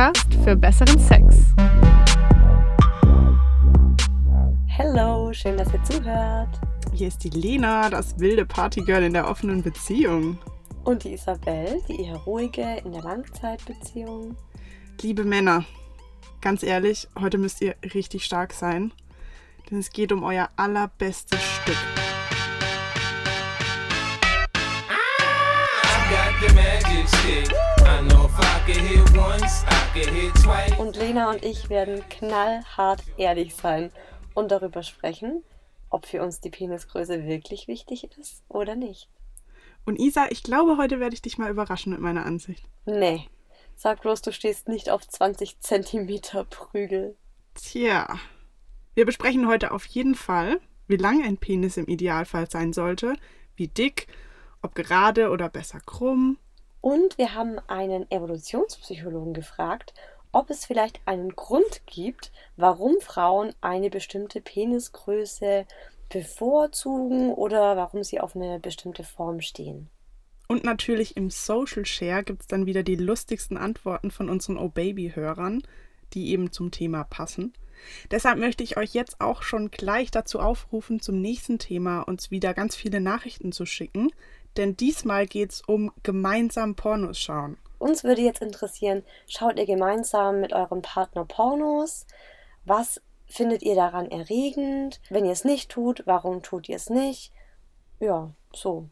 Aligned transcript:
Podcast 0.00 0.34
für 0.44 0.56
besseren 0.56 0.98
Sex. 0.98 1.36
Hallo, 4.78 5.30
schön, 5.34 5.58
dass 5.58 5.70
ihr 5.74 5.82
zuhört. 5.82 6.58
Hier 6.94 7.08
ist 7.08 7.22
die 7.22 7.28
Lena, 7.28 7.90
das 7.90 8.18
wilde 8.18 8.46
Partygirl 8.46 9.02
in 9.02 9.12
der 9.12 9.28
offenen 9.28 9.62
Beziehung. 9.62 10.38
Und 10.84 11.04
die 11.04 11.12
Isabel, 11.12 11.82
die 11.86 12.04
eher 12.04 12.16
ruhige 12.16 12.80
in 12.82 12.92
der 12.92 13.02
Langzeitbeziehung. 13.02 14.36
Liebe 15.02 15.24
Männer, 15.24 15.66
ganz 16.40 16.62
ehrlich, 16.62 17.06
heute 17.20 17.36
müsst 17.36 17.60
ihr 17.60 17.74
richtig 17.92 18.24
stark 18.24 18.54
sein, 18.54 18.92
denn 19.70 19.80
es 19.80 19.90
geht 19.90 20.12
um 20.12 20.22
euer 20.22 20.48
allerbestes 20.56 21.42
Stück. 21.42 21.76
Und 30.78 30.96
Lena 30.96 31.30
und 31.30 31.44
ich 31.44 31.68
werden 31.68 32.02
knallhart 32.08 33.02
ehrlich 33.16 33.54
sein 33.54 33.90
und 34.34 34.50
darüber 34.50 34.82
sprechen, 34.82 35.42
ob 35.88 36.06
für 36.06 36.22
uns 36.22 36.40
die 36.40 36.50
Penisgröße 36.50 37.24
wirklich 37.26 37.68
wichtig 37.68 38.08
ist 38.18 38.42
oder 38.48 38.76
nicht. 38.76 39.08
Und 39.84 39.98
Isa, 39.98 40.28
ich 40.30 40.42
glaube, 40.42 40.76
heute 40.76 41.00
werde 41.00 41.14
ich 41.14 41.22
dich 41.22 41.38
mal 41.38 41.50
überraschen 41.50 41.92
mit 41.92 42.00
meiner 42.00 42.24
Ansicht. 42.24 42.64
Nee. 42.86 43.28
Sag 43.76 44.02
bloß, 44.02 44.22
du 44.22 44.32
stehst 44.32 44.68
nicht 44.68 44.90
auf 44.90 45.06
20 45.06 45.60
Zentimeter 45.60 46.44
Prügel. 46.44 47.16
Tja. 47.54 48.18
Wir 48.94 49.06
besprechen 49.06 49.48
heute 49.48 49.72
auf 49.72 49.84
jeden 49.86 50.14
Fall, 50.14 50.60
wie 50.86 50.96
lang 50.96 51.24
ein 51.24 51.38
Penis 51.38 51.76
im 51.76 51.86
Idealfall 51.86 52.50
sein 52.50 52.72
sollte, 52.72 53.14
wie 53.56 53.68
dick, 53.68 54.06
ob 54.62 54.74
gerade 54.74 55.30
oder 55.30 55.48
besser 55.48 55.80
krumm. 55.80 56.36
Und 56.80 57.18
wir 57.18 57.34
haben 57.34 57.58
einen 57.68 58.10
Evolutionspsychologen 58.10 59.34
gefragt, 59.34 59.92
ob 60.32 60.50
es 60.50 60.64
vielleicht 60.64 61.00
einen 61.06 61.34
Grund 61.34 61.82
gibt, 61.86 62.32
warum 62.56 63.00
Frauen 63.00 63.52
eine 63.60 63.90
bestimmte 63.90 64.40
Penisgröße 64.40 65.66
bevorzugen 66.08 67.32
oder 67.32 67.76
warum 67.76 68.04
sie 68.04 68.20
auf 68.20 68.36
eine 68.36 68.58
bestimmte 68.60 69.04
Form 69.04 69.40
stehen. 69.40 69.88
Und 70.48 70.64
natürlich 70.64 71.16
im 71.16 71.30
Social 71.30 71.86
Share 71.86 72.24
gibt 72.24 72.42
es 72.42 72.46
dann 72.48 72.66
wieder 72.66 72.82
die 72.82 72.96
lustigsten 72.96 73.56
Antworten 73.56 74.10
von 74.10 74.28
unseren 74.28 74.58
O-Baby-Hörern, 74.58 75.62
die 76.12 76.30
eben 76.30 76.50
zum 76.50 76.72
Thema 76.72 77.04
passen. 77.04 77.52
Deshalb 78.10 78.38
möchte 78.38 78.64
ich 78.64 78.76
euch 78.76 78.92
jetzt 78.92 79.20
auch 79.20 79.42
schon 79.42 79.70
gleich 79.70 80.10
dazu 80.10 80.40
aufrufen, 80.40 81.00
zum 81.00 81.20
nächsten 81.20 81.58
Thema 81.58 82.02
uns 82.02 82.30
wieder 82.30 82.52
ganz 82.52 82.76
viele 82.76 83.00
Nachrichten 83.00 83.52
zu 83.52 83.64
schicken, 83.64 84.10
denn 84.56 84.76
diesmal 84.76 85.26
geht 85.26 85.52
es 85.52 85.62
um 85.62 85.92
gemeinsam 86.02 86.74
Pornos 86.74 87.18
schauen. 87.18 87.58
Uns 87.78 88.04
würde 88.04 88.20
jetzt 88.20 88.42
interessieren, 88.42 89.04
schaut 89.26 89.58
ihr 89.58 89.66
gemeinsam 89.66 90.40
mit 90.40 90.52
eurem 90.52 90.82
Partner 90.82 91.24
Pornos? 91.24 92.06
Was 92.64 93.00
findet 93.26 93.62
ihr 93.62 93.74
daran 93.74 94.10
erregend? 94.10 95.00
Wenn 95.08 95.24
ihr 95.24 95.32
es 95.32 95.44
nicht 95.44 95.70
tut, 95.70 96.02
warum 96.04 96.42
tut 96.42 96.68
ihr 96.68 96.76
es 96.76 96.90
nicht? 96.90 97.32
Ja, 97.98 98.32
so. 98.52 98.88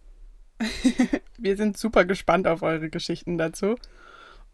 Wir 1.38 1.56
sind 1.56 1.76
super 1.76 2.04
gespannt 2.04 2.46
auf 2.46 2.62
eure 2.62 2.88
Geschichten 2.88 3.36
dazu. 3.36 3.76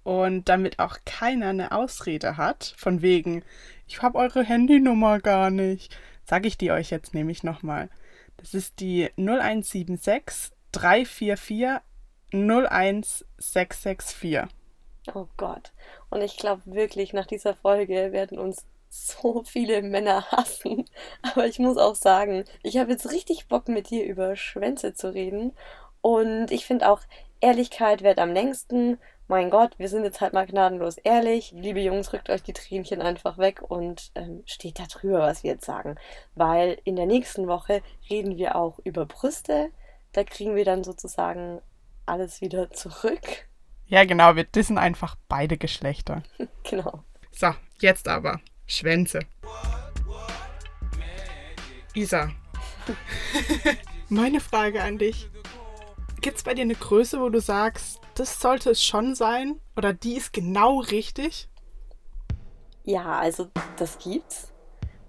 Und 0.03 0.49
damit 0.49 0.81
auch 0.81 0.99
keiner 1.07 1.49
eine 1.49 1.73
Ausrede 1.73 2.37
hat, 2.37 2.75
von 2.77 3.01
wegen, 3.01 3.43
ich 3.87 4.03
habe 4.03 4.19
eure 4.19 4.45
Handynummer 4.45 5.19
gar 5.19 5.51
nicht, 5.51 5.97
sage 6.25 6.49
ich 6.49 6.59
die 6.59 6.73
euch 6.73 6.91
jetzt 6.91 7.15
nämlich 7.15 7.43
nochmal. 7.43 7.89
Das 8.37 8.53
ist 8.53 8.81
die 8.81 9.11
0176 9.17 10.54
344 10.75 11.81
01664. 12.33 14.43
Oh 15.15 15.27
Gott. 15.37 15.73
Und 16.11 16.23
ich 16.23 16.37
glaube 16.37 16.63
wirklich, 16.65 17.13
nach 17.13 17.27
dieser 17.27 17.55
Folge 17.55 18.13
werden 18.13 18.39
uns 18.39 18.67
so 18.89 19.43
viele 19.45 19.83
Männer 19.83 20.31
hassen. 20.31 20.85
Aber 21.23 21.47
ich 21.47 21.59
muss 21.59 21.77
auch 21.77 21.95
sagen, 21.95 22.45
ich 22.63 22.79
habe 22.79 22.93
jetzt 22.93 23.11
richtig 23.11 23.49
Bock 23.49 23.69
mit 23.69 23.91
dir 23.91 24.05
über 24.05 24.37
Schwänze 24.37 24.95
zu 24.95 25.13
reden. 25.13 25.53
Und 26.01 26.51
ich 26.51 26.67
finde 26.67 26.89
auch, 26.89 27.01
Ehrlichkeit 27.41 28.03
wird 28.03 28.19
am 28.19 28.33
längsten. 28.33 28.99
Mein 29.27 29.51
Gott, 29.51 29.79
wir 29.79 29.89
sind 29.89 30.05
jetzt 30.05 30.21
halt 30.21 30.33
mal 30.33 30.47
gnadenlos 30.47 30.99
ehrlich. 30.99 31.53
Liebe 31.53 31.81
Jungs, 31.81 32.13
rückt 32.13 32.31
euch 32.31 32.43
die 32.43 32.53
Tränchen 32.53 33.01
einfach 33.01 33.39
weg 33.39 33.63
und 33.63 34.11
ähm, 34.15 34.43
steht 34.47 34.79
da 34.79 34.85
drüber, 34.85 35.21
was 35.21 35.43
wir 35.43 35.53
jetzt 35.53 35.65
sagen. 35.65 35.97
Weil 36.35 36.79
in 36.85 36.97
der 36.97 37.07
nächsten 37.07 37.47
Woche 37.47 37.83
reden 38.11 38.37
wir 38.37 38.57
auch 38.57 38.79
über 38.85 39.07
Brüste. 39.07 39.71
Da 40.15 40.23
kriegen 40.23 40.55
wir 40.55 40.65
dann 40.65 40.85
sozusagen 40.85 41.61
alles 42.07 42.41
wieder 42.41 42.71
zurück. 42.73 43.47
Ja, 43.87 44.05
genau, 44.05 44.35
wir 44.35 44.45
dissen 44.45 44.79
einfach 44.79 45.17
beide 45.29 45.59
Geschlechter. 45.59 46.23
genau. 46.63 47.05
So, 47.31 47.53
jetzt 47.81 48.09
aber. 48.09 48.41
Schwänze. 48.67 49.21
Isa. 51.93 52.31
Meine 54.09 54.41
Frage 54.41 54.83
an 54.83 54.99
dich. 54.99 55.29
Gibt 56.21 56.39
es 56.39 56.43
bei 56.45 56.55
dir 56.55 56.63
eine 56.63 56.75
Größe, 56.75 57.21
wo 57.21 57.29
du 57.29 57.41
sagst, 57.41 58.01
das 58.15 58.41
sollte 58.41 58.71
es 58.71 58.83
schon 58.83 59.15
sein? 59.15 59.61
Oder 59.77 59.93
die 59.93 60.17
ist 60.17 60.33
genau 60.33 60.79
richtig? 60.81 61.49
Ja, 62.85 63.19
also 63.19 63.49
das 63.77 63.99
gibt's. 63.99 64.53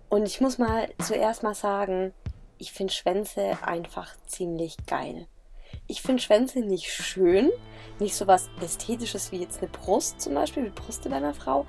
Und 0.09 0.25
ich 0.25 0.41
muss 0.41 0.57
mal 0.57 0.89
zuerst 0.99 1.43
mal 1.43 1.55
sagen, 1.55 2.13
ich 2.57 2.71
finde 2.71 2.93
Schwänze 2.93 3.57
einfach 3.61 4.15
ziemlich 4.27 4.77
geil. 4.87 5.27
Ich 5.87 6.01
finde 6.01 6.21
Schwänze 6.21 6.59
nicht 6.59 6.91
schön, 6.91 7.51
nicht 7.99 8.15
so 8.15 8.27
was 8.27 8.49
Ästhetisches 8.61 9.31
wie 9.31 9.37
jetzt 9.37 9.59
eine 9.61 9.69
Brust 9.69 10.21
zum 10.21 10.33
Beispiel, 10.33 10.65
wie 10.65 10.69
Brüste 10.69 11.09
bei 11.09 11.17
einer 11.17 11.33
Frau. 11.33 11.65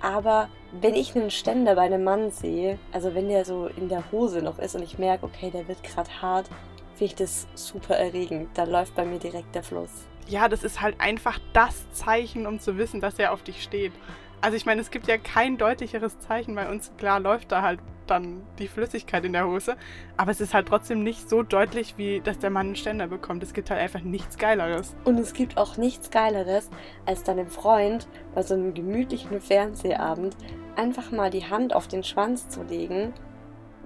Aber 0.00 0.48
wenn 0.80 0.94
ich 0.94 1.16
einen 1.16 1.30
Ständer 1.30 1.74
bei 1.74 1.82
einem 1.82 2.04
Mann 2.04 2.30
sehe, 2.30 2.78
also 2.92 3.14
wenn 3.14 3.28
der 3.28 3.44
so 3.44 3.66
in 3.66 3.88
der 3.88 4.10
Hose 4.12 4.42
noch 4.42 4.58
ist 4.58 4.76
und 4.76 4.82
ich 4.82 4.98
merke, 4.98 5.26
okay, 5.26 5.50
der 5.50 5.66
wird 5.66 5.82
gerade 5.82 6.10
hart, 6.22 6.48
finde 6.94 7.12
ich 7.12 7.14
das 7.14 7.46
super 7.54 7.96
erregend. 7.96 8.50
Da 8.54 8.64
läuft 8.64 8.94
bei 8.94 9.04
mir 9.04 9.18
direkt 9.18 9.54
der 9.54 9.62
Fluss. 9.62 9.90
Ja, 10.28 10.48
das 10.48 10.62
ist 10.62 10.80
halt 10.80 11.00
einfach 11.00 11.38
das 11.52 11.90
Zeichen, 11.92 12.46
um 12.46 12.60
zu 12.60 12.76
wissen, 12.76 13.00
dass 13.00 13.18
er 13.18 13.32
auf 13.32 13.42
dich 13.42 13.62
steht. 13.62 13.92
Also 14.40 14.56
ich 14.56 14.66
meine, 14.66 14.80
es 14.80 14.90
gibt 14.90 15.08
ja 15.08 15.18
kein 15.18 15.58
deutlicheres 15.58 16.18
Zeichen 16.20 16.54
bei 16.54 16.68
uns. 16.68 16.92
Klar 16.96 17.20
läuft 17.20 17.50
da 17.50 17.62
halt 17.62 17.80
dann 18.06 18.42
die 18.58 18.68
Flüssigkeit 18.68 19.24
in 19.24 19.32
der 19.32 19.46
Hose, 19.46 19.76
aber 20.16 20.30
es 20.30 20.40
ist 20.40 20.54
halt 20.54 20.68
trotzdem 20.68 21.02
nicht 21.02 21.28
so 21.28 21.42
deutlich, 21.42 21.98
wie 21.98 22.20
dass 22.20 22.38
der 22.38 22.50
Mann 22.50 22.68
einen 22.68 22.76
Ständer 22.76 23.06
bekommt. 23.06 23.42
Es 23.42 23.52
gibt 23.52 23.70
halt 23.70 23.80
einfach 23.80 24.00
nichts 24.00 24.38
Geileres. 24.38 24.96
Und 25.04 25.18
es 25.18 25.34
gibt 25.34 25.58
auch 25.58 25.76
nichts 25.76 26.10
Geileres, 26.10 26.70
als 27.04 27.22
deinem 27.22 27.48
Freund 27.48 28.08
bei 28.34 28.42
so 28.42 28.54
einem 28.54 28.74
gemütlichen 28.74 29.40
Fernsehabend 29.40 30.36
einfach 30.76 31.10
mal 31.10 31.30
die 31.30 31.44
Hand 31.44 31.74
auf 31.74 31.88
den 31.88 32.02
Schwanz 32.02 32.48
zu 32.48 32.62
legen, 32.62 33.12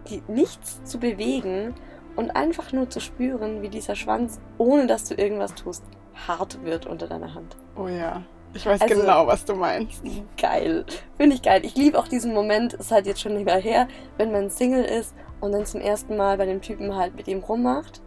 die, 0.08 0.22
nichts 0.28 0.84
zu 0.84 0.98
bewegen 0.98 1.74
und 2.16 2.36
einfach 2.36 2.72
nur 2.72 2.90
zu 2.90 3.00
spüren, 3.00 3.62
wie 3.62 3.68
dieser 3.68 3.96
Schwanz, 3.96 4.40
ohne 4.58 4.86
dass 4.86 5.08
du 5.08 5.14
irgendwas 5.14 5.54
tust, 5.54 5.84
hart 6.28 6.62
wird 6.64 6.86
unter 6.86 7.06
deiner 7.06 7.34
Hand. 7.34 7.56
Oh 7.76 7.88
ja. 7.88 8.22
Ich 8.54 8.66
weiß 8.66 8.80
also, 8.82 9.00
genau, 9.00 9.26
was 9.26 9.44
du 9.44 9.54
meinst. 9.54 10.02
Geil. 10.36 10.84
Finde 11.16 11.36
ich 11.36 11.42
geil. 11.42 11.64
Ich 11.64 11.74
liebe 11.74 11.98
auch 11.98 12.08
diesen 12.08 12.34
Moment, 12.34 12.74
ist 12.74 12.90
halt 12.90 13.06
jetzt 13.06 13.20
schon 13.20 13.32
länger 13.32 13.56
her, 13.56 13.88
wenn 14.18 14.30
man 14.30 14.50
Single 14.50 14.84
ist 14.84 15.14
und 15.40 15.52
dann 15.52 15.64
zum 15.64 15.80
ersten 15.80 16.16
Mal 16.16 16.36
bei 16.36 16.46
dem 16.46 16.60
Typen 16.60 16.94
halt 16.94 17.16
mit 17.16 17.28
ihm 17.28 17.38
rummacht 17.40 18.02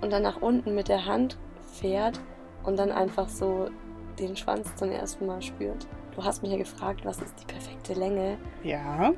und 0.00 0.12
dann 0.12 0.22
nach 0.22 0.40
unten 0.40 0.74
mit 0.74 0.88
der 0.88 1.04
Hand 1.06 1.38
fährt 1.80 2.20
und 2.64 2.78
dann 2.78 2.90
einfach 2.92 3.28
so 3.28 3.68
den 4.18 4.36
Schwanz 4.36 4.74
zum 4.76 4.90
ersten 4.90 5.26
Mal 5.26 5.42
spürt. 5.42 5.86
Du 6.16 6.24
hast 6.24 6.42
mich 6.42 6.52
ja 6.52 6.58
gefragt, 6.58 7.04
was 7.04 7.20
ist 7.20 7.34
die 7.40 7.46
perfekte 7.46 7.94
Länge? 7.94 8.38
Ja. 8.62 9.12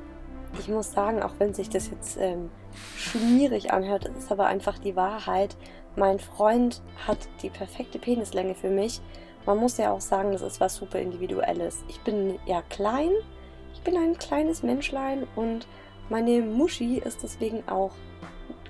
Ich 0.59 0.67
muss 0.67 0.91
sagen, 0.91 1.23
auch 1.23 1.33
wenn 1.39 1.53
sich 1.53 1.69
das 1.69 1.89
jetzt 1.89 2.17
ähm, 2.19 2.51
schmierig 2.95 3.73
anhört, 3.73 4.05
ist 4.17 4.31
aber 4.31 4.45
einfach 4.45 4.77
die 4.77 4.95
Wahrheit. 4.95 5.57
Mein 5.95 6.19
Freund 6.19 6.81
hat 7.07 7.17
die 7.41 7.49
perfekte 7.49 7.99
Penislänge 7.99 8.53
für 8.53 8.69
mich 8.69 9.01
man 9.45 9.57
muss 9.57 9.77
ja 9.77 9.91
auch 9.91 10.01
sagen, 10.01 10.31
das 10.31 10.41
ist 10.41 10.59
was 10.59 10.75
super 10.75 10.99
Individuelles. 10.99 11.83
Ich 11.87 11.99
bin 12.01 12.39
ja 12.45 12.61
klein, 12.69 13.11
ich 13.73 13.81
bin 13.81 13.97
ein 13.97 14.17
kleines 14.17 14.63
Menschlein 14.63 15.27
und 15.35 15.67
meine 16.09 16.41
Muschi 16.41 16.97
ist 16.99 17.23
deswegen 17.23 17.67
auch 17.67 17.93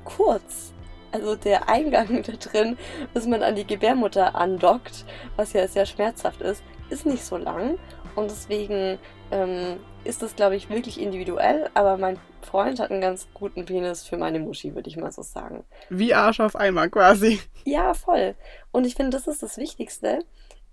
kurz. 0.04 0.74
Also 1.12 1.36
der 1.36 1.70
Eingang 1.70 2.24
da 2.26 2.34
drin, 2.34 2.78
bis 3.14 3.28
man 3.28 3.44
an 3.44 3.56
die 3.56 3.68
Gebärmutter 3.68 4.36
andockt, 4.36 5.06
was 5.36 5.54
ja 5.54 5.68
sehr 5.68 5.86
schmerzhaft 5.86 6.42
ist, 6.42 6.64
ist 6.90 7.06
nicht 7.06 7.24
so 7.24 7.38
lang. 7.38 7.78
Und 8.16 8.30
deswegen 8.30 9.00
ähm, 9.32 9.78
ist 10.04 10.22
das, 10.22 10.36
glaube 10.36 10.56
ich, 10.56 10.70
wirklich 10.70 11.00
individuell. 11.02 11.70
Aber 11.74 11.98
mein 11.98 12.20
Freund 12.42 12.80
hat 12.80 12.92
einen 12.92 13.02
ganz 13.02 13.28
guten 13.34 13.66
Penis 13.66 14.04
für 14.04 14.18
meine 14.18 14.40
Muschi, 14.40 14.76
würde 14.76 14.90
ich 14.90 14.98
mal 14.98 15.12
so 15.12 15.22
sagen. 15.22 15.64
Wie 15.90 16.14
Arsch 16.14 16.40
auf 16.40 16.56
Eimer 16.56 16.90
quasi. 16.90 17.40
Ja, 17.66 17.94
voll. 17.94 18.36
Und 18.72 18.86
ich 18.86 18.96
finde, 18.96 19.18
das 19.18 19.28
ist 19.28 19.42
das 19.42 19.58
Wichtigste 19.58 20.20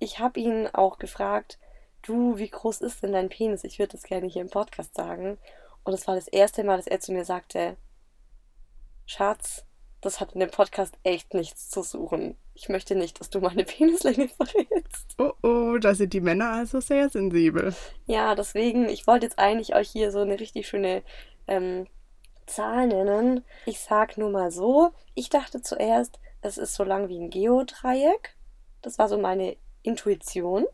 ich 0.00 0.18
habe 0.18 0.40
ihn 0.40 0.66
auch 0.72 0.98
gefragt, 0.98 1.58
du, 2.02 2.36
wie 2.38 2.48
groß 2.48 2.80
ist 2.80 3.02
denn 3.02 3.12
dein 3.12 3.28
Penis? 3.28 3.62
Ich 3.62 3.78
würde 3.78 3.92
das 3.92 4.02
gerne 4.02 4.26
hier 4.26 4.42
im 4.42 4.50
Podcast 4.50 4.94
sagen. 4.96 5.38
Und 5.84 5.92
es 5.92 6.08
war 6.08 6.14
das 6.14 6.26
erste 6.26 6.64
Mal, 6.64 6.78
dass 6.78 6.86
er 6.86 7.00
zu 7.00 7.12
mir 7.12 7.24
sagte, 7.24 7.76
Schatz, 9.06 9.64
das 10.00 10.18
hat 10.18 10.32
in 10.32 10.40
dem 10.40 10.50
Podcast 10.50 10.94
echt 11.04 11.34
nichts 11.34 11.68
zu 11.68 11.82
suchen. 11.82 12.36
Ich 12.54 12.70
möchte 12.70 12.94
nicht, 12.94 13.20
dass 13.20 13.28
du 13.28 13.40
meine 13.40 13.64
Penislänge 13.64 14.28
verrätst. 14.28 15.14
Oh 15.18 15.32
oh, 15.42 15.78
da 15.78 15.94
sind 15.94 16.12
die 16.14 16.20
Männer 16.20 16.50
also 16.52 16.80
sehr 16.80 17.10
sensibel. 17.10 17.74
Ja, 18.06 18.34
deswegen, 18.34 18.88
ich 18.88 19.06
wollte 19.06 19.26
jetzt 19.26 19.38
eigentlich 19.38 19.74
euch 19.74 19.90
hier 19.90 20.10
so 20.10 20.20
eine 20.20 20.40
richtig 20.40 20.66
schöne 20.66 21.02
ähm, 21.46 21.86
Zahl 22.46 22.86
nennen. 22.86 23.44
Ich 23.66 23.80
sag 23.80 24.16
nur 24.16 24.30
mal 24.30 24.50
so, 24.50 24.92
ich 25.14 25.28
dachte 25.28 25.60
zuerst, 25.60 26.18
es 26.40 26.56
ist 26.56 26.74
so 26.74 26.84
lang 26.84 27.08
wie 27.08 27.18
ein 27.18 27.28
Geodreieck. 27.28 28.36
Das 28.80 28.98
war 28.98 29.08
so 29.08 29.18
meine 29.18 29.58
Intuition, 29.82 30.66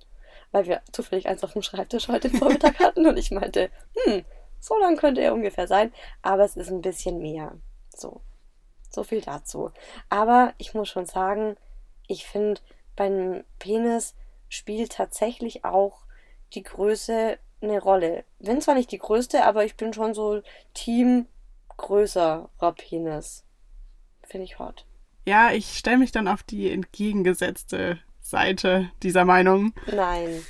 weil 0.52 0.66
wir 0.66 0.82
zufällig 0.92 1.28
eins 1.28 1.44
auf 1.44 1.52
dem 1.52 1.62
Schreibtisch 1.62 2.08
heute 2.08 2.30
Vormittag 2.30 2.78
hatten 2.78 3.06
und 3.06 3.16
ich 3.16 3.30
meinte, 3.30 3.70
hm, 4.04 4.24
so 4.60 4.76
lang 4.78 4.96
könnte 4.96 5.20
er 5.20 5.34
ungefähr 5.34 5.66
sein, 5.66 5.92
aber 6.22 6.44
es 6.44 6.56
ist 6.56 6.70
ein 6.70 6.82
bisschen 6.82 7.18
mehr. 7.18 7.56
So. 7.94 8.20
So 8.90 9.02
viel 9.02 9.20
dazu. 9.20 9.72
Aber 10.08 10.54
ich 10.58 10.74
muss 10.74 10.88
schon 10.88 11.06
sagen, 11.06 11.56
ich 12.06 12.26
finde, 12.26 12.60
beim 12.94 13.44
Penis 13.58 14.14
spielt 14.48 14.92
tatsächlich 14.92 15.64
auch 15.64 16.04
die 16.54 16.62
Größe 16.62 17.38
eine 17.60 17.80
Rolle. 17.80 18.24
Bin 18.38 18.60
zwar 18.60 18.74
nicht 18.74 18.92
die 18.92 18.98
größte, 18.98 19.44
aber 19.44 19.64
ich 19.64 19.76
bin 19.76 19.92
schon 19.92 20.14
so 20.14 20.40
Team 20.74 21.26
größerer 21.76 22.72
Penis. 22.76 23.44
Finde 24.22 24.44
ich 24.44 24.58
hot. 24.58 24.86
Ja, 25.24 25.52
ich 25.52 25.76
stelle 25.76 25.98
mich 25.98 26.12
dann 26.12 26.28
auf 26.28 26.42
die 26.42 26.70
entgegengesetzte 26.70 27.98
Seite 28.30 28.90
dieser 29.02 29.24
Meinung. 29.24 29.72
Nein. 29.92 30.42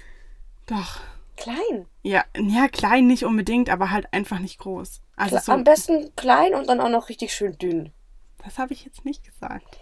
Doch. 0.67 1.01
Klein. 1.37 1.87
Ja, 2.03 2.25
ja, 2.37 2.67
klein 2.69 3.07
nicht 3.07 3.25
unbedingt, 3.25 3.69
aber 3.69 3.91
halt 3.91 4.13
einfach 4.13 4.39
nicht 4.39 4.59
groß. 4.59 5.03
Also 5.17 5.37
Kle- 5.37 5.43
so, 5.43 5.53
Am 5.53 5.65
besten 5.65 6.11
klein 6.17 6.55
und 6.55 6.69
dann 6.69 6.81
auch 6.81 6.89
noch 6.89 7.09
richtig 7.11 7.33
schön 7.33 7.57
dünn. 7.59 7.93
das 8.43 8.59
habe 8.59 8.73
ich 8.73 8.85
jetzt 8.85 9.05
nicht 9.05 9.25
gesagt. 9.25 9.79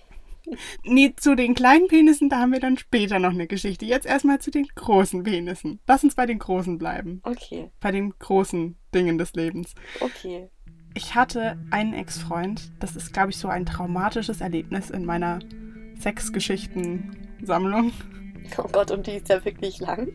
Nee, 0.83 1.15
zu 1.17 1.35
den 1.37 1.55
kleinen 1.55 1.89
Penissen, 1.89 2.29
da 2.29 2.39
haben 2.41 2.53
wir 2.53 2.61
dann 2.61 2.77
später 2.77 3.19
noch 3.19 3.31
eine 3.31 3.47
Geschichte. 3.47 3.87
Jetzt 3.87 4.05
erstmal 4.05 4.41
zu 4.41 4.51
den 4.51 4.67
großen 4.75 5.23
Penissen. 5.23 5.81
Lass 5.87 6.05
uns 6.05 6.15
bei 6.17 6.27
den 6.27 6.39
großen 6.39 6.77
bleiben. 6.77 7.21
Okay, 7.23 7.71
Bei 7.81 7.91
den 7.93 8.13
großen 8.19 8.77
Dingen 8.95 9.17
des 9.17 9.33
Lebens. 9.35 9.75
okay. 10.01 10.51
Ich 10.97 11.15
hatte 11.15 11.59
einen 11.71 11.93
Ex-Freund. 11.95 12.71
Das 12.79 12.95
ist, 12.95 13.13
glaube 13.13 13.31
ich, 13.31 13.37
so 13.39 13.49
ein 13.49 13.65
traumatisches 13.67 14.41
Erlebnis 14.41 14.91
in 14.91 15.05
meiner 15.05 15.39
Sexgeschichten-Sammlung. 17.45 17.93
Oh 18.59 18.69
Gott, 18.71 18.91
und 18.91 19.07
die 19.07 19.13
ist 19.13 19.29
ja 19.29 19.45
wirklich 19.45 19.81
lang 19.81 20.09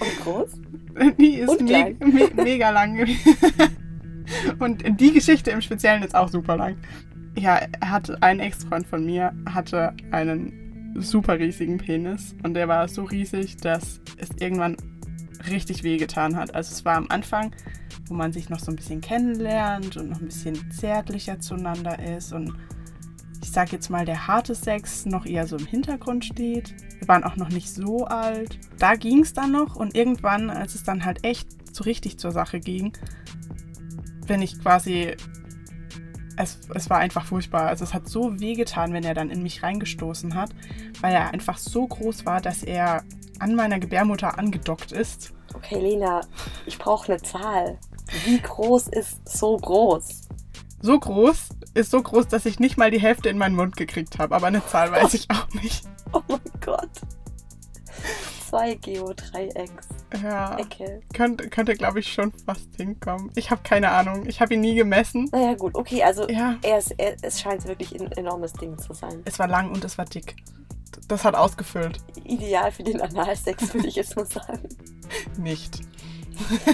und 0.00 0.20
groß. 0.22 0.50
Die 1.18 1.40
ist 1.40 1.60
me 1.60 1.96
me 1.98 2.30
mega 2.36 2.70
lang. 2.70 3.04
Und 4.60 4.84
die 5.00 5.12
Geschichte 5.12 5.50
im 5.50 5.60
Speziellen 5.60 6.04
ist 6.04 6.14
auch 6.14 6.28
super 6.28 6.56
lang. 6.56 6.76
Ja, 7.36 7.56
er 7.80 7.90
hatte 7.90 8.22
ein 8.22 8.38
Ex-Freund 8.38 8.86
von 8.86 9.04
mir, 9.04 9.32
hatte 9.44 9.92
einen 10.12 10.94
super 10.96 11.38
riesigen 11.38 11.78
Penis. 11.78 12.34
Und 12.44 12.54
der 12.54 12.68
war 12.68 12.86
so 12.86 13.02
riesig, 13.02 13.56
dass 13.56 14.00
es 14.18 14.28
irgendwann 14.38 14.76
richtig 15.50 15.82
wehgetan 15.82 16.36
hat. 16.36 16.54
Also 16.54 16.72
es 16.72 16.84
war 16.84 16.94
am 16.94 17.08
Anfang, 17.08 17.50
wo 18.06 18.14
man 18.14 18.32
sich 18.32 18.48
noch 18.48 18.60
so 18.60 18.70
ein 18.70 18.76
bisschen 18.76 19.00
kennenlernt 19.00 19.96
und 19.96 20.10
noch 20.10 20.20
ein 20.20 20.26
bisschen 20.26 20.70
zärtlicher 20.70 21.40
zueinander 21.40 21.98
ist 22.16 22.32
und 22.32 22.54
ich 23.44 23.52
sag 23.52 23.72
jetzt 23.72 23.90
mal, 23.90 24.06
der 24.06 24.26
harte 24.26 24.54
Sex 24.54 25.04
noch 25.04 25.26
eher 25.26 25.46
so 25.46 25.58
im 25.58 25.66
Hintergrund 25.66 26.24
steht. 26.24 26.74
Wir 26.98 27.08
waren 27.08 27.24
auch 27.24 27.36
noch 27.36 27.50
nicht 27.50 27.68
so 27.68 28.06
alt. 28.06 28.58
Da 28.78 28.94
ging 28.94 29.20
es 29.20 29.34
dann 29.34 29.52
noch 29.52 29.76
und 29.76 29.94
irgendwann, 29.94 30.48
als 30.48 30.74
es 30.74 30.82
dann 30.82 31.04
halt 31.04 31.24
echt 31.26 31.46
so 31.76 31.84
richtig 31.84 32.18
zur 32.18 32.30
Sache 32.30 32.58
ging, 32.58 32.96
bin 34.26 34.40
ich 34.40 34.58
quasi. 34.58 35.14
Es, 36.38 36.58
es 36.74 36.88
war 36.88 36.98
einfach 36.98 37.26
furchtbar. 37.26 37.66
Also 37.66 37.84
es 37.84 37.92
hat 37.92 38.08
so 38.08 38.40
wehgetan, 38.40 38.94
wenn 38.94 39.04
er 39.04 39.12
dann 39.12 39.28
in 39.28 39.42
mich 39.42 39.62
reingestoßen 39.62 40.34
hat, 40.34 40.48
weil 41.02 41.12
er 41.12 41.34
einfach 41.34 41.58
so 41.58 41.86
groß 41.86 42.24
war, 42.24 42.40
dass 42.40 42.62
er 42.62 43.04
an 43.40 43.54
meiner 43.54 43.78
Gebärmutter 43.78 44.38
angedockt 44.38 44.90
ist. 44.90 45.34
Okay, 45.52 45.78
Lena, 45.80 46.22
ich 46.64 46.78
brauche 46.78 47.12
eine 47.12 47.20
Zahl. 47.20 47.78
Wie 48.24 48.40
groß 48.40 48.88
ist 48.88 49.28
so 49.28 49.58
groß? 49.58 50.23
So 50.84 51.00
groß, 51.00 51.48
ist 51.72 51.90
so 51.90 52.02
groß, 52.02 52.28
dass 52.28 52.44
ich 52.44 52.60
nicht 52.60 52.76
mal 52.76 52.90
die 52.90 53.00
Hälfte 53.00 53.30
in 53.30 53.38
meinen 53.38 53.56
Mund 53.56 53.74
gekriegt 53.74 54.18
habe. 54.18 54.34
Aber 54.34 54.48
eine 54.48 54.62
Zahl 54.66 54.92
weiß 54.92 55.14
ich 55.14 55.30
auch 55.30 55.48
nicht. 55.54 55.86
Oh 56.12 56.20
mein 56.28 56.40
Gott. 56.60 56.90
Zwei 58.46 58.74
Geodreiecks. 58.74 59.88
Ja. 60.22 60.58
Ecke. 60.58 61.00
Könnte, 61.14 61.48
könnte 61.48 61.72
glaube 61.72 62.00
ich, 62.00 62.12
schon 62.12 62.32
fast 62.32 62.68
hinkommen. 62.76 63.30
Ich 63.34 63.50
habe 63.50 63.62
keine 63.64 63.92
Ahnung. 63.92 64.26
Ich 64.26 64.42
habe 64.42 64.52
ihn 64.52 64.60
nie 64.60 64.74
gemessen. 64.74 65.30
Naja, 65.32 65.54
gut, 65.54 65.74
okay, 65.74 66.02
also 66.02 66.28
Ja, 66.28 66.58
er 66.60 66.76
ist, 66.76 66.90
er, 66.98 67.16
es 67.22 67.40
scheint 67.40 67.66
wirklich 67.66 67.98
ein 67.98 68.12
enormes 68.12 68.52
Ding 68.52 68.76
zu 68.76 68.92
sein. 68.92 69.22
es 69.24 69.38
war 69.38 69.48
lang 69.48 69.70
und 69.70 69.82
es 69.84 69.96
war 69.96 70.04
dick. 70.04 70.36
Das 71.08 71.24
hat 71.24 71.34
ausgefüllt. 71.34 71.98
Ideal 72.24 72.70
für 72.70 72.82
den 72.82 73.00
Analsex, 73.00 73.72
würde 73.72 73.88
ich 73.88 73.96
jetzt 73.96 74.16
mal 74.16 74.26
sagen. 74.26 74.68
Nicht. 75.38 75.80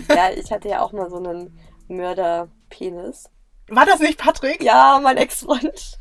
Ja, 0.08 0.30
ich 0.36 0.50
hatte 0.50 0.68
ja 0.68 0.82
auch 0.82 0.92
mal 0.92 1.08
so 1.08 1.18
einen 1.18 1.56
Mörderpenis. 1.86 3.30
War 3.70 3.86
das 3.86 4.00
nicht 4.00 4.18
Patrick? 4.18 4.62
Ja, 4.62 5.00
mein 5.02 5.16
Ex-Freund. 5.16 5.98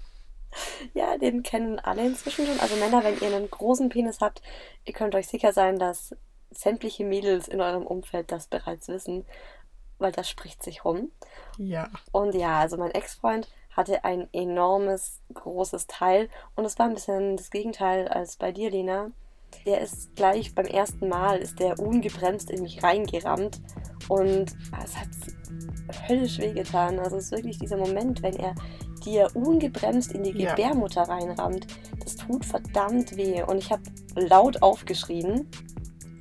Ja, 0.93 1.17
den 1.17 1.43
kennen 1.43 1.79
alle 1.79 2.05
inzwischen 2.05 2.45
schon. 2.45 2.59
Also 2.59 2.75
Männer, 2.75 3.03
wenn 3.03 3.19
ihr 3.19 3.27
einen 3.27 3.49
großen 3.49 3.89
Penis 3.89 4.19
habt, 4.19 4.41
ihr 4.85 4.93
könnt 4.93 5.15
euch 5.15 5.27
sicher 5.27 5.53
sein, 5.53 5.77
dass 5.77 6.15
sämtliche 6.51 7.05
Mädels 7.05 7.47
in 7.47 7.61
eurem 7.61 7.85
Umfeld 7.85 8.31
das 8.31 8.47
bereits 8.47 8.87
wissen, 8.87 9.25
weil 9.99 10.11
das 10.11 10.29
spricht 10.29 10.63
sich 10.63 10.83
rum. 10.83 11.11
Ja. 11.57 11.89
Und 12.11 12.33
ja, 12.33 12.59
also 12.59 12.77
mein 12.77 12.91
Ex-Freund 12.91 13.47
hatte 13.71 14.03
ein 14.03 14.27
enormes, 14.33 15.21
großes 15.33 15.87
Teil 15.87 16.29
und 16.55 16.65
es 16.65 16.79
war 16.79 16.87
ein 16.87 16.95
bisschen 16.95 17.37
das 17.37 17.51
Gegenteil 17.51 18.07
als 18.07 18.35
bei 18.35 18.51
dir, 18.51 18.71
Lena. 18.71 19.11
Der 19.65 19.81
ist 19.81 20.15
gleich 20.15 20.55
beim 20.55 20.65
ersten 20.65 21.09
Mal, 21.09 21.39
ist 21.39 21.59
der 21.59 21.79
ungebremst 21.79 22.49
in 22.49 22.61
mich 22.61 22.81
reingerammt 22.81 23.61
und 24.07 24.55
es 24.83 24.95
hat 24.97 25.09
höllisch 26.07 26.39
wehgetan. 26.39 26.99
Also 26.99 27.17
es 27.17 27.25
ist 27.25 27.31
wirklich 27.31 27.59
dieser 27.59 27.77
Moment, 27.77 28.21
wenn 28.21 28.35
er 28.35 28.55
dir 29.05 29.29
ungebremst 29.33 30.11
in 30.13 30.23
die 30.23 30.31
Ja. 30.37 30.51
Gebärmutter 30.51 31.03
reinrammt. 31.03 31.67
Das 32.03 32.15
tut 32.15 32.45
verdammt 32.45 33.15
weh 33.15 33.43
und 33.43 33.57
ich 33.57 33.71
habe 33.71 33.83
laut 34.15 34.61
aufgeschrien 34.61 35.47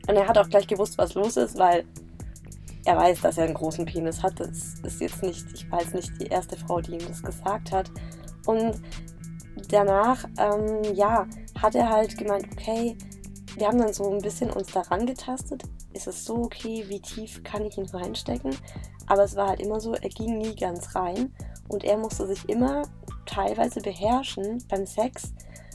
und 0.08 0.16
er 0.16 0.26
hat 0.26 0.38
auch 0.38 0.48
gleich 0.48 0.66
gewusst, 0.66 0.98
was 0.98 1.14
los 1.14 1.36
ist, 1.36 1.58
weil 1.58 1.84
er 2.84 2.96
weiß, 2.96 3.20
dass 3.20 3.36
er 3.36 3.44
einen 3.44 3.54
großen 3.54 3.84
Penis 3.84 4.22
hat. 4.22 4.40
Das 4.40 4.74
ist 4.82 5.00
jetzt 5.00 5.22
nicht, 5.22 5.46
ich 5.52 5.66
jetzt 5.70 5.94
nicht 5.94 6.10
die 6.20 6.26
erste 6.26 6.56
Frau, 6.56 6.81
die 6.81 6.92
ihm 6.92 7.06
das 7.06 7.22
gesagt 7.22 7.70
hat. 7.72 7.90
Und 8.46 8.81
danach, 9.69 10.24
ähm, 10.38 10.94
ja, 10.94 11.26
hat 11.60 11.74
er 11.74 11.90
halt 11.90 12.16
gemeint, 12.16 12.46
okay, 12.52 12.96
wir 13.58 13.67
haben 13.67 13.79
dann 13.79 13.93
so 13.93 14.10
ein 14.10 14.20
bisschen 14.20 14.50
uns 14.50 14.72
daran 14.72 15.06
getastet. 15.06 15.62
Ist 15.93 16.06
es 16.06 16.24
so 16.24 16.36
okay, 16.36 16.84
wie 16.88 17.00
tief 17.00 17.43
kann 17.43 17.65
ich 17.65 17.79
ihn 17.79 17.86
reinstecken? 17.86 18.56
Aber 19.06 19.24
es 19.24 19.36
war 19.36 19.48
halt 19.48 19.60
immer 19.60 19.81
so, 19.81 19.94
er 19.94 20.08
ging 20.08 20.38
nie 20.38 20.55
ganz 20.55 20.94
rein 20.94 21.32
und 21.69 21.84
er 21.84 21.96
musste 21.96 22.27
sich 22.27 22.48
immer 22.48 22.82
teilweise 23.27 23.81
beherrschen 23.81 24.62
beim 24.69 24.86
Sex, 24.86 25.32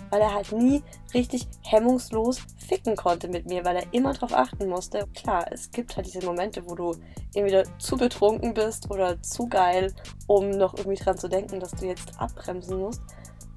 weil 0.10 0.22
er 0.22 0.34
halt 0.34 0.52
nie 0.52 0.84
richtig 1.13 1.48
hemmungslos 1.62 2.40
ficken 2.68 2.96
konnte 2.96 3.28
mit 3.28 3.48
mir, 3.48 3.66
weil 3.66 3.78
er 3.78 3.94
immer 3.94 4.13
darauf 4.13 4.34
achten 4.34 4.70
musste. 4.70 5.08
Klar, 5.16 5.46
es 5.52 5.72
gibt 5.72 5.96
halt 5.96 6.06
diese 6.06 6.25
Momente, 6.25 6.63
wo 6.68 6.75
du 6.75 6.96
entweder 7.34 7.63
zu 7.80 7.98
betrunken 7.98 8.54
bist 8.54 8.90
oder 8.92 9.22
zu 9.22 9.48
geil, 9.48 9.94
um 10.28 10.52
noch 10.52 10.75
irgendwie 10.75 11.02
dran 11.02 11.18
zu 11.18 11.28
denken, 11.28 11.60
dass 11.60 11.72
du 11.72 11.86
jetzt 11.86 12.20
abbremsen 12.20 12.80
musst. 12.80 13.02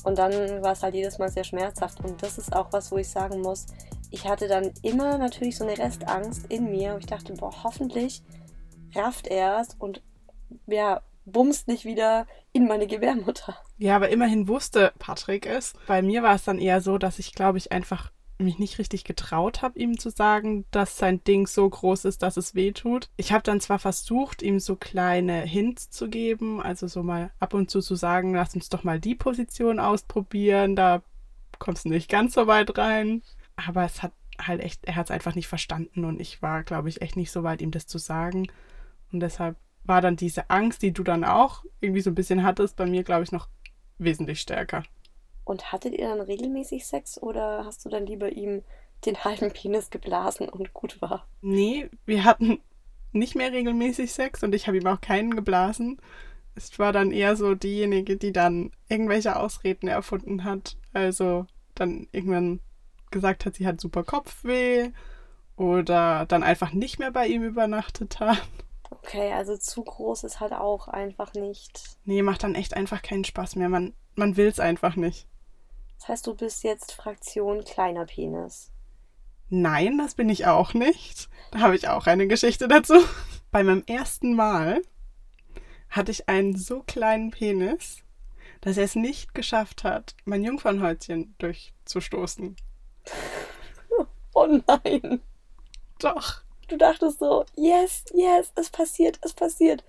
Und 0.05 0.19
dann 0.19 0.63
war 0.63 0.73
es 0.73 0.83
halt 0.85 0.95
jedes 0.95 1.19
Mal 1.19 1.29
sehr 1.29 1.43
schmerzhaft. 1.43 1.99
Und 2.05 2.23
das 2.23 2.39
ist 2.39 2.55
auch 2.55 2.73
was, 2.73 2.93
wo 2.93 2.97
ich 2.97 3.09
sagen 3.09 3.41
muss, 3.41 3.67
ich 4.11 4.27
hatte 4.27 4.49
dann 4.49 4.73
immer 4.83 5.19
natürlich 5.19 5.57
so 5.57 5.65
eine 5.65 5.79
Restangst 5.79 6.47
in 6.49 6.71
mir. 6.71 6.95
Und 6.95 7.01
ich 7.01 7.07
dachte, 7.07 7.33
boah, 7.35 7.65
hoffentlich 7.65 8.23
rafft 8.95 9.27
er 9.27 9.61
es 9.61 9.75
und 9.79 10.03
ja, 10.67 11.03
bumst 11.25 11.69
nicht 11.69 11.85
wieder 11.85 12.27
in 12.53 12.67
meine 12.67 12.87
Gebärmutter. 12.87 13.57
Ja, 13.79 13.97
aber 13.97 14.09
immerhin 14.09 14.49
wusste 14.49 14.93
Patrick 14.99 15.47
es. 15.47 15.75
Bei 15.87 16.01
mir 16.03 16.23
war 16.23 16.35
es 16.35 16.45
dann 16.45 16.59
eher 16.59 16.81
so, 16.81 16.99
dass 16.99 17.19
ich, 17.19 17.35
glaube 17.35 17.59
ich, 17.59 17.73
einfach 17.73 18.11
mich 18.39 18.59
nicht 18.59 18.79
richtig 18.79 19.05
getraut 19.05 19.63
habe, 19.63 19.79
ihm 19.79 19.99
zu 19.99 20.11
sagen, 20.11 20.67
dass 20.71 20.99
sein 20.99 21.25
Ding 21.25 21.47
so 21.47 21.69
groß 21.69 22.05
ist, 22.05 22.23
dass 22.23 22.37
es 22.37 22.55
weh 22.55 22.73
tut. 22.73 23.09
Ich 23.17 23.33
habe 23.33 23.43
dann 23.43 23.61
zwar 23.61 23.79
versucht, 23.79 24.43
ihm 24.43 24.61
so 24.61 24.77
kleine 24.77 25.41
Hints 25.43 25.91
zu 25.91 26.09
geben, 26.09 26.61
also 26.61 26.87
so 26.87 27.03
mal 27.03 27.31
ab 27.41 27.55
und 27.55 27.71
zu 27.71 27.81
zu 27.81 27.95
sagen, 27.95 28.35
lass 28.35 28.55
uns 28.55 28.69
doch 28.69 28.85
mal 28.85 29.01
die 29.01 29.15
Position 29.15 29.81
ausprobieren, 29.81 30.77
da 30.77 31.03
kommst 31.59 31.87
du 31.87 31.89
nicht 31.89 32.11
ganz 32.11 32.35
so 32.35 32.47
weit 32.47 32.77
rein. 32.77 33.23
Aber 33.57 33.85
es 33.85 34.03
hat 34.03 34.13
halt 34.39 34.61
echt, 34.61 34.85
er 34.85 34.97
hat 34.97 35.07
es 35.07 35.11
einfach 35.11 35.35
nicht 35.35 35.49
verstanden 35.49 36.05
und 36.05 36.21
ich 36.21 36.43
war, 36.43 36.63
glaube 36.63 36.89
ich, 36.89 37.01
echt 37.03 37.17
nicht 37.17 37.31
so 37.31 37.43
weit, 37.43 37.63
ihm 37.63 37.71
das 37.71 37.87
zu 37.87 37.99
sagen. 37.99 38.49
Und 39.13 39.21
deshalb 39.21 39.57
war 39.85 40.01
dann 40.01 40.17
diese 40.17 40.51
Angst, 40.51 40.83
die 40.83 40.93
du 40.93 41.03
dann 41.03 41.25
auch 41.25 41.65
irgendwie 41.81 42.01
so 42.01 42.11
ein 42.11 42.15
bisschen 42.15 42.43
hattest, 42.43 42.77
bei 42.77 42.87
mir, 42.87 43.03
glaube 43.05 43.23
ich, 43.23 43.33
noch 43.33 43.49
wesentlich 43.99 44.41
stärker. 44.41 44.83
Und 45.45 45.73
hattet 45.73 45.95
ihr 45.95 46.09
dann 46.09 46.21
regelmäßig 46.21 46.87
Sex 46.87 47.23
oder 47.23 47.65
hast 47.65 47.85
du 47.85 47.89
dann 47.89 48.07
lieber 48.07 48.31
ihm 48.33 48.63
den 49.05 49.23
halben 49.25 49.53
Penis 49.53 49.91
geblasen 49.91 50.49
und 50.49 50.75
gut 50.75 51.01
war? 51.01 51.27
Nee, 51.41 51.89
wir 52.05 52.25
hatten 52.25 52.61
nicht 53.13 53.37
mehr 53.37 53.53
regelmäßig 53.53 54.13
Sex 54.13 54.43
und 54.43 54.55
ich 54.55 54.67
habe 54.67 54.79
ihm 54.79 54.87
auch 54.87 55.01
keinen 55.01 55.37
geblasen. 55.37 55.99
Es 56.55 56.79
war 56.79 56.93
dann 56.93 57.13
eher 57.13 57.37
so 57.37 57.55
diejenige, 57.55 58.17
die 58.17 58.33
dann 58.33 58.73
irgendwelche 58.89 59.37
Ausreden 59.37 59.89
erfunden 59.89 60.45
hat. 60.45 60.77
Also 60.93 61.47
dann 61.75 62.09
irgendwann 62.13 62.61
gesagt 63.11 63.47
hat, 63.47 63.55
sie 63.55 63.67
hat 63.67 63.81
super 63.81 64.05
Kopfweh 64.05 64.91
oder 65.57 66.27
dann 66.27 66.43
einfach 66.43 66.73
nicht 66.73 66.99
mehr 66.99 67.11
bei 67.11 67.27
ihm 67.27 67.43
übernachtet 67.43 68.21
hat. 68.21 68.43
Okay, 68.91 69.33
also 69.33 69.57
zu 69.57 69.83
groß 69.83 70.25
ist 70.25 70.41
halt 70.41 70.53
auch 70.53 70.89
einfach 70.89 71.33
nicht. 71.35 71.83
Nee, 72.05 72.23
macht 72.23 72.43
dann 72.43 72.55
echt 72.55 72.75
einfach 72.75 73.03
keinen 73.03 73.25
Spaß 73.25 73.57
mehr. 73.57 73.69
Man, 73.69 73.95
man 74.15 74.37
will 74.37 74.47
es 74.47 74.61
einfach 74.61 74.97
nicht. 74.97 75.27
Das 75.99 76.09
heißt, 76.09 76.27
du 76.27 76.35
bist 76.35 76.63
jetzt 76.63 76.93
Fraktion 76.93 77.65
kleiner 77.65 78.05
Penis. 78.05 78.71
Nein, 79.49 79.99
das 79.99 80.15
bin 80.15 80.29
ich 80.29 80.47
auch 80.47 80.75
nicht. 80.75 81.29
Da 81.53 81.61
habe 81.61 81.77
ich 81.77 81.89
auch 81.89 82.07
eine 82.07 82.27
Geschichte 82.27 82.69
dazu. 82.69 82.95
Bei 83.51 83.63
meinem 83.63 83.85
ersten 83.87 84.35
Mal 84.35 84.83
hatte 85.89 86.11
ich 86.11 86.29
einen 86.29 86.57
so 86.57 86.83
kleinen 86.83 87.31
Penis, 87.31 87.99
dass 88.61 88.77
er 88.77 88.85
es 88.85 88.97
nicht 88.97 89.35
geschafft 89.35 89.85
hat, 89.85 90.17
mein 90.25 90.43
Jungfernhäutchen 90.43 91.35
durchzustoßen. 91.39 92.57
Oh 94.39 94.61
nein. 94.67 95.23
Doch. 95.99 96.43
Du 96.69 96.77
dachtest 96.77 97.21
so, 97.21 97.47
yes, 97.57 98.05
yes, 98.13 98.53
es 98.55 98.69
passiert, 98.69 99.19
es 99.23 99.33
passiert. 99.33 99.83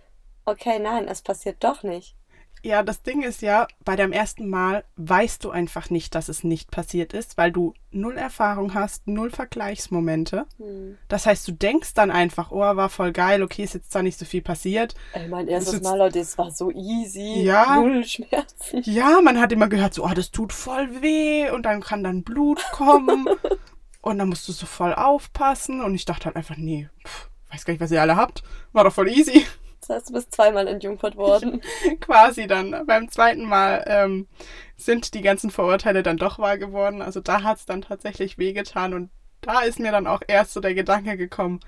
Okay, 0.46 0.80
nein, 0.80 1.10
es 1.10 1.22
passiert 1.22 1.62
doch 1.62 1.84
nicht. 1.84 2.16
Ja, 2.64 2.84
das 2.84 3.02
Ding 3.04 3.22
ist 3.22 3.42
ja, 3.42 3.68
bei 3.86 3.96
deinem 3.96 4.12
ersten 4.12 4.50
Mal 4.50 4.84
weißt 4.96 5.44
du 5.44 5.52
einfach 5.52 5.90
nicht, 5.90 6.16
dass 6.16 6.30
es 6.30 6.44
nicht 6.44 6.72
passiert 6.72 7.14
ist, 7.14 7.38
weil 7.38 7.52
du 7.52 7.74
null 7.92 8.18
Erfahrung 8.18 8.74
hast, 8.74 9.08
null 9.08 9.30
Vergleichsmomente. 9.30 10.46
Hm. 10.58 10.98
Das 11.08 11.26
heißt, 11.26 11.48
du 11.48 11.52
denkst 11.52 11.94
dann 11.94 12.12
einfach, 12.12 12.52
oh, 12.52 12.60
war 12.60 12.90
voll 12.90 13.12
geil, 13.12 13.44
okay, 13.44 13.64
ist 13.64 13.74
jetzt 13.74 13.92
zwar 13.92 14.04
nicht 14.04 14.18
so 14.18 14.26
viel 14.26 14.42
passiert. 14.42 14.96
Ey, 15.14 15.28
mein 15.28 15.48
erstes 15.48 15.82
Mal, 15.82 15.98
Leute, 15.98 16.20
es 16.20 16.38
war 16.38 16.52
so 16.52 16.72
easy. 16.72 17.42
Ja. 17.44 17.76
Null 17.76 18.04
Schmerzen. 18.06 18.82
Ja, 18.84 19.22
man 19.22 19.40
hat 19.40 19.52
immer 19.52 19.68
gehört, 19.68 19.94
so, 19.94 20.06
oh, 20.06 20.14
das 20.14 20.32
tut 20.32 20.54
voll 20.54 21.02
weh 21.02 21.50
und 21.50 21.64
dann 21.64 21.82
kann 21.82 22.04
dann 22.04 22.24
Blut 22.24 22.64
kommen 22.72 23.28
und 24.02 24.18
dann 24.18 24.30
musst 24.30 24.48
du 24.48 24.52
so 24.52 24.66
voll 24.66 24.94
aufpassen 24.94 25.82
und 25.82 25.96
ich 25.96 26.06
dachte 26.06 26.26
halt 26.26 26.36
einfach, 26.36 26.58
nee, 26.58 26.90
pff, 27.06 27.30
weiß 27.52 27.66
gar 27.66 27.74
nicht, 27.74 27.82
was 27.82 27.92
ihr 27.92 28.02
alle 28.02 28.16
habt, 28.16 28.44
war 28.74 28.84
doch 28.84 28.94
voll 28.94 29.10
easy. 29.10 29.46
Das 29.88 29.98
heißt, 29.98 30.10
du 30.10 30.14
bist 30.14 30.34
zweimal 30.34 30.68
entjungfert 30.68 31.16
worden. 31.16 31.62
Quasi 32.02 32.48
dann. 32.48 32.86
Beim 32.86 33.10
zweiten 33.10 33.46
Mal 33.46 33.84
ähm, 33.88 34.28
sind 34.76 35.14
die 35.14 35.22
ganzen 35.22 35.50
Vorurteile 35.50 36.04
dann 36.04 36.18
doch 36.18 36.40
wahr 36.40 36.58
geworden. 36.58 37.02
Also 37.02 37.22
da 37.22 37.44
hat 37.44 37.60
es 37.60 37.66
dann 37.66 37.82
tatsächlich 37.82 38.38
wehgetan 38.38 38.94
und 38.94 39.10
da 39.42 39.62
ist 39.62 39.80
mir 39.80 39.92
dann 39.92 40.08
auch 40.08 40.22
erst 40.28 40.54
so 40.54 40.60
der 40.60 40.74
Gedanke 40.74 41.16
gekommen, 41.16 41.60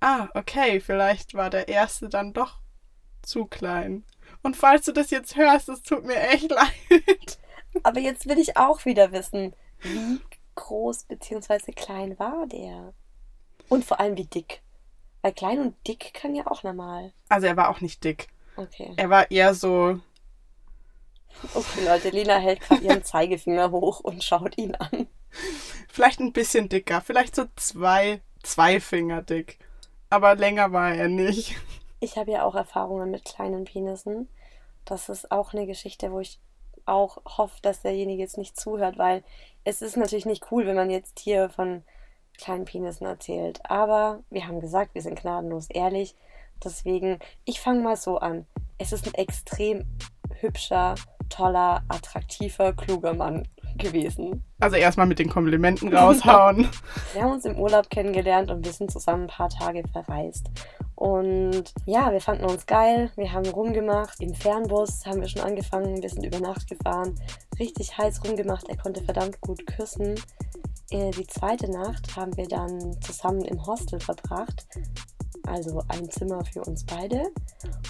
ah, 0.00 0.28
okay, 0.34 0.80
vielleicht 0.80 1.34
war 1.34 1.50
der 1.50 1.68
erste 1.68 2.08
dann 2.08 2.32
doch 2.32 2.58
zu 3.22 3.46
klein. 3.46 4.04
Und 4.42 4.56
falls 4.56 4.84
du 4.84 4.92
das 4.92 5.10
jetzt 5.10 5.36
hörst, 5.36 5.68
es 5.68 5.82
tut 5.82 6.04
mir 6.04 6.16
echt 6.16 6.50
leid. 6.50 7.38
Aber 7.82 8.00
jetzt 8.00 8.26
will 8.28 8.38
ich 8.38 8.56
auch 8.56 8.84
wieder 8.84 9.12
wissen, 9.12 9.54
wie 9.80 10.20
groß 10.54 11.04
bzw. 11.04 11.72
klein 11.72 12.18
war 12.18 12.46
der? 12.46 12.94
Und 13.68 13.84
vor 13.84 14.00
allem 14.00 14.16
wie 14.16 14.24
dick. 14.24 14.62
Weil 15.22 15.32
klein 15.32 15.60
und 15.60 15.74
dick 15.86 16.12
kann 16.14 16.34
ja 16.34 16.46
auch 16.46 16.62
normal. 16.62 17.12
Also 17.28 17.46
er 17.46 17.56
war 17.56 17.70
auch 17.70 17.80
nicht 17.80 18.04
dick. 18.04 18.28
Okay. 18.56 18.92
Er 18.96 19.08
war 19.08 19.30
eher 19.30 19.54
so, 19.54 20.00
Okay, 21.54 21.84
Leute, 21.84 22.10
Lena 22.10 22.38
hält 22.38 22.60
gerade 22.60 22.82
ihren 22.82 23.04
Zeigefinger 23.04 23.70
hoch 23.70 24.00
und 24.00 24.22
schaut 24.22 24.56
ihn 24.58 24.74
an. 24.76 25.06
vielleicht 25.88 26.20
ein 26.20 26.32
bisschen 26.32 26.68
dicker, 26.68 27.00
vielleicht 27.00 27.34
so 27.34 27.44
zwei, 27.56 28.20
zwei 28.42 28.80
Finger 28.80 29.22
dick. 29.22 29.58
Aber 30.10 30.34
länger 30.34 30.72
war 30.72 30.94
er 30.94 31.08
nicht. 31.08 31.56
Ich 32.00 32.16
habe 32.16 32.32
ja 32.32 32.44
auch 32.44 32.54
Erfahrungen 32.54 33.10
mit 33.10 33.24
kleinen 33.24 33.64
Penissen. 33.64 34.28
Das 34.84 35.08
ist 35.08 35.30
auch 35.30 35.52
eine 35.52 35.66
Geschichte, 35.66 36.12
wo 36.12 36.20
ich 36.20 36.38
auch 36.84 37.18
hoffe, 37.24 37.56
dass 37.62 37.82
derjenige 37.82 38.20
jetzt 38.20 38.38
nicht 38.38 38.58
zuhört, 38.58 38.98
weil 38.98 39.22
es 39.64 39.82
ist 39.82 39.96
natürlich 39.96 40.26
nicht 40.26 40.50
cool, 40.50 40.66
wenn 40.66 40.74
man 40.76 40.90
jetzt 40.90 41.20
hier 41.20 41.48
von 41.48 41.84
kleinen 42.42 42.64
Penissen 42.64 43.06
erzählt. 43.06 43.60
Aber 43.64 44.20
wir 44.30 44.46
haben 44.46 44.60
gesagt, 44.60 44.94
wir 44.94 45.02
sind 45.02 45.20
gnadenlos 45.20 45.68
ehrlich. 45.70 46.14
Deswegen, 46.62 47.18
ich 47.44 47.60
fange 47.60 47.82
mal 47.82 47.96
so 47.96 48.18
an. 48.18 48.46
Es 48.78 48.92
ist 48.92 49.06
ein 49.06 49.14
extrem 49.14 49.84
hübscher, 50.40 50.94
toller, 51.28 51.82
attraktiver, 51.88 52.72
kluger 52.72 53.14
Mann 53.14 53.48
gewesen. 53.76 54.44
Also 54.60 54.76
erstmal 54.76 55.06
mit 55.06 55.18
den 55.18 55.28
Komplimenten 55.28 55.94
raushauen. 55.96 56.68
Wir 57.12 57.22
haben 57.22 57.32
uns 57.32 57.44
im 57.44 57.58
Urlaub 57.58 57.90
kennengelernt 57.90 58.50
und 58.50 58.64
wir 58.64 58.72
sind 58.72 58.90
zusammen 58.90 59.24
ein 59.24 59.28
paar 59.28 59.48
Tage 59.48 59.82
verreist. 59.92 60.50
Und 60.94 61.64
ja, 61.86 62.12
wir 62.12 62.20
fanden 62.20 62.44
uns 62.44 62.66
geil, 62.66 63.10
wir 63.16 63.32
haben 63.32 63.48
rumgemacht. 63.48 64.20
Im 64.20 64.34
Fernbus 64.34 65.04
haben 65.06 65.20
wir 65.20 65.28
schon 65.28 65.42
angefangen, 65.42 66.02
wir 66.02 66.08
sind 66.08 66.24
über 66.24 66.38
Nacht 66.38 66.68
gefahren. 66.68 67.18
Richtig 67.58 67.96
heiß 67.96 68.22
rumgemacht, 68.24 68.68
er 68.68 68.76
konnte 68.76 69.02
verdammt 69.02 69.40
gut 69.40 69.66
küssen. 69.66 70.14
Äh, 70.92 71.10
Die 71.12 71.26
zweite 71.26 71.70
Nacht 71.70 72.16
haben 72.16 72.36
wir 72.36 72.46
dann 72.46 73.00
zusammen 73.00 73.42
im 73.42 73.64
Hostel 73.66 73.98
verbracht. 73.98 74.66
Also 75.44 75.82
ein 75.88 76.08
Zimmer 76.10 76.44
für 76.44 76.62
uns 76.62 76.84
beide. 76.84 77.32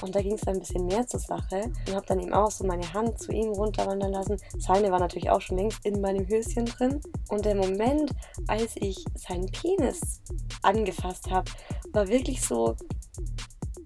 Und 0.01 0.15
da 0.15 0.23
ging 0.23 0.35
es 0.35 0.43
dann 0.43 0.55
ein 0.55 0.61
bisschen 0.61 0.87
mehr 0.87 1.07
zur 1.07 1.21
Sache. 1.21 1.71
Und 1.87 1.95
habe 1.95 2.07
dann 2.07 2.21
eben 2.21 2.33
auch 2.33 2.51
so 2.51 2.65
meine 2.65 2.95
Hand 2.95 3.19
zu 3.19 3.33
ihm 3.33 3.51
runterwandern 3.51 4.13
lassen. 4.13 4.37
Seine 4.59 4.91
war 4.91 5.01
natürlich 5.01 5.31
auch 5.31 5.41
schon 5.41 5.59
längst 5.59 5.85
in 5.85 6.01
meinem 6.01 6.27
Höschen 6.27 6.65
drin. 6.65 7.01
Und 7.29 7.45
der 7.45 7.57
Moment, 7.57 8.13
als 8.47 8.77
ich 8.77 9.05
seinen 9.17 9.47
Penis 9.47 10.23
angefasst 10.63 11.31
habe, 11.31 11.51
war 11.93 12.09
wirklich 12.09 12.41
so. 12.41 12.77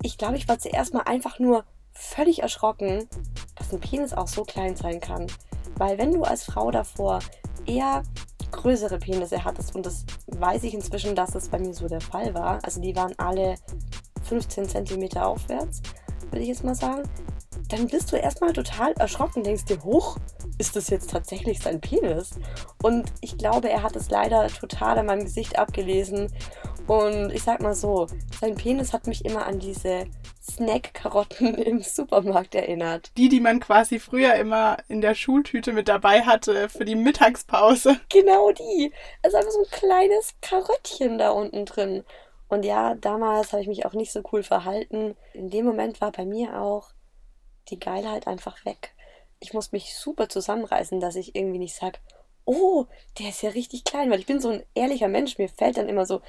Ich 0.02 0.18
glaube, 0.18 0.37
ich 0.37 0.46
war 0.46 0.58
zuerst 0.58 0.94
mal 0.94 1.02
einfach 1.02 1.38
nur 1.38 1.64
völlig 1.92 2.42
erschrocken, 2.42 3.08
dass 3.56 3.73
ein 3.73 3.80
Penis 3.80 4.12
auch 4.12 4.28
so 4.28 4.44
klein 4.44 4.76
sein 4.76 5.00
kann. 5.00 5.26
Weil 5.76 5.99
wenn 5.99 6.12
du 6.12 6.23
als 6.23 6.44
Frau 6.44 6.70
davor 6.70 7.18
eher 7.66 8.02
größere 8.50 8.99
Penisse 8.99 9.45
hattest, 9.45 9.75
und 9.75 9.87
das 9.87 10.05
weiß 10.26 10.65
ich 10.65 10.75
inzwischen, 10.75 11.15
dass 11.15 11.33
das 11.33 11.49
bei 11.49 11.59
mir 11.59 11.75
so 11.75 11.88
der 11.88 12.00
Fall 12.00 12.35
war, 12.35 12.59
also 12.62 12.81
die 12.81 12.97
waren 12.97 13.15
alle 13.19 13.57
15 14.25 14.69
cm 14.69 15.17
aufwärts, 15.19 15.83
würde 16.31 16.41
ich 16.41 16.49
jetzt 16.49 16.65
mal 16.65 16.75
sagen, 16.75 17.03
dann 17.69 17.87
bist 17.88 18.12
du 18.12 18.17
erstmal 18.17 18.53
total 18.53 18.93
erschrocken, 18.93 19.43
denkst 19.43 19.65
dir, 19.65 19.83
hoch, 19.83 20.19
ist 20.59 20.76
das 20.76 20.88
jetzt 20.88 21.11
tatsächlich 21.11 21.61
sein 21.61 21.81
Penis? 21.81 22.31
Und 22.83 23.12
ich 23.21 23.37
glaube, 23.37 23.69
er 23.69 23.83
hat 23.83 23.97
es 23.97 24.11
leider 24.11 24.47
total 24.49 24.99
an 24.99 25.07
meinem 25.07 25.25
Gesicht 25.25 25.59
abgelesen. 25.59 26.33
Und 26.87 27.33
ich 27.33 27.43
sag 27.43 27.61
mal 27.61 27.75
so, 27.75 28.07
sein 28.41 28.55
Penis 28.55 28.93
hat 28.93 29.07
mich 29.07 29.25
immer 29.25 29.47
an 29.47 29.59
diese 29.59 30.07
Snack-Karotten 30.50 31.55
im 31.57 31.83
Supermarkt 31.83 32.55
erinnert. 32.55 33.11
Die, 33.17 33.29
die 33.29 33.41
man 33.41 33.61
quasi 33.61 33.99
früher 33.99 34.35
immer 34.35 34.79
in 34.88 35.00
der 35.00 35.15
Schultüte 35.15 35.73
mit 35.73 35.88
dabei 35.88 36.23
hatte 36.23 36.69
für 36.69 36.85
die 36.85 36.95
Mittagspause. 36.95 38.00
Genau 38.09 38.50
die. 38.53 38.93
Also 39.23 39.37
einfach 39.37 39.50
so 39.50 39.61
ein 39.61 39.71
kleines 39.71 40.35
Karöttchen 40.41 41.19
da 41.19 41.31
unten 41.31 41.65
drin. 41.67 42.05
Und 42.49 42.65
ja, 42.65 42.95
damals 42.95 43.53
habe 43.53 43.62
ich 43.62 43.69
mich 43.69 43.85
auch 43.85 43.93
nicht 43.93 44.12
so 44.12 44.23
cool 44.33 44.43
verhalten. 44.43 45.17
In 45.33 45.50
dem 45.50 45.67
Moment 45.67 46.00
war 46.00 46.12
bei 46.12 46.25
mir 46.25 46.61
auch 46.61 46.91
die 47.69 47.81
Geilheit 47.81 48.26
einfach 48.26 48.65
weg. 48.65 48.95
Ich 49.41 49.53
muss 49.53 49.73
mich 49.73 49.97
super 49.97 50.29
zusammenreißen, 50.29 51.00
dass 51.00 51.17
ich 51.17 51.35
irgendwie 51.35 51.59
nicht 51.59 51.75
sage, 51.75 51.99
oh, 52.45 52.87
der 53.19 53.31
ist 53.31 53.43
ja 53.43 53.50
richtig 53.50 53.85
klein, 53.85 54.11
weil 54.11 54.21
ich 54.21 54.26
bin 54.26 54.41
so 54.41 54.50
ein 54.50 54.62
ehrlicher 54.75 55.09
Mensch. 55.09 55.37
Mir 55.37 55.49
fällt 55.49 55.76
dann 55.76 55.88
immer 55.88 56.07
so 56.07 56.23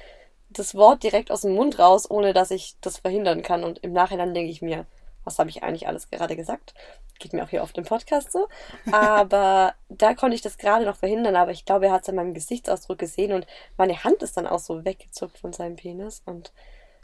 das 0.50 0.74
Wort 0.74 1.02
direkt 1.02 1.30
aus 1.30 1.42
dem 1.42 1.54
Mund 1.54 1.78
raus, 1.78 2.10
ohne 2.10 2.32
dass 2.32 2.50
ich 2.50 2.76
das 2.80 2.98
verhindern 2.98 3.42
kann. 3.42 3.64
Und 3.64 3.78
im 3.78 3.92
Nachhinein 3.92 4.34
denke 4.34 4.50
ich 4.50 4.62
mir, 4.62 4.86
was 5.24 5.38
habe 5.38 5.50
ich 5.50 5.62
eigentlich 5.62 5.86
alles 5.86 6.10
gerade 6.10 6.36
gesagt? 6.36 6.74
Geht 7.18 7.32
mir 7.32 7.44
auch 7.44 7.50
hier 7.50 7.62
auf 7.62 7.72
dem 7.72 7.84
Podcast 7.84 8.32
so. 8.32 8.48
Aber 8.92 9.74
da 9.88 10.14
konnte 10.14 10.34
ich 10.34 10.42
das 10.42 10.56
gerade 10.56 10.84
noch 10.84 10.96
verhindern. 10.96 11.36
Aber 11.36 11.50
ich 11.50 11.64
glaube, 11.64 11.86
er 11.86 11.92
hat 11.92 12.02
es 12.02 12.08
an 12.08 12.14
meinem 12.14 12.34
Gesichtsausdruck 12.34 12.98
gesehen 12.98 13.32
und 13.32 13.46
meine 13.76 14.04
Hand 14.04 14.22
ist 14.22 14.36
dann 14.36 14.46
auch 14.46 14.60
so 14.60 14.84
weggezuckt 14.84 15.38
von 15.38 15.52
seinem 15.52 15.76
Penis. 15.76 16.22
Und 16.24 16.52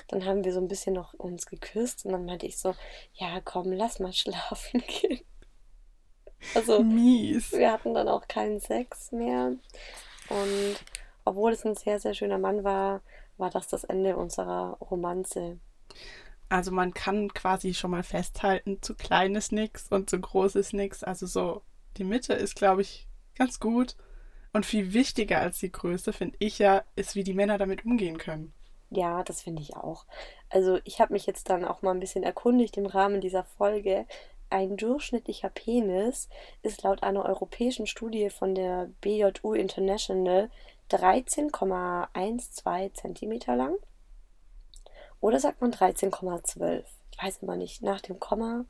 dann 0.09 0.25
haben 0.25 0.45
wir 0.45 0.53
so 0.53 0.61
ein 0.61 0.69
bisschen 0.69 0.95
noch 0.95 1.15
uns 1.15 1.47
geküsst 1.47 2.05
und 2.05 2.13
dann 2.13 2.25
meinte 2.25 2.47
ich 2.47 2.59
so, 2.59 2.75
ja 3.15 3.41
komm, 3.45 3.73
lass 3.73 4.01
mal 4.01 4.13
schlafen 4.15 4.83
gehen. 4.87 5.21
Also 6.55 6.83
Mies. 6.83 7.53
wir 7.53 7.73
hatten 7.73 7.95
dann 7.95 8.09
auch 8.09 8.29
keinen 8.29 8.61
Sex 8.61 9.13
mehr. 9.13 9.53
Und 10.29 10.77
obwohl 11.25 11.53
es 11.53 11.65
ein 11.65 11.75
sehr, 11.75 11.99
sehr 12.01 12.15
schöner 12.15 12.39
Mann 12.39 12.65
war, 12.65 13.01
war 13.37 13.51
das 13.51 13.69
das 13.69 13.85
Ende 13.85 14.17
unserer 14.17 14.79
Romanze. 14.81 15.59
Also 16.49 16.71
man 16.71 16.95
kann 16.95 17.33
quasi 17.33 17.75
schon 17.75 17.91
mal 17.91 18.03
festhalten, 18.03 18.81
zu 18.83 18.95
klein 18.95 19.35
ist 19.35 19.53
nix 19.53 19.89
und 19.91 20.11
zu 20.11 20.21
groß 20.21 20.57
ist 20.57 20.73
nix. 20.73 21.03
Also 21.03 21.27
so, 21.27 21.63
die 21.97 22.05
Mitte 22.05 22.35
ist, 22.35 22.57
glaube 22.57 22.83
ich, 22.83 23.09
ganz 23.37 23.61
gut. 23.61 23.97
Und 24.53 24.65
viel 24.65 24.93
wichtiger 24.93 25.41
als 25.41 25.59
die 25.59 25.73
Größe, 25.73 26.13
finde 26.13 26.37
ich 26.39 26.61
ja, 26.61 26.85
ist, 26.95 27.17
wie 27.17 27.25
die 27.25 27.35
Männer 27.35 27.59
damit 27.59 27.85
umgehen 27.85 28.19
können. 28.19 28.53
Ja, 28.91 29.25
das 29.25 29.43
finde 29.43 29.63
ich 29.63 29.77
auch. 29.77 30.07
Also 30.49 30.79
ich 30.85 31.01
habe 31.01 31.13
mich 31.13 31.27
jetzt 31.27 31.51
dann 31.51 31.65
auch 31.65 31.83
mal 31.83 31.91
ein 31.91 32.01
bisschen 32.01 32.23
erkundigt 32.23 32.77
im 32.77 32.87
Rahmen 32.87 33.21
dieser 33.21 33.43
Folge. 33.43 34.07
Ein 34.51 34.77
durchschnittlicher 34.77 35.49
Penis 35.49 36.29
ist 36.63 36.85
laut 36.85 37.03
einer 37.03 37.25
europäischen 37.25 37.89
Studie 37.89 38.31
von 38.31 38.55
der 38.55 38.91
BJU 39.01 39.55
International 39.55 40.51
13,12 40.91 42.95
Zentimeter 42.95 43.57
lang. 43.57 43.77
Oder 45.21 45.41
sagt 45.41 45.61
man 45.61 45.73
13,12? 45.73 46.85
Ich 47.11 47.23
weiß 47.23 47.39
immer 47.39 47.57
nicht. 47.57 47.83
Nach 47.83 48.01
dem 48.01 48.21
Komma 48.21 48.65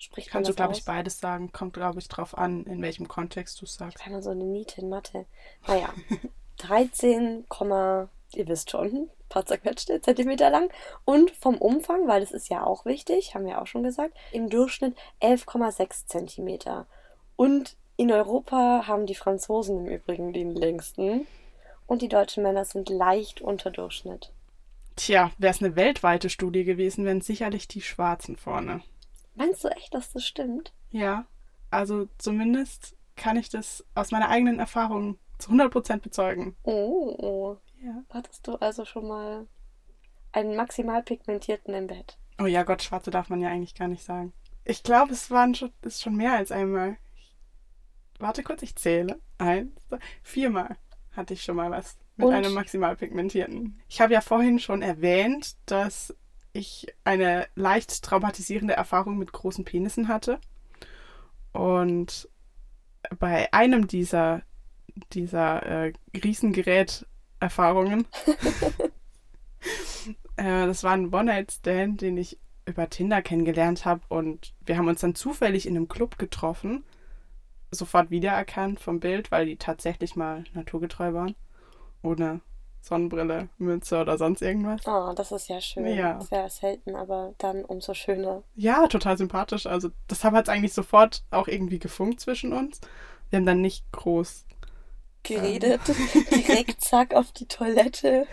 Spricht 0.00 0.30
Kannst 0.30 0.48
du, 0.48 0.52
man 0.52 0.52
das 0.52 0.56
glaube 0.56 0.70
aus? 0.70 0.78
ich, 0.78 0.84
beides 0.86 1.20
sagen. 1.20 1.52
Kommt, 1.52 1.74
glaube 1.74 1.98
ich, 1.98 2.08
drauf 2.08 2.38
an, 2.38 2.64
in 2.64 2.80
welchem 2.80 3.06
Kontext 3.06 3.60
du 3.60 3.66
es 3.66 3.74
sagst. 3.74 3.98
Ich 4.00 4.06
immer 4.06 4.22
so 4.22 4.30
eine 4.30 4.44
Niete 4.44 4.80
in 4.80 4.88
Mathe. 4.88 5.26
Naja, 5.66 5.92
13, 6.56 7.44
ihr 8.32 8.48
wisst 8.48 8.70
schon, 8.70 9.10
paar 9.28 9.44
zerquetschte 9.44 10.00
Zentimeter 10.00 10.48
lang. 10.48 10.70
Und 11.04 11.32
vom 11.32 11.58
Umfang, 11.58 12.08
weil 12.08 12.20
das 12.20 12.32
ist 12.32 12.48
ja 12.48 12.64
auch 12.64 12.86
wichtig, 12.86 13.34
haben 13.34 13.44
wir 13.44 13.60
auch 13.60 13.66
schon 13.66 13.82
gesagt, 13.82 14.16
im 14.32 14.48
Durchschnitt 14.48 14.96
11,6 15.20 16.06
Zentimeter. 16.06 16.86
Und 17.36 17.76
in 18.00 18.10
Europa 18.10 18.84
haben 18.86 19.04
die 19.04 19.14
Franzosen 19.14 19.86
im 19.86 19.92
Übrigen 19.94 20.32
den 20.32 20.54
längsten. 20.54 21.26
Und 21.86 22.00
die 22.02 22.08
deutschen 22.08 22.42
Männer 22.42 22.64
sind 22.64 22.88
leicht 22.88 23.40
unter 23.42 23.70
Durchschnitt. 23.70 24.32
Tja, 24.96 25.30
wäre 25.38 25.52
es 25.52 25.62
eine 25.62 25.76
weltweite 25.76 26.30
Studie 26.30 26.64
gewesen, 26.64 27.04
wären 27.04 27.20
sicherlich 27.20 27.68
die 27.68 27.82
Schwarzen 27.82 28.36
vorne. 28.36 28.80
Meinst 29.34 29.64
du 29.64 29.68
echt, 29.68 29.92
dass 29.92 30.12
das 30.12 30.24
stimmt? 30.26 30.72
Ja, 30.90 31.26
also 31.70 32.08
zumindest 32.16 32.96
kann 33.16 33.36
ich 33.36 33.48
das 33.50 33.84
aus 33.94 34.12
meiner 34.12 34.28
eigenen 34.30 34.60
Erfahrung 34.60 35.18
zu 35.38 35.50
100% 35.50 35.98
bezeugen. 36.00 36.56
Oh, 36.62 37.56
Ja. 37.82 38.02
hattest 38.10 38.46
du 38.46 38.54
also 38.56 38.84
schon 38.86 39.08
mal 39.08 39.46
einen 40.32 40.56
maximal 40.56 41.02
pigmentierten 41.02 41.74
im 41.74 41.86
Bett? 41.86 42.16
Oh 42.40 42.46
ja, 42.46 42.62
Gott, 42.62 42.82
Schwarze 42.82 43.10
darf 43.10 43.28
man 43.28 43.40
ja 43.42 43.48
eigentlich 43.50 43.74
gar 43.74 43.88
nicht 43.88 44.04
sagen. 44.04 44.32
Ich 44.64 44.82
glaube, 44.82 45.12
es 45.12 45.30
waren 45.30 45.54
schon, 45.54 45.72
ist 45.82 46.02
schon 46.02 46.16
mehr 46.16 46.32
als 46.34 46.50
einmal. 46.52 46.96
Warte 48.20 48.42
kurz, 48.42 48.62
ich 48.62 48.76
zähle. 48.76 49.18
Eins, 49.38 49.72
zwei, 49.88 49.98
viermal 50.22 50.76
hatte 51.12 51.34
ich 51.34 51.42
schon 51.42 51.56
mal 51.56 51.70
was 51.70 51.96
mit 52.16 52.28
Und? 52.28 52.34
einem 52.34 52.54
maximal 52.54 52.96
pigmentierten. 52.96 53.80
Ich 53.88 54.00
habe 54.00 54.12
ja 54.12 54.20
vorhin 54.20 54.58
schon 54.58 54.82
erwähnt, 54.82 55.56
dass 55.66 56.14
ich 56.52 56.86
eine 57.04 57.46
leicht 57.54 58.02
traumatisierende 58.02 58.74
Erfahrung 58.74 59.18
mit 59.18 59.32
großen 59.32 59.64
Penissen 59.64 60.08
hatte. 60.08 60.38
Und 61.52 62.28
bei 63.18 63.52
einem 63.52 63.86
dieser, 63.86 64.42
dieser 65.12 65.62
äh, 65.62 65.92
Riesengerät-Erfahrungen, 66.14 68.06
äh, 70.36 70.66
das 70.66 70.84
war 70.84 70.92
ein 70.92 71.12
One-Night-Stand, 71.12 72.02
den 72.02 72.16
ich 72.16 72.38
über 72.66 72.88
Tinder 72.88 73.22
kennengelernt 73.22 73.84
habe 73.84 74.02
und 74.08 74.54
wir 74.64 74.76
haben 74.76 74.88
uns 74.88 75.00
dann 75.00 75.14
zufällig 75.14 75.66
in 75.66 75.76
einem 75.76 75.88
Club 75.88 76.18
getroffen, 76.18 76.84
sofort 77.70 78.10
wiedererkannt 78.10 78.80
vom 78.80 79.00
Bild, 79.00 79.30
weil 79.30 79.46
die 79.46 79.56
tatsächlich 79.56 80.16
mal 80.16 80.44
naturgetreu 80.54 81.12
waren, 81.12 81.34
ohne 82.02 82.40
Sonnenbrille, 82.82 83.48
Mütze 83.58 84.00
oder 84.00 84.16
sonst 84.16 84.40
irgendwas. 84.42 84.80
Oh, 84.86 85.12
das 85.14 85.32
ist 85.32 85.48
ja 85.48 85.60
schön. 85.60 85.86
Ja. 85.86 86.14
Das 86.14 86.30
wäre 86.30 86.48
selten, 86.48 86.96
aber 86.96 87.34
dann 87.38 87.64
umso 87.64 87.94
schöner. 87.94 88.42
Ja, 88.54 88.86
total 88.86 89.18
sympathisch. 89.18 89.66
Also 89.66 89.90
deshalb 90.08 90.34
hat 90.34 90.48
es 90.48 90.54
eigentlich 90.54 90.72
sofort 90.72 91.24
auch 91.30 91.46
irgendwie 91.46 91.78
gefunkt 91.78 92.20
zwischen 92.20 92.52
uns. 92.52 92.80
Wir 93.28 93.38
haben 93.38 93.46
dann 93.46 93.60
nicht 93.60 93.84
groß, 93.92 94.46
Geredet, 95.22 95.80
direkt 96.30 96.80
zack 96.80 97.14
auf 97.14 97.32
die 97.32 97.46
Toilette. 97.46 98.26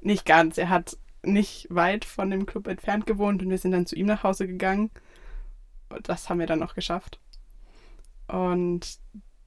nicht 0.00 0.24
ganz. 0.24 0.56
Er 0.56 0.68
hat 0.68 0.96
nicht 1.22 1.66
weit 1.70 2.04
von 2.04 2.30
dem 2.30 2.46
Club 2.46 2.66
entfernt 2.68 3.06
gewohnt 3.06 3.42
und 3.42 3.50
wir 3.50 3.58
sind 3.58 3.72
dann 3.72 3.86
zu 3.86 3.96
ihm 3.96 4.06
nach 4.06 4.22
Hause 4.22 4.46
gegangen. 4.46 4.90
Das 6.04 6.28
haben 6.28 6.38
wir 6.38 6.46
dann 6.46 6.60
noch 6.60 6.74
geschafft. 6.74 7.18
Und 8.28 8.98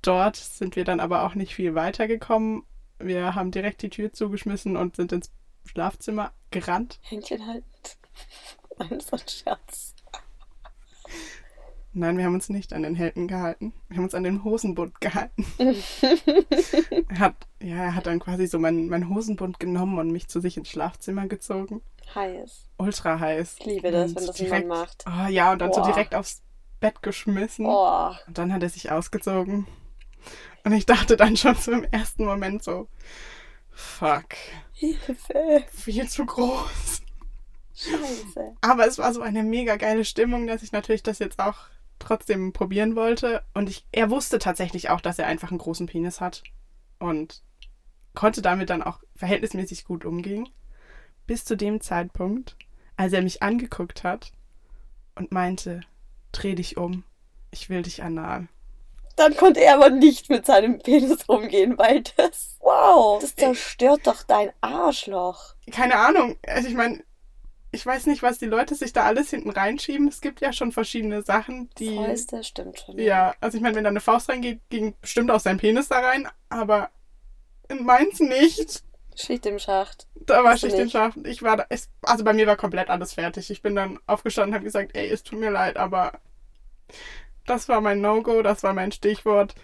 dort 0.02 0.36
sind 0.36 0.76
wir 0.76 0.84
dann 0.84 1.00
aber 1.00 1.24
auch 1.24 1.36
nicht 1.36 1.56
viel 1.56 1.76
weitergekommen. 1.76 2.64
Wir 3.00 3.36
haben 3.36 3.52
direkt 3.52 3.82
die 3.82 3.90
Tür 3.90 4.14
zugeschmissen 4.14 4.78
und 4.78 4.96
sind 4.96 5.12
ins 5.12 5.32
Schlafzimmer 5.66 6.32
gerannt. 6.52 7.00
Händchen 7.02 7.46
haltend. 7.46 7.98
Nein, 8.78 9.00
so 9.00 9.18
ein 9.18 9.28
Scherz. 9.28 9.96
Nein, 11.98 12.18
wir 12.18 12.26
haben 12.26 12.34
uns 12.34 12.50
nicht 12.50 12.74
an 12.74 12.84
den 12.84 12.94
Helden 12.94 13.26
gehalten. 13.26 13.74
Wir 13.88 13.98
haben 13.98 14.04
uns 14.04 14.14
an 14.14 14.24
den 14.24 14.44
Hosenbund 14.44 15.00
gehalten. 15.00 15.46
er 17.08 17.20
hat, 17.20 17.36
ja, 17.62 17.76
er 17.76 17.96
hat 17.96 18.06
dann 18.06 18.20
quasi 18.20 18.48
so 18.48 18.60
meinen 18.60 18.90
mein 18.90 19.08
Hosenbund 19.08 19.62
genommen 19.62 19.98
und 19.98 20.12
mich 20.12 20.28
zu 20.28 20.42
sich 20.42 20.58
ins 20.58 20.68
Schlafzimmer 20.68 21.28
gezogen. 21.28 21.82
Heiß. 22.14 22.70
Ultra 22.78 23.18
heiß. 23.18 23.56
Ich 23.60 23.66
liebe 23.66 23.92
das, 23.92 24.10
Und 24.10 24.18
wenn 24.18 24.28
das 24.28 24.36
direkt, 24.36 24.68
Mann 24.68 24.80
macht. 24.80 25.06
Oh, 25.08 25.28
ja, 25.30 25.54
und 25.54 25.60
dann 25.60 25.72
so 25.72 25.80
Boah. 25.82 25.88
direkt 25.88 26.16
aufs 26.16 26.44
Bett 26.80 27.02
geschmissen. 27.02 27.66
Oh, 27.66 28.12
Und 28.28 28.38
dann 28.38 28.54
hat 28.54 28.64
er 28.64 28.70
sich 28.70 28.92
ausgezogen. 28.92 29.68
Und 30.64 30.74
ich 30.74 30.86
dachte 30.86 31.18
dann 31.18 31.38
schon 31.38 31.56
so 31.56 31.72
im 31.72 31.84
ersten 31.86 32.26
Moment 32.26 32.64
so, 32.64 32.88
fuck, 33.72 34.26
Hilfe. 34.74 35.64
viel 35.72 36.08
zu 36.10 36.26
groß. 36.26 37.02
Scheiße. 37.76 38.56
Aber 38.62 38.88
es 38.88 38.98
war 38.98 39.14
so 39.14 39.22
eine 39.22 39.44
mega 39.44 39.76
geile 39.76 40.06
Stimmung, 40.06 40.48
dass 40.48 40.64
ich 40.64 40.72
natürlich 40.72 41.04
das 41.04 41.20
jetzt 41.20 41.40
auch 41.40 41.58
trotzdem 42.00 42.54
probieren 42.54 42.96
wollte. 42.96 43.44
Und 43.54 43.70
ich, 43.70 43.86
er 43.92 44.10
wusste 44.10 44.40
tatsächlich 44.40 44.90
auch, 44.90 45.02
dass 45.02 45.20
er 45.20 45.28
einfach 45.28 45.50
einen 45.50 45.60
großen 45.60 45.88
Penis 45.88 46.22
hat. 46.22 46.44
Und 47.00 47.44
konnte 48.16 48.42
damit 48.42 48.70
dann 48.70 48.82
auch 48.82 49.00
verhältnismäßig 49.16 49.86
gut 49.86 50.06
umgehen. 50.06 50.48
Bis 51.28 51.44
zu 51.44 51.58
dem 51.58 51.82
Zeitpunkt, 51.82 52.56
als 52.96 53.14
er 53.14 53.22
mich 53.22 53.44
angeguckt 53.44 54.04
hat 54.04 54.32
und 55.16 55.32
meinte, 55.32 55.82
dreh 56.36 56.56
dich 56.56 56.78
um, 56.78 57.04
ich 57.52 57.70
will 57.70 57.82
dich 57.82 58.04
anal. 58.04 58.48
Dann 59.16 59.36
konnte 59.38 59.62
er 59.62 59.76
aber 59.76 59.90
nicht 59.90 60.30
mit 60.30 60.46
seinem 60.46 60.80
Penis 60.80 61.24
umgehen, 61.28 61.78
weil 61.78 62.04
das. 62.18 62.58
Wow. 62.60 63.22
Das 63.22 63.36
zerstört 63.36 64.02
doch 64.06 64.24
dein 64.24 64.52
Arschloch. 64.62 65.56
Keine 65.72 65.96
Ahnung, 65.96 66.38
also 66.46 66.68
ich 66.68 66.76
meine, 66.76 67.04
ich 67.76 67.86
weiß 67.86 68.06
nicht, 68.08 68.24
was 68.24 68.38
die 68.38 68.46
Leute 68.46 68.74
sich 68.74 68.94
da 68.94 69.04
alles 69.04 69.30
hinten 69.30 69.50
reinschieben. 69.50 70.08
Es 70.08 70.22
gibt 70.22 70.40
ja 70.40 70.54
schon 70.54 70.72
verschiedene 70.72 71.22
Sachen, 71.24 71.70
die... 71.78 71.98
Fäuste, 71.98 72.44
stimmt 72.44 72.80
schon. 72.80 72.98
Ja, 72.98 73.36
also 73.42 73.58
ich 73.58 73.62
meine, 73.62 73.76
wenn 73.76 73.84
da 73.84 73.90
eine 73.90 74.00
Faust 74.00 74.30
reingeht, 74.30 74.62
ging 74.70 74.96
bestimmt 75.02 75.30
auch 75.30 75.42
sein 75.42 75.58
Penis 75.58 75.90
da 75.90 76.00
rein, 76.00 76.28
aber 76.48 76.90
in 77.68 77.84
meins 77.84 78.22
nicht. 78.22 78.85
Schicht 79.16 79.46
im 79.46 79.60
Schacht. 79.60 80.08
Da 80.16 80.44
war 80.44 80.58
Schicht 80.58 80.78
im? 80.78 80.90
Schacht. 80.90 81.18
Ich 81.26 81.42
war 81.42 81.58
da, 81.58 81.66
es, 81.70 81.90
also 82.02 82.24
bei 82.24 82.34
mir 82.34 82.48
war 82.48 82.58
komplett 82.58 82.90
alles 82.90 83.14
fertig. 83.14 83.50
Ich 83.50 83.62
bin 83.62 83.76
dann 83.76 84.00
aufgestanden 84.08 84.52
und 84.52 84.56
habe 84.56 84.66
gesagt, 84.66 84.96
ey, 84.96 85.10
es 85.10 85.24
tut 85.24 85.40
mir 85.40 85.52
leid, 85.52 85.78
aber 85.78 86.20
das 87.46 87.70
war 87.70 87.82
mein 87.82 88.02
No-Go, 88.02 88.42
das 88.42 88.64
war 88.64 88.74
mein 88.74 88.92
Stichwort. 88.92 89.56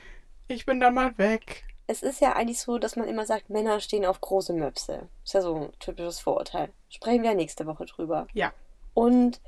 Ich 0.47 0.65
bin 0.65 0.79
da 0.79 0.91
mal 0.91 1.17
weg. 1.17 1.63
Es 1.87 2.03
ist 2.03 2.21
ja 2.21 2.33
eigentlich 2.33 2.59
so, 2.59 2.77
dass 2.77 2.95
man 2.95 3.07
immer 3.07 3.25
sagt, 3.25 3.49
Männer 3.49 3.79
stehen 3.79 4.05
auf 4.05 4.21
große 4.21 4.53
Möpse. 4.53 5.09
Ist 5.23 5.33
ja 5.33 5.41
so 5.41 5.55
ein 5.55 5.71
typisches 5.79 6.19
Vorurteil. 6.19 6.69
Sprechen 6.89 7.23
wir 7.23 7.33
nächste 7.33 7.65
Woche 7.65 7.85
drüber. 7.85 8.27
Ja. 8.33 8.53
Und 8.93 9.41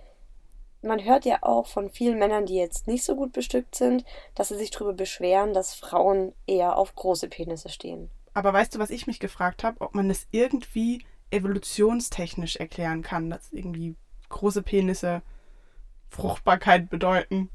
man 0.81 1.03
hört 1.03 1.25
ja 1.25 1.37
auch 1.41 1.67
von 1.67 1.89
vielen 1.89 2.19
Männern, 2.19 2.45
die 2.45 2.55
jetzt 2.55 2.87
nicht 2.87 3.05
so 3.05 3.15
gut 3.15 3.31
bestückt 3.31 3.75
sind, 3.75 4.03
dass 4.35 4.49
sie 4.49 4.57
sich 4.57 4.71
darüber 4.71 4.93
beschweren, 4.93 5.53
dass 5.53 5.73
Frauen 5.73 6.33
eher 6.45 6.77
auf 6.77 6.95
große 6.95 7.29
Penisse 7.29 7.69
stehen. 7.69 8.09
Aber 8.33 8.53
weißt 8.53 8.75
du, 8.75 8.79
was 8.79 8.89
ich 8.89 9.07
mich 9.07 9.19
gefragt 9.19 9.63
habe? 9.63 9.81
Ob 9.81 9.95
man 9.95 10.09
das 10.09 10.27
irgendwie 10.31 11.03
evolutionstechnisch 11.31 12.57
erklären 12.57 13.01
kann, 13.01 13.29
dass 13.29 13.51
irgendwie 13.51 13.95
große 14.29 14.61
Penisse 14.61 15.21
Fruchtbarkeit 16.09 16.89
bedeuten. 16.89 17.49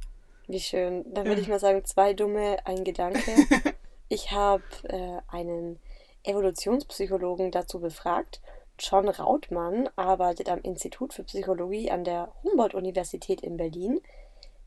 Wie 0.49 0.61
schön. 0.61 1.05
Dann 1.13 1.27
würde 1.27 1.41
ich 1.41 1.49
mal 1.49 1.61
sagen, 1.61 1.85
zwei 1.85 2.13
dumme, 2.15 2.59
ein 2.65 2.85
Gedanke. 2.85 3.21
Ich 4.11 4.33
habe 4.33 4.63
äh, 4.85 5.21
einen 5.29 5.79
Evolutionspsychologen 6.23 7.51
dazu 7.51 7.79
befragt. 7.79 8.41
John 8.79 9.09
Rautmann 9.09 9.91
arbeitet 9.97 10.49
am 10.49 10.61
Institut 10.63 11.13
für 11.13 11.25
Psychologie 11.25 11.91
an 11.91 12.05
der 12.05 12.33
Humboldt-Universität 12.43 13.43
in 13.43 13.59
Berlin. 13.59 14.01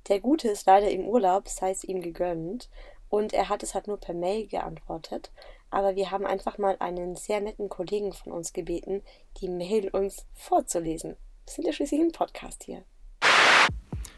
Der 0.09 0.19
Gute 0.19 0.49
ist 0.49 0.67
leider 0.67 0.91
im 0.91 1.07
Urlaub, 1.07 1.47
sei 1.47 1.71
es 1.71 1.83
ihm 1.83 2.01
gegönnt. 2.01 2.69
Und 3.09 3.33
er 3.33 3.49
hat 3.49 3.63
es 3.63 3.73
halt 3.73 3.87
nur 3.87 3.97
per 3.97 4.13
Mail 4.13 4.47
geantwortet. 4.47 5.31
Aber 5.71 5.95
wir 5.95 6.11
haben 6.11 6.25
einfach 6.25 6.57
mal 6.57 6.75
einen 6.79 7.15
sehr 7.15 7.41
netten 7.41 7.69
Kollegen 7.69 8.13
von 8.13 8.31
uns 8.31 8.53
gebeten, 8.53 9.01
die 9.41 9.49
Mail 9.49 9.89
uns 9.89 10.25
vorzulesen. 10.33 11.15
Wir 11.45 11.53
sind 11.53 11.65
ja 11.65 11.73
schließlich 11.73 12.01
ein 12.01 12.11
Podcast 12.11 12.63
hier. 12.63 12.83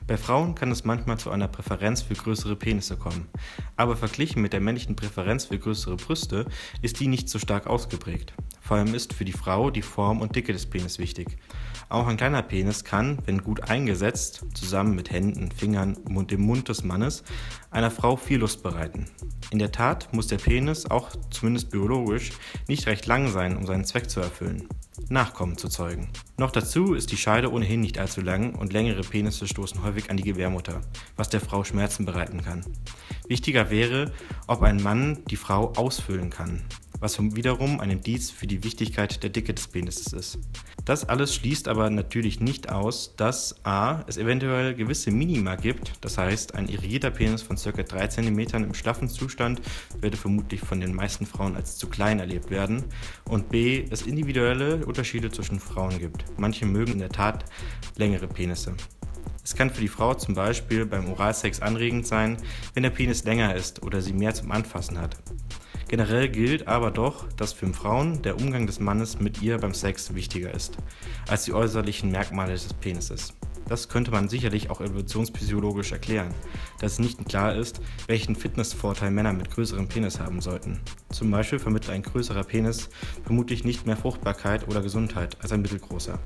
Bei 0.05 0.17
Frauen 0.17 0.53
kann 0.53 0.69
es 0.69 0.83
manchmal 0.83 1.17
zu 1.17 1.31
einer 1.31 1.47
Präferenz 1.47 2.01
für 2.01 2.15
größere 2.15 2.57
Penisse 2.57 2.97
kommen, 2.97 3.29
aber 3.77 3.95
verglichen 3.95 4.41
mit 4.41 4.51
der 4.51 4.59
männlichen 4.59 4.97
Präferenz 4.97 5.45
für 5.45 5.57
größere 5.57 5.95
Brüste 5.95 6.45
ist 6.81 6.99
die 6.99 7.07
nicht 7.07 7.29
so 7.29 7.39
stark 7.39 7.67
ausgeprägt. 7.67 8.33
Vor 8.63 8.77
allem 8.77 8.95
ist 8.95 9.11
für 9.11 9.25
die 9.25 9.33
Frau 9.33 9.69
die 9.69 9.81
Form 9.81 10.21
und 10.21 10.37
Dicke 10.37 10.53
des 10.53 10.65
Penis 10.65 10.97
wichtig. 10.97 11.37
Auch 11.89 12.07
ein 12.07 12.15
kleiner 12.15 12.41
Penis 12.41 12.85
kann, 12.85 13.17
wenn 13.25 13.43
gut 13.43 13.69
eingesetzt, 13.69 14.45
zusammen 14.53 14.95
mit 14.95 15.11
Händen, 15.11 15.51
Fingern 15.51 15.97
und 15.97 16.31
dem 16.31 16.41
Mund 16.41 16.69
des 16.69 16.83
Mannes, 16.83 17.23
einer 17.71 17.91
Frau 17.91 18.15
viel 18.15 18.39
Lust 18.39 18.63
bereiten. 18.63 19.05
In 19.51 19.59
der 19.59 19.73
Tat 19.73 20.13
muss 20.13 20.27
der 20.27 20.37
Penis 20.37 20.89
auch 20.89 21.09
zumindest 21.29 21.71
biologisch 21.71 22.31
nicht 22.69 22.87
recht 22.87 23.05
lang 23.05 23.29
sein, 23.29 23.57
um 23.57 23.65
seinen 23.65 23.83
Zweck 23.83 24.09
zu 24.09 24.21
erfüllen. 24.21 24.69
Nachkommen 25.09 25.57
zu 25.57 25.67
zeugen. 25.67 26.09
Noch 26.37 26.51
dazu 26.51 26.93
ist 26.93 27.11
die 27.11 27.17
Scheide 27.17 27.51
ohnehin 27.51 27.81
nicht 27.81 27.99
allzu 27.99 28.21
lang 28.21 28.55
und 28.55 28.71
längere 28.71 29.01
Penisse 29.01 29.45
stoßen 29.45 29.83
häufig 29.83 30.09
an 30.09 30.17
die 30.17 30.23
Gebärmutter, 30.23 30.79
was 31.17 31.29
der 31.29 31.41
Frau 31.41 31.65
Schmerzen 31.65 32.05
bereiten 32.05 32.41
kann. 32.41 32.63
Wichtiger 33.27 33.69
wäre, 33.69 34.13
ob 34.47 34.61
ein 34.61 34.81
Mann 34.81 35.19
die 35.29 35.35
Frau 35.35 35.73
ausfüllen 35.73 36.29
kann, 36.29 36.61
was 37.03 37.19
wiederum 37.19 37.81
ein 37.81 37.91
Indiz 37.91 38.31
für 38.31 38.47
die 38.47 38.63
Wichtigkeit 38.63 39.21
der 39.23 39.29
Dicke 39.29 39.53
des 39.53 39.67
Penises 39.67 40.13
ist. 40.13 40.39
Das 40.85 41.07
alles 41.07 41.35
schließt 41.35 41.67
aber 41.67 41.89
natürlich 41.89 42.39
nicht 42.39 42.71
aus, 42.71 43.15
dass 43.17 43.63
a. 43.65 44.03
es 44.07 44.17
eventuell 44.17 44.73
gewisse 44.73 45.11
Minima 45.11 45.55
gibt, 45.55 45.91
das 45.99 46.17
heißt 46.17 46.55
ein 46.55 46.69
irrigierter 46.69 47.11
Penis 47.11 47.41
von 47.41 47.57
ca. 47.57 47.71
3 47.71 48.07
cm 48.07 48.39
im 48.63 48.73
schlaffen 48.73 49.09
Zustand 49.09 49.61
würde 49.99 50.15
vermutlich 50.15 50.61
von 50.61 50.79
den 50.79 50.95
meisten 50.95 51.25
Frauen 51.25 51.57
als 51.57 51.77
zu 51.77 51.89
klein 51.89 52.19
erlebt 52.19 52.49
werden 52.49 52.85
und 53.25 53.49
b. 53.49 53.85
es 53.89 54.03
individuelle 54.03 54.85
Unterschiede 54.85 55.29
zwischen 55.29 55.59
Frauen 55.59 55.99
gibt. 55.99 56.23
Manche 56.37 56.65
mögen 56.65 56.93
in 56.93 56.99
der 56.99 57.09
Tat 57.09 57.43
längere 57.97 58.27
Penisse. 58.27 58.75
Es 59.43 59.55
kann 59.55 59.69
für 59.69 59.81
die 59.81 59.89
Frau 59.89 60.13
zum 60.13 60.35
Beispiel 60.35 60.85
beim 60.85 61.11
Oralsex 61.11 61.61
anregend 61.61 62.07
sein, 62.07 62.37
wenn 62.73 62.83
der 62.83 62.91
Penis 62.91 63.25
länger 63.25 63.55
ist 63.55 63.83
oder 63.83 64.01
sie 64.01 64.13
mehr 64.13 64.33
zum 64.33 64.51
Anfassen 64.51 64.97
hat. 64.97 65.17
Generell 65.87 66.29
gilt 66.29 66.67
aber 66.67 66.91
doch, 66.91 67.31
dass 67.33 67.53
für 67.53 67.71
Frauen 67.73 68.21
der 68.21 68.37
Umgang 68.39 68.65
des 68.65 68.79
Mannes 68.79 69.19
mit 69.19 69.41
ihr 69.41 69.57
beim 69.57 69.73
Sex 69.73 70.15
wichtiger 70.15 70.53
ist, 70.53 70.77
als 71.27 71.43
die 71.45 71.53
äußerlichen 71.53 72.11
Merkmale 72.11 72.53
des 72.53 72.73
Penises. 72.73 73.33
Das 73.67 73.87
könnte 73.87 74.11
man 74.11 74.27
sicherlich 74.27 74.69
auch 74.69 74.81
evolutionsphysiologisch 74.81 75.93
erklären, 75.93 76.33
da 76.79 76.85
es 76.85 76.99
nicht 76.99 77.25
klar 77.25 77.55
ist, 77.55 77.79
welchen 78.07 78.35
Fitnessvorteil 78.35 79.11
Männer 79.11 79.33
mit 79.33 79.51
größerem 79.51 79.87
Penis 79.87 80.19
haben 80.19 80.41
sollten. 80.41 80.81
Zum 81.11 81.31
Beispiel 81.31 81.59
vermittelt 81.59 81.93
ein 81.93 82.03
größerer 82.03 82.43
Penis 82.43 82.89
vermutlich 83.23 83.63
nicht 83.63 83.85
mehr 83.85 83.97
Fruchtbarkeit 83.97 84.67
oder 84.67 84.81
Gesundheit 84.81 85.37
als 85.41 85.51
ein 85.51 85.61
mittelgroßer. 85.61 86.19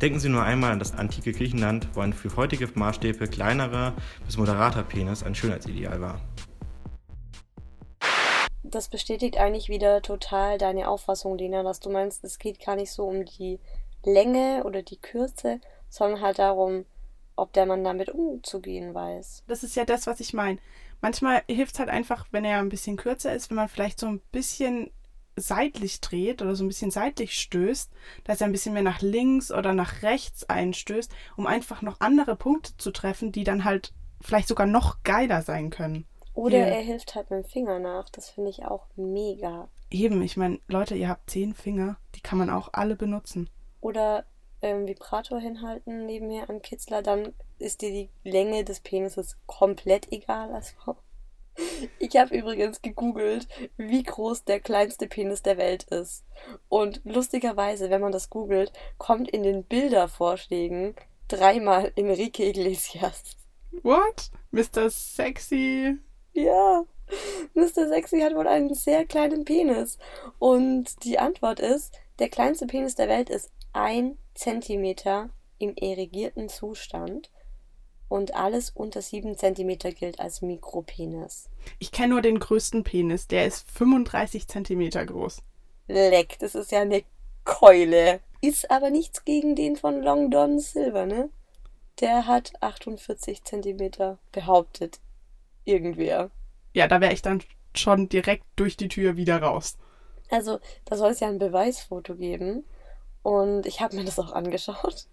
Denken 0.00 0.18
Sie 0.18 0.28
nur 0.28 0.42
einmal 0.42 0.72
an 0.72 0.78
das 0.78 0.92
antike 0.92 1.32
Griechenland, 1.32 1.88
wo 1.94 2.00
ein 2.00 2.12
für 2.12 2.34
heutige 2.36 2.68
Maßstäbe 2.74 3.28
kleinerer 3.28 3.94
bis 4.26 4.36
moderater 4.36 4.82
Penis 4.82 5.22
ein 5.22 5.34
Schönheitsideal 5.34 6.00
war. 6.00 6.20
Das 8.70 8.88
bestätigt 8.88 9.38
eigentlich 9.38 9.68
wieder 9.68 10.02
total 10.02 10.58
deine 10.58 10.88
Auffassung, 10.88 11.38
Lena, 11.38 11.62
dass 11.62 11.80
du 11.80 11.90
meinst, 11.90 12.24
es 12.24 12.38
geht 12.38 12.64
gar 12.64 12.76
nicht 12.76 12.90
so 12.90 13.04
um 13.04 13.24
die 13.24 13.60
Länge 14.04 14.64
oder 14.64 14.82
die 14.82 15.00
Kürze, 15.00 15.60
sondern 15.88 16.20
halt 16.20 16.38
darum, 16.38 16.84
ob 17.36 17.52
der 17.52 17.66
Mann 17.66 17.84
damit 17.84 18.08
umzugehen 18.10 18.94
weiß. 18.94 19.44
Das 19.46 19.62
ist 19.62 19.76
ja 19.76 19.84
das, 19.84 20.06
was 20.06 20.20
ich 20.20 20.32
meine. 20.32 20.58
Manchmal 21.00 21.42
hilft 21.48 21.74
es 21.74 21.78
halt 21.78 21.90
einfach, 21.90 22.26
wenn 22.32 22.44
er 22.44 22.58
ein 22.58 22.68
bisschen 22.68 22.96
kürzer 22.96 23.34
ist, 23.34 23.50
wenn 23.50 23.56
man 23.56 23.68
vielleicht 23.68 24.00
so 24.00 24.06
ein 24.06 24.20
bisschen 24.32 24.90
seitlich 25.36 26.00
dreht 26.00 26.40
oder 26.40 26.56
so 26.56 26.64
ein 26.64 26.68
bisschen 26.68 26.90
seitlich 26.90 27.38
stößt, 27.38 27.92
dass 28.24 28.40
er 28.40 28.46
ein 28.46 28.52
bisschen 28.52 28.72
mehr 28.72 28.82
nach 28.82 29.02
links 29.02 29.52
oder 29.52 29.74
nach 29.74 30.02
rechts 30.02 30.48
einstößt, 30.48 31.12
um 31.36 31.46
einfach 31.46 31.82
noch 31.82 32.00
andere 32.00 32.36
Punkte 32.36 32.76
zu 32.78 32.90
treffen, 32.90 33.32
die 33.32 33.44
dann 33.44 33.64
halt 33.64 33.92
vielleicht 34.22 34.48
sogar 34.48 34.66
noch 34.66 35.02
geiler 35.02 35.42
sein 35.42 35.68
können. 35.68 36.06
Oder 36.36 36.58
Hier. 36.58 36.66
er 36.66 36.82
hilft 36.82 37.14
halt 37.14 37.30
mit 37.30 37.44
dem 37.44 37.48
Finger 37.48 37.78
nach. 37.78 38.10
Das 38.10 38.28
finde 38.28 38.50
ich 38.50 38.66
auch 38.66 38.84
mega. 38.94 39.68
Eben, 39.90 40.20
ich 40.20 40.36
meine, 40.36 40.60
Leute, 40.68 40.94
ihr 40.94 41.08
habt 41.08 41.30
zehn 41.30 41.54
Finger, 41.54 41.96
die 42.14 42.20
kann 42.20 42.38
man 42.38 42.50
auch 42.50 42.68
alle 42.72 42.94
benutzen. 42.94 43.48
Oder 43.80 44.26
ähm, 44.60 44.86
Vibrator 44.86 45.40
hinhalten 45.40 46.04
nebenher 46.04 46.50
an 46.50 46.60
Kitzler, 46.60 47.00
dann 47.00 47.32
ist 47.58 47.80
dir 47.80 47.90
die 47.90 48.10
Länge 48.22 48.64
des 48.64 48.80
Penises 48.80 49.38
komplett 49.46 50.12
egal 50.12 50.52
als 50.52 50.72
Frau. 50.72 50.96
Ich 51.98 52.14
habe 52.16 52.36
übrigens 52.36 52.82
gegoogelt, 52.82 53.48
wie 53.78 54.02
groß 54.02 54.44
der 54.44 54.60
kleinste 54.60 55.06
Penis 55.06 55.42
der 55.42 55.56
Welt 55.56 55.84
ist. 55.84 56.22
Und 56.68 57.00
lustigerweise, 57.04 57.88
wenn 57.88 58.02
man 58.02 58.12
das 58.12 58.28
googelt, 58.28 58.74
kommt 58.98 59.30
in 59.30 59.42
den 59.42 59.64
Bildervorschlägen 59.64 60.94
dreimal 61.28 61.92
Enrique 61.96 62.40
Iglesias. 62.40 63.38
What? 63.82 64.30
Mr. 64.50 64.90
Sexy? 64.90 65.98
Ja. 66.36 66.84
Mr. 67.54 67.88
Sexy 67.88 68.20
hat 68.20 68.34
wohl 68.34 68.46
einen 68.46 68.74
sehr 68.74 69.06
kleinen 69.06 69.44
Penis. 69.44 69.98
Und 70.38 71.02
die 71.04 71.18
Antwort 71.18 71.60
ist, 71.60 71.98
der 72.18 72.28
kleinste 72.28 72.66
Penis 72.66 72.94
der 72.94 73.08
Welt 73.08 73.30
ist 73.30 73.50
ein 73.72 74.18
Zentimeter 74.34 75.30
im 75.58 75.74
erigierten 75.76 76.48
Zustand 76.48 77.30
und 78.08 78.34
alles 78.34 78.70
unter 78.70 79.02
7 79.02 79.36
cm 79.36 79.78
gilt 79.94 80.20
als 80.20 80.42
Mikropenis. 80.42 81.48
Ich 81.78 81.90
kenne 81.90 82.14
nur 82.14 82.22
den 82.22 82.38
größten 82.38 82.84
Penis, 82.84 83.26
der 83.26 83.46
ist 83.46 83.68
35 83.70 84.46
cm 84.46 84.90
groß. 85.06 85.42
Leck, 85.88 86.38
das 86.38 86.54
ist 86.54 86.70
ja 86.70 86.82
eine 86.82 87.02
Keule. 87.44 88.20
Ist 88.42 88.70
aber 88.70 88.90
nichts 88.90 89.24
gegen 89.24 89.56
den 89.56 89.76
von 89.76 90.02
Long 90.02 90.30
Don 90.30 90.58
Silver, 90.58 91.06
ne? 91.06 91.30
Der 92.00 92.26
hat 92.26 92.52
48 92.60 93.42
cm 93.42 94.18
behauptet. 94.30 95.00
Irgendwer. 95.66 96.30
Ja, 96.72 96.88
da 96.88 97.02
wäre 97.02 97.12
ich 97.12 97.20
dann 97.20 97.42
schon 97.74 98.08
direkt 98.08 98.44
durch 98.56 98.78
die 98.78 98.88
Tür 98.88 99.16
wieder 99.18 99.42
raus. 99.42 99.76
Also, 100.30 100.58
da 100.86 100.96
soll 100.96 101.10
es 101.10 101.20
ja 101.20 101.28
ein 101.28 101.38
Beweisfoto 101.38 102.14
geben. 102.14 102.64
Und 103.22 103.66
ich 103.66 103.80
habe 103.80 103.96
mir 103.96 104.04
das 104.04 104.18
auch 104.18 104.32
angeschaut 104.32 105.06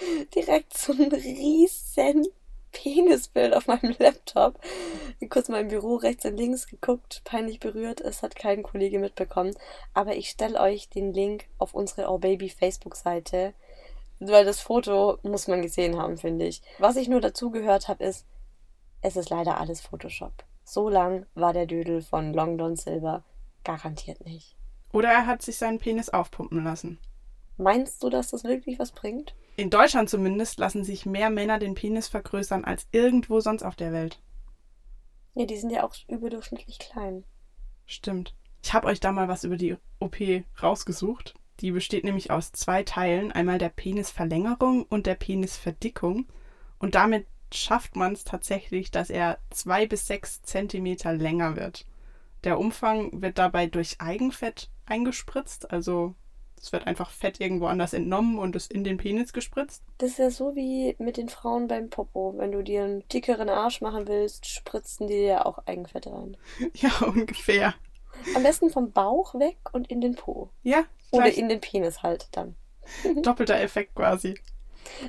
direkt 0.34 0.76
so 0.76 0.92
ein 0.92 1.12
riesen 1.12 2.26
Penisbild 2.72 3.54
auf 3.54 3.66
meinem 3.66 3.94
Laptop. 3.98 4.58
Kurz 5.28 5.48
mal 5.48 5.60
im 5.60 5.68
Büro 5.68 5.96
rechts 5.96 6.24
und 6.24 6.36
links 6.36 6.66
geguckt, 6.66 7.22
peinlich 7.24 7.60
berührt. 7.60 8.00
Es 8.00 8.22
hat 8.22 8.36
kein 8.36 8.62
Kollege 8.62 8.98
mitbekommen. 8.98 9.54
Aber 9.92 10.16
ich 10.16 10.30
stelle 10.30 10.60
euch 10.60 10.88
den 10.88 11.12
Link 11.12 11.46
auf 11.58 11.74
unsere 11.74 12.08
Oh 12.10 12.18
Baby 12.18 12.48
Facebook-Seite. 12.48 13.54
Weil 14.20 14.44
das 14.44 14.60
Foto 14.60 15.18
muss 15.22 15.48
man 15.48 15.62
gesehen 15.62 15.98
haben, 15.98 16.18
finde 16.18 16.46
ich. 16.46 16.62
Was 16.78 16.96
ich 16.96 17.08
nur 17.08 17.20
dazu 17.20 17.50
gehört 17.50 17.88
habe, 17.88 18.04
ist, 18.04 18.26
es 19.02 19.16
ist 19.16 19.30
leider 19.30 19.58
alles 19.58 19.80
Photoshop. 19.80 20.44
So 20.64 20.88
lang 20.88 21.26
war 21.34 21.52
der 21.52 21.66
Dödel 21.66 22.02
von 22.02 22.32
Long 22.32 22.58
Don 22.58 22.76
Silver 22.76 23.24
garantiert 23.64 24.24
nicht. 24.24 24.56
Oder 24.92 25.08
er 25.08 25.26
hat 25.26 25.42
sich 25.42 25.56
seinen 25.56 25.78
Penis 25.78 26.08
aufpumpen 26.08 26.64
lassen. 26.64 26.98
Meinst 27.56 28.02
du, 28.02 28.08
dass 28.08 28.30
das 28.30 28.44
wirklich 28.44 28.78
was 28.78 28.92
bringt? 28.92 29.34
In 29.56 29.70
Deutschland 29.70 30.08
zumindest 30.08 30.58
lassen 30.58 30.84
sich 30.84 31.06
mehr 31.06 31.28
Männer 31.28 31.58
den 31.58 31.74
Penis 31.74 32.08
vergrößern 32.08 32.64
als 32.64 32.86
irgendwo 32.90 33.40
sonst 33.40 33.62
auf 33.62 33.76
der 33.76 33.92
Welt. 33.92 34.20
Ja, 35.34 35.44
die 35.44 35.56
sind 35.56 35.70
ja 35.70 35.84
auch 35.84 35.94
überdurchschnittlich 36.08 36.78
klein. 36.78 37.24
Stimmt. 37.86 38.34
Ich 38.62 38.72
habe 38.72 38.86
euch 38.86 39.00
da 39.00 39.12
mal 39.12 39.28
was 39.28 39.44
über 39.44 39.56
die 39.56 39.76
OP 39.98 40.16
rausgesucht. 40.62 41.34
Die 41.60 41.72
besteht 41.72 42.04
nämlich 42.04 42.30
aus 42.30 42.52
zwei 42.52 42.82
Teilen. 42.82 43.32
Einmal 43.32 43.58
der 43.58 43.68
Penisverlängerung 43.68 44.84
und 44.84 45.06
der 45.06 45.14
Penisverdickung. 45.14 46.26
Und 46.78 46.94
damit 46.94 47.26
schafft 47.54 47.96
man 47.96 48.12
es 48.12 48.24
tatsächlich, 48.24 48.90
dass 48.90 49.10
er 49.10 49.38
zwei 49.50 49.86
bis 49.86 50.06
sechs 50.06 50.42
Zentimeter 50.42 51.12
länger 51.12 51.56
wird. 51.56 51.86
Der 52.44 52.58
Umfang 52.58 53.20
wird 53.20 53.38
dabei 53.38 53.66
durch 53.66 54.00
Eigenfett 54.00 54.70
eingespritzt, 54.86 55.70
also 55.70 56.14
es 56.60 56.72
wird 56.72 56.86
einfach 56.86 57.10
Fett 57.10 57.40
irgendwo 57.40 57.66
anders 57.66 57.94
entnommen 57.94 58.38
und 58.38 58.54
es 58.54 58.66
in 58.66 58.84
den 58.84 58.98
Penis 58.98 59.32
gespritzt. 59.32 59.82
Das 59.98 60.10
ist 60.10 60.18
ja 60.18 60.30
so 60.30 60.54
wie 60.54 60.94
mit 60.98 61.16
den 61.16 61.30
Frauen 61.30 61.68
beim 61.68 61.88
Popo. 61.88 62.34
Wenn 62.36 62.52
du 62.52 62.62
dir 62.62 62.84
einen 62.84 63.08
dickeren 63.08 63.48
Arsch 63.48 63.80
machen 63.80 64.06
willst, 64.06 64.46
spritzen 64.46 65.06
die 65.06 65.14
dir 65.14 65.46
auch 65.46 65.66
Eigenfett 65.66 66.06
rein. 66.06 66.36
Ja, 66.74 66.90
ungefähr. 67.06 67.74
Am 68.34 68.42
besten 68.42 68.68
vom 68.68 68.92
Bauch 68.92 69.34
weg 69.34 69.56
und 69.72 69.90
in 69.90 70.02
den 70.02 70.14
Po. 70.14 70.50
Ja. 70.62 70.84
Oder 71.12 71.32
in 71.32 71.48
den 71.48 71.60
Penis 71.60 72.02
halt 72.02 72.28
dann. 72.32 72.56
Doppelter 73.22 73.58
Effekt 73.58 73.94
quasi. 73.94 74.38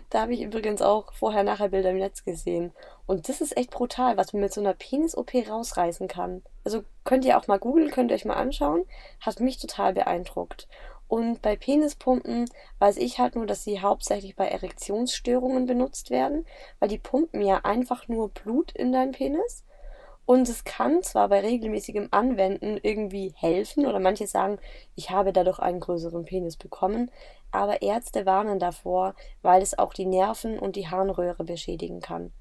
Da 0.10 0.22
habe 0.22 0.34
ich 0.34 0.42
übrigens 0.42 0.82
auch 0.82 1.14
vorher-nachher 1.14 1.70
Bilder 1.70 1.92
im 1.92 1.98
Netz 1.98 2.24
gesehen. 2.24 2.72
Und 3.06 3.30
das 3.30 3.42
ist 3.42 3.58
echt 3.58 3.72
brutal, 3.72 4.18
was 4.18 4.34
man 4.34 4.42
mit 4.42 4.54
so 4.54 4.62
einer 4.62 4.74
Penis-OP 4.74 5.34
rausreißen 5.50 6.08
kann. 6.08 6.44
Also 6.64 6.84
könnt 7.04 7.26
ihr 7.26 7.38
auch 7.38 7.48
mal 7.48 7.60
googeln, 7.60 7.92
könnt 7.92 8.12
ihr 8.12 8.16
euch 8.16 8.26
mal 8.26 8.36
anschauen. 8.36 8.86
Hat 9.20 9.40
mich 9.40 9.58
total 9.58 9.94
beeindruckt. 9.94 10.68
Und 11.12 11.42
bei 11.42 11.58
Penispumpen 11.58 12.50
weiß 12.80 12.96
ich 12.96 13.20
halt 13.20 13.36
nur, 13.36 13.46
dass 13.46 13.66
sie 13.66 13.82
hauptsächlich 13.82 14.38
bei 14.38 14.48
Erektionsstörungen 14.48 15.66
benutzt 15.66 16.10
werden, 16.10 16.46
weil 16.80 16.88
die 16.88 17.00
pumpen 17.00 17.42
ja 17.42 17.58
einfach 17.66 18.08
nur 18.08 18.30
Blut 18.30 18.72
in 18.72 18.94
deinen 18.94 19.12
Penis. 19.12 19.66
Und 20.26 20.48
es 20.48 20.64
kann 20.64 21.04
zwar 21.04 21.28
bei 21.28 21.42
regelmäßigem 21.42 22.08
Anwenden 22.12 22.80
irgendwie 22.82 23.34
helfen 23.36 23.86
oder 23.86 24.00
manche 24.00 24.26
sagen, 24.26 24.60
ich 24.96 25.10
habe 25.10 25.34
dadurch 25.34 25.60
einen 25.60 25.82
größeren 25.82 26.24
Penis 26.24 26.56
bekommen, 26.56 27.12
aber 27.52 27.82
Ärzte 27.82 28.26
warnen 28.26 28.60
davor, 28.60 29.16
weil 29.42 29.62
es 29.62 29.78
auch 29.78 29.94
die 29.94 30.06
Nerven 30.06 30.60
und 30.60 30.76
die 30.76 30.88
Harnröhre 30.88 31.44
beschädigen 31.44 32.00
kann. 32.00 32.32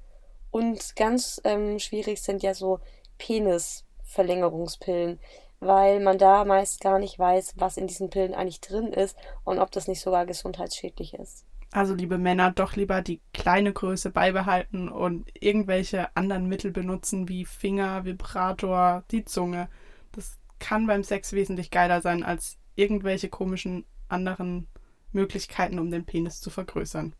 Und 0.49 0.95
ganz 0.95 1.41
ähm, 1.43 1.79
schwierig 1.79 2.21
sind 2.21 2.43
ja 2.43 2.53
so 2.53 2.79
Penisverlängerungspillen 3.17 5.19
weil 5.61 5.99
man 5.99 6.17
da 6.17 6.43
meist 6.43 6.81
gar 6.81 6.99
nicht 6.99 7.17
weiß, 7.17 7.53
was 7.55 7.77
in 7.77 7.87
diesen 7.87 8.09
Pillen 8.09 8.33
eigentlich 8.33 8.61
drin 8.61 8.87
ist 8.87 9.15
und 9.45 9.59
ob 9.59 9.71
das 9.71 9.87
nicht 9.87 10.01
sogar 10.01 10.25
gesundheitsschädlich 10.25 11.13
ist. 11.13 11.45
Also 11.71 11.93
liebe 11.93 12.17
Männer, 12.17 12.51
doch 12.51 12.75
lieber 12.75 13.01
die 13.01 13.21
kleine 13.33 13.71
Größe 13.71 14.09
beibehalten 14.09 14.89
und 14.89 15.29
irgendwelche 15.39 16.13
anderen 16.17 16.47
Mittel 16.47 16.71
benutzen 16.71 17.29
wie 17.29 17.45
Finger, 17.45 18.03
Vibrator, 18.03 19.03
die 19.11 19.23
Zunge. 19.23 19.69
Das 20.11 20.37
kann 20.59 20.87
beim 20.87 21.03
Sex 21.03 21.31
wesentlich 21.31 21.71
geiler 21.71 22.01
sein 22.01 22.23
als 22.23 22.57
irgendwelche 22.75 23.29
komischen 23.29 23.85
anderen 24.09 24.67
Möglichkeiten, 25.11 25.79
um 25.79 25.91
den 25.91 26.05
Penis 26.05 26.41
zu 26.41 26.49
vergrößern. 26.49 27.13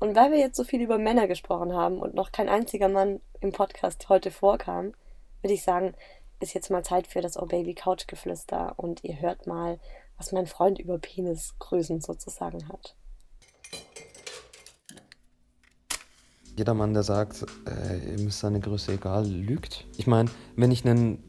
Und 0.00 0.14
weil 0.14 0.30
wir 0.30 0.38
jetzt 0.38 0.56
so 0.56 0.64
viel 0.64 0.80
über 0.80 0.98
Männer 0.98 1.26
gesprochen 1.26 1.72
haben 1.72 1.98
und 1.98 2.14
noch 2.14 2.30
kein 2.30 2.48
einziger 2.48 2.88
Mann 2.88 3.20
im 3.40 3.52
Podcast 3.52 4.08
heute 4.08 4.30
vorkam, 4.30 4.92
würde 5.42 5.54
ich 5.54 5.62
sagen, 5.62 5.94
ist 6.40 6.54
jetzt 6.54 6.70
mal 6.70 6.84
Zeit 6.84 7.06
für 7.08 7.20
das 7.20 7.36
Oh 7.36 7.46
Baby 7.46 7.74
Couch 7.74 8.06
Geflüster 8.06 8.74
und 8.76 9.02
ihr 9.02 9.20
hört 9.20 9.46
mal, 9.46 9.80
was 10.16 10.32
mein 10.32 10.46
Freund 10.46 10.78
über 10.78 10.98
Penisgrößen 10.98 12.00
sozusagen 12.00 12.68
hat. 12.68 12.94
Jeder 16.56 16.74
Mann, 16.74 16.92
der 16.92 17.04
sagt, 17.04 17.46
äh, 17.66 18.14
ihm 18.14 18.28
ist 18.28 18.40
seine 18.40 18.58
Größe 18.58 18.94
egal, 18.94 19.28
lügt. 19.28 19.86
Ich 19.96 20.08
meine, 20.08 20.28
wenn 20.56 20.72
ich 20.72 20.84
einen 20.84 21.22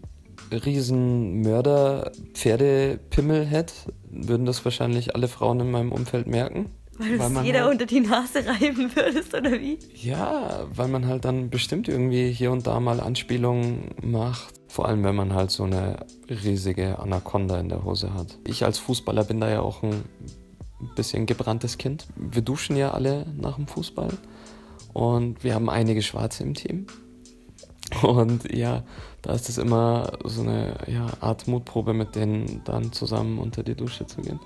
riesen 0.52 1.42
Mörder 1.42 2.12
Pferdepimmel 2.34 3.46
hätte, 3.46 3.74
würden 4.10 4.46
das 4.46 4.64
wahrscheinlich 4.66 5.16
alle 5.16 5.28
Frauen 5.28 5.60
in 5.60 5.72
meinem 5.72 5.92
Umfeld 5.92 6.28
merken. 6.28 6.68
Weil 7.00 7.18
du 7.18 7.24
es 7.24 7.46
jeder 7.46 7.62
halt, 7.62 7.72
unter 7.72 7.86
die 7.86 8.02
Nase 8.02 8.40
reiben 8.46 8.92
würdest, 8.94 9.34
oder 9.34 9.52
wie? 9.54 9.80
Ja, 9.96 10.68
weil 10.76 10.90
man 10.90 11.08
halt 11.08 11.24
dann 11.24 11.50
bestimmt 11.50 11.88
irgendwie 11.88 12.30
hier 12.32 12.52
und 12.52 12.68
da 12.68 12.80
mal 12.82 13.00
Anspielungen 13.00 13.92
macht. 14.04 14.54
Vor 14.68 14.88
allem, 14.88 15.04
wenn 15.04 15.16
man 15.16 15.34
halt 15.34 15.50
so 15.50 15.64
eine 15.64 16.06
riesige 16.30 17.00
Anaconda 17.00 17.58
in 17.60 17.70
der 17.70 17.86
Hose 17.86 18.14
hat. 18.14 18.38
Ich 18.46 18.66
als 18.66 18.80
Fußballer 18.80 19.24
bin 19.24 19.40
da 19.40 19.50
ja 19.50 19.62
auch 19.62 19.82
ein 19.82 20.04
bisschen 20.96 21.26
gebranntes 21.26 21.78
Kind. 21.78 22.06
Wir 22.18 22.42
duschen 22.42 22.76
ja 22.76 22.92
alle 22.92 23.26
nach 23.38 23.56
dem 23.56 23.68
Fußball. 23.68 24.12
Und 24.92 25.44
wir 25.44 25.56
haben 25.56 25.70
einige 25.70 26.02
Schwarze 26.02 26.44
im 26.44 26.54
Team. 26.54 26.88
Und 28.02 28.54
ja, 28.54 28.84
da 29.22 29.34
ist 29.34 29.50
es 29.50 29.58
immer 29.58 30.14
so 30.24 30.42
eine 30.42 30.76
ja, 30.88 31.08
Art 31.20 31.48
Mutprobe, 31.48 31.94
mit 31.94 32.16
denen 32.16 32.62
dann 32.66 32.92
zusammen 32.92 33.40
unter 33.40 33.64
die 33.64 33.76
Dusche 33.76 34.06
zu 34.06 34.22
gehen. 34.22 34.40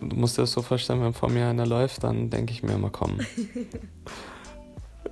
Du 0.00 0.16
musst 0.16 0.38
dir 0.38 0.42
das 0.42 0.52
so 0.52 0.62
vorstellen, 0.62 1.02
wenn 1.02 1.12
vor 1.12 1.30
mir 1.30 1.46
einer 1.46 1.66
läuft, 1.66 2.04
dann 2.04 2.30
denke 2.30 2.52
ich 2.52 2.62
mir 2.62 2.72
immer, 2.72 2.90
komm. 2.90 3.18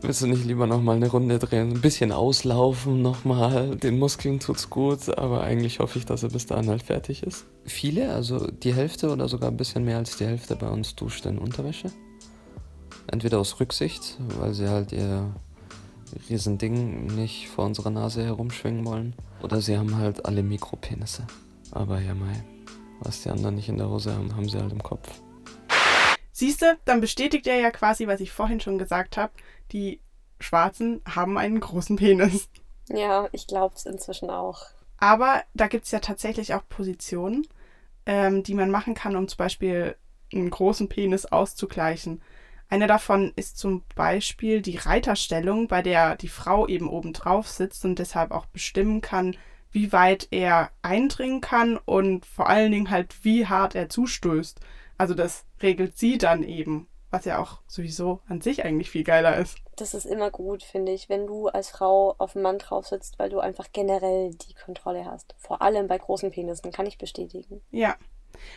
Willst 0.02 0.22
du 0.22 0.28
nicht 0.28 0.46
lieber 0.46 0.66
nochmal 0.66 0.96
eine 0.96 1.10
Runde 1.10 1.38
drehen? 1.38 1.72
Ein 1.72 1.80
bisschen 1.82 2.10
auslaufen 2.10 3.02
nochmal. 3.02 3.76
Den 3.76 3.98
Muskeln 3.98 4.40
tut's 4.40 4.70
gut, 4.70 5.10
aber 5.18 5.42
eigentlich 5.42 5.80
hoffe 5.80 5.98
ich, 5.98 6.06
dass 6.06 6.22
er 6.22 6.30
bis 6.30 6.46
dahin 6.46 6.70
halt 6.70 6.82
fertig 6.82 7.22
ist. 7.22 7.44
Viele, 7.66 8.14
also 8.14 8.46
die 8.46 8.72
Hälfte 8.72 9.10
oder 9.10 9.28
sogar 9.28 9.50
ein 9.50 9.58
bisschen 9.58 9.84
mehr 9.84 9.98
als 9.98 10.16
die 10.16 10.24
Hälfte 10.24 10.56
bei 10.56 10.68
uns 10.68 10.94
duscht 10.94 11.26
in 11.26 11.38
Unterwäsche. 11.38 11.90
Entweder 13.08 13.40
aus 13.40 13.60
Rücksicht, 13.60 14.16
weil 14.38 14.54
sie 14.54 14.68
halt 14.68 14.92
ihr 14.92 15.34
Riesending 16.28 17.06
nicht 17.06 17.48
vor 17.48 17.64
unserer 17.64 17.90
Nase 17.90 18.24
herumschwingen 18.24 18.84
wollen. 18.84 19.14
Oder 19.42 19.60
sie 19.60 19.78
haben 19.78 19.96
halt 19.96 20.24
alle 20.26 20.42
Mikropenisse. 20.42 21.26
Aber 21.70 22.00
ja, 22.00 22.14
mei, 22.14 22.44
was 23.00 23.22
die 23.22 23.30
anderen 23.30 23.54
nicht 23.54 23.68
in 23.68 23.78
der 23.78 23.88
Hose 23.88 24.14
haben, 24.14 24.34
haben 24.34 24.48
sie 24.48 24.58
halt 24.58 24.72
im 24.72 24.82
Kopf. 24.82 25.08
Siehste, 26.32 26.78
dann 26.84 27.00
bestätigt 27.00 27.46
er 27.46 27.60
ja 27.60 27.70
quasi, 27.70 28.06
was 28.06 28.20
ich 28.20 28.32
vorhin 28.32 28.60
schon 28.60 28.78
gesagt 28.78 29.16
habe. 29.16 29.32
Die 29.72 30.00
Schwarzen 30.40 31.02
haben 31.06 31.36
einen 31.38 31.60
großen 31.60 31.96
Penis. 31.96 32.48
Ja, 32.88 33.28
ich 33.32 33.46
glaube 33.46 33.74
es 33.76 33.86
inzwischen 33.86 34.30
auch. 34.30 34.62
Aber 34.98 35.42
da 35.54 35.68
gibt 35.68 35.86
es 35.86 35.90
ja 35.90 36.00
tatsächlich 36.00 36.54
auch 36.54 36.62
Positionen, 36.68 37.46
ähm, 38.06 38.42
die 38.42 38.54
man 38.54 38.70
machen 38.70 38.94
kann, 38.94 39.16
um 39.16 39.28
zum 39.28 39.38
Beispiel 39.38 39.96
einen 40.32 40.50
großen 40.50 40.88
Penis 40.88 41.26
auszugleichen. 41.26 42.22
Eine 42.70 42.86
davon 42.86 43.32
ist 43.34 43.58
zum 43.58 43.82
Beispiel 43.96 44.62
die 44.62 44.76
Reiterstellung, 44.76 45.66
bei 45.66 45.82
der 45.82 46.14
die 46.14 46.28
Frau 46.28 46.68
eben 46.68 46.88
oben 46.88 47.12
drauf 47.12 47.48
sitzt 47.48 47.84
und 47.84 47.98
deshalb 47.98 48.30
auch 48.30 48.46
bestimmen 48.46 49.00
kann, 49.00 49.36
wie 49.72 49.92
weit 49.92 50.28
er 50.30 50.70
eindringen 50.80 51.40
kann 51.40 51.76
und 51.78 52.24
vor 52.24 52.48
allen 52.48 52.70
Dingen 52.70 52.90
halt, 52.90 53.24
wie 53.24 53.46
hart 53.48 53.74
er 53.74 53.88
zustößt. 53.88 54.60
Also 54.98 55.14
das 55.14 55.46
regelt 55.60 55.98
sie 55.98 56.16
dann 56.16 56.44
eben, 56.44 56.88
was 57.10 57.24
ja 57.24 57.40
auch 57.40 57.60
sowieso 57.66 58.20
an 58.28 58.40
sich 58.40 58.64
eigentlich 58.64 58.90
viel 58.90 59.04
geiler 59.04 59.36
ist. 59.36 59.58
Das 59.74 59.92
ist 59.92 60.06
immer 60.06 60.30
gut, 60.30 60.62
finde 60.62 60.92
ich, 60.92 61.08
wenn 61.08 61.26
du 61.26 61.48
als 61.48 61.70
Frau 61.70 62.14
auf 62.18 62.34
dem 62.34 62.42
Mann 62.42 62.58
drauf 62.58 62.86
sitzt, 62.86 63.18
weil 63.18 63.30
du 63.30 63.40
einfach 63.40 63.66
generell 63.72 64.30
die 64.30 64.54
Kontrolle 64.54 65.06
hast. 65.06 65.34
Vor 65.38 65.60
allem 65.60 65.88
bei 65.88 65.98
großen 65.98 66.30
Penissen, 66.30 66.70
kann 66.70 66.86
ich 66.86 66.98
bestätigen. 66.98 67.62
Ja. 67.72 67.96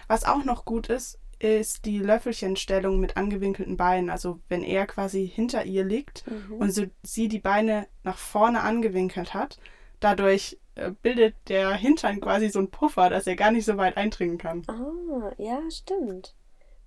Was 0.08 0.24
auch 0.24 0.44
noch 0.44 0.66
gut 0.66 0.90
ist, 0.90 1.20
ist 1.44 1.86
die 1.86 2.00
Löffelchenstellung 2.00 3.00
mit 3.00 3.18
angewinkelten 3.18 3.78
Beinen. 3.78 4.10
Also 4.10 4.40
wenn 4.50 4.64
er 4.64 4.88
quasi 4.88 5.28
hinter 5.28 5.66
ihr 5.66 5.84
liegt 5.84 6.26
mhm. 6.28 6.58
und 6.58 6.72
so, 6.72 6.86
sie 7.04 7.28
die 7.28 7.40
Beine 7.40 7.88
nach 8.04 8.18
vorne 8.18 8.62
angewinkelt 8.62 9.34
hat, 9.34 9.60
dadurch 10.00 10.58
äh, 10.76 10.92
bildet 10.92 11.36
der 11.50 11.74
Hintern 11.74 12.20
quasi 12.20 12.50
so 12.50 12.60
einen 12.60 12.72
Puffer, 12.72 13.10
dass 13.10 13.28
er 13.28 13.36
gar 13.36 13.52
nicht 13.52 13.66
so 13.66 13.78
weit 13.78 13.98
eindringen 13.98 14.38
kann. 14.38 14.64
Ah, 14.68 15.32
ja, 15.38 15.60
stimmt. 15.70 16.36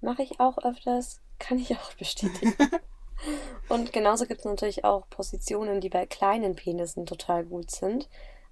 Mache 0.01 0.23
ich 0.23 0.41
auch 0.41 0.59
öfters, 0.59 1.21
kann 1.39 1.59
ich 1.59 1.77
auch 1.77 1.93
bestätigen. 1.95 2.55
und 3.69 3.93
genauso 3.93 4.27
gibt 4.27 4.41
es 4.41 4.47
natürlich 4.47 4.85
auch 4.85 5.09
Positionen, 5.09 5.81
die 5.81 5.89
bei 5.89 6.07
kleinen 6.07 6.57
Penissen 6.57 7.07
total 7.07 7.45
gut 7.45 7.71
sind. 7.71 8.09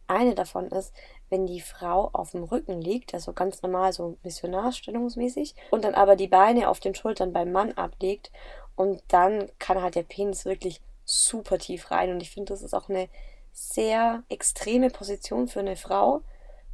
Eine 0.07 0.35
davon 0.35 0.69
ist, 0.69 0.93
wenn 1.35 1.47
die 1.47 1.61
Frau 1.61 2.11
auf 2.13 2.31
dem 2.31 2.45
Rücken 2.45 2.81
liegt, 2.81 3.13
also 3.13 3.33
ganz 3.33 3.61
normal 3.61 3.93
so 3.93 4.17
missionarstellungsmäßig, 4.23 5.57
und 5.73 5.85
dann 5.85 5.97
aber 5.97 6.15
die 6.15 6.29
Beine 6.29 6.69
auf 6.69 6.79
den 6.79 6.95
Schultern 6.95 7.33
beim 7.33 7.51
Mann 7.51 7.73
ablegt 7.73 8.31
und 8.77 9.03
dann 9.09 9.51
kann 9.59 9.83
halt 9.83 9.97
der 9.97 10.05
Penis 10.05 10.45
wirklich 10.45 10.81
super 11.05 11.59
tief 11.59 11.91
rein 11.91 12.13
und 12.13 12.23
ich 12.23 12.31
finde, 12.31 12.53
das 12.53 12.63
ist 12.63 12.73
auch 12.73 12.89
eine 12.89 13.09
sehr 13.53 14.23
extreme 14.29 14.91
Position 14.91 15.49
für 15.49 15.59
eine 15.59 15.75
Frau. 15.75 16.23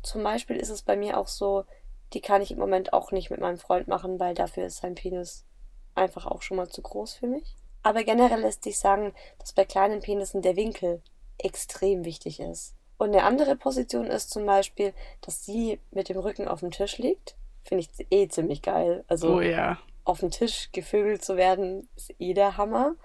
Zum 0.03 0.23
Beispiel 0.23 0.57
ist 0.57 0.69
es 0.69 0.83
bei 0.83 0.95
mir 0.95 1.17
auch 1.17 1.29
so, 1.29 1.65
die 2.13 2.21
kann 2.21 2.43
ich 2.43 2.51
im 2.51 2.59
Moment 2.59 2.93
auch 2.93 3.13
nicht 3.13 3.31
mit 3.31 3.41
meinem 3.41 3.59
Freund 3.59 3.89
machen, 3.89 4.21
weil 4.21 4.35
dafür 4.35 4.67
ist 4.67 4.83
sein 4.83 4.95
Penis 4.95 5.47
einfach 5.95 6.27
auch 6.27 6.43
schon 6.43 6.59
mal 6.59 6.69
zu 6.69 6.83
groß 6.83 7.15
für 7.15 7.29
mich. 7.29 7.57
Aber 7.83 8.05
generell 8.05 8.43
lässt 8.43 8.65
sich 8.65 8.79
sagen, 8.79 9.15
dass 9.39 9.55
bei 9.55 9.65
kleinen 9.65 10.01
Penissen 10.01 10.43
der 10.43 10.57
Winkel 10.57 11.01
extrem 11.39 12.05
wichtig 12.05 12.41
ist. 12.41 12.75
Und 13.01 13.15
eine 13.15 13.25
andere 13.25 13.57
Position 13.57 14.09
ist 14.09 14.31
zum 14.31 14.45
Beispiel, 14.45 14.93
dass 15.23 15.47
sie 15.47 15.81
mit 15.91 16.11
dem 16.11 16.19
Rücken 16.19 16.47
auf 16.47 16.61
dem 16.61 16.71
Tisch 16.71 16.99
liegt. 16.99 17.35
Finde 17.65 17.87
ich 17.91 18.07
eh 18.11 18.29
ziemlich 18.29 18.61
geil. 18.61 19.05
Also 19.09 19.37
oh, 19.37 19.41
ja. 19.41 19.79
auf 20.05 20.21
dem 20.21 20.31
Tisch 20.31 20.69
gevögelt 20.73 21.25
zu 21.25 21.39
werden, 21.39 21.89
ist 21.97 22.15
eh 22.19 22.35
der 22.35 22.59
Hammer. 22.59 22.97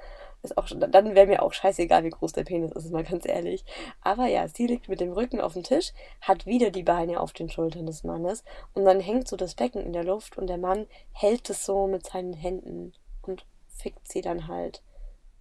Ist 0.43 0.58
auch, 0.58 0.67
dann 0.69 1.15
wäre 1.15 1.27
mir 1.27 1.41
auch 1.41 1.53
scheißegal, 1.53 2.03
wie 2.03 2.10
groß 2.10 2.34
der 2.34 2.43
Penis 2.43 2.73
ist, 2.73 2.91
mal 2.91 3.05
ganz 3.05 3.25
ehrlich. 3.25 3.63
Aber 4.01 4.25
ja, 4.25 4.49
sie 4.49 4.67
liegt 4.67 4.89
mit 4.89 4.99
dem 4.99 5.13
Rücken 5.13 5.39
auf 5.39 5.53
dem 5.53 5.63
Tisch, 5.63 5.93
hat 6.19 6.45
wieder 6.45 6.71
die 6.71 6.84
Beine 6.84 7.21
auf 7.21 7.31
den 7.31 7.49
Schultern 7.49 7.86
des 7.86 8.03
Mannes 8.03 8.43
und 8.73 8.84
dann 8.84 8.99
hängt 8.99 9.29
so 9.29 9.38
das 9.38 9.55
Becken 9.55 9.81
in 9.81 9.93
der 9.93 10.03
Luft 10.03 10.38
und 10.38 10.47
der 10.47 10.58
Mann 10.58 10.88
hält 11.13 11.49
es 11.49 11.65
so 11.65 11.88
mit 11.88 12.05
seinen 12.05 12.34
Händen 12.34 12.91
und 13.21 13.45
fickt 13.69 14.12
sie 14.12 14.19
dann 14.19 14.49
halt 14.49 14.84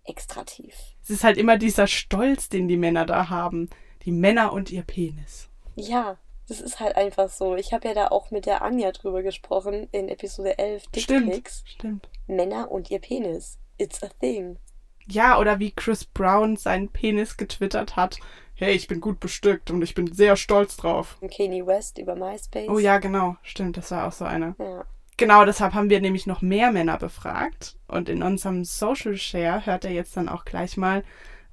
extra 0.04 0.44
tief. 0.44 0.76
Es 1.02 1.10
ist 1.10 1.24
halt 1.24 1.38
immer 1.38 1.58
dieser 1.58 1.88
Stolz, 1.88 2.48
den 2.48 2.68
die 2.68 2.76
Männer 2.76 3.04
da 3.04 3.30
haben. 3.30 3.68
Die 4.04 4.12
Männer 4.12 4.52
und 4.52 4.70
ihr 4.70 4.82
Penis. 4.82 5.48
Ja, 5.76 6.18
das 6.48 6.60
ist 6.60 6.80
halt 6.80 6.96
einfach 6.96 7.28
so. 7.30 7.56
Ich 7.56 7.72
habe 7.72 7.88
ja 7.88 7.94
da 7.94 8.08
auch 8.08 8.30
mit 8.30 8.46
der 8.46 8.62
Anja 8.62 8.92
drüber 8.92 9.22
gesprochen 9.22 9.88
in 9.92 10.08
Episode 10.08 10.58
11 10.58 10.86
Dickpics. 10.88 11.62
Stimmt, 11.64 12.04
stimmt. 12.04 12.08
Männer 12.26 12.70
und 12.70 12.90
ihr 12.90 12.98
Penis. 12.98 13.58
It's 13.78 14.02
a 14.02 14.08
thing. 14.20 14.58
Ja, 15.06 15.38
oder 15.38 15.58
wie 15.58 15.70
Chris 15.70 16.04
Brown 16.04 16.56
seinen 16.56 16.88
Penis 16.88 17.36
getwittert 17.36 17.96
hat. 17.96 18.18
Hey, 18.54 18.74
ich 18.74 18.88
bin 18.88 19.00
gut 19.00 19.20
bestückt 19.20 19.70
und 19.70 19.82
ich 19.82 19.94
bin 19.94 20.12
sehr 20.12 20.36
stolz 20.36 20.76
drauf. 20.76 21.16
Und 21.20 21.32
Kanye 21.32 21.66
West 21.66 21.98
über 21.98 22.14
MySpace. 22.14 22.68
Oh 22.68 22.78
ja, 22.78 22.98
genau. 22.98 23.36
Stimmt, 23.42 23.76
das 23.76 23.90
war 23.90 24.06
auch 24.06 24.12
so 24.12 24.24
eine. 24.24 24.54
Ja. 24.58 24.84
Genau, 25.16 25.44
deshalb 25.44 25.74
haben 25.74 25.90
wir 25.90 26.00
nämlich 26.00 26.26
noch 26.26 26.42
mehr 26.42 26.72
Männer 26.72 26.98
befragt. 26.98 27.76
Und 27.88 28.08
in 28.08 28.22
unserem 28.22 28.64
Social 28.64 29.16
Share 29.16 29.64
hört 29.66 29.84
er 29.84 29.92
jetzt 29.92 30.16
dann 30.16 30.28
auch 30.28 30.44
gleich 30.44 30.76
mal, 30.76 31.04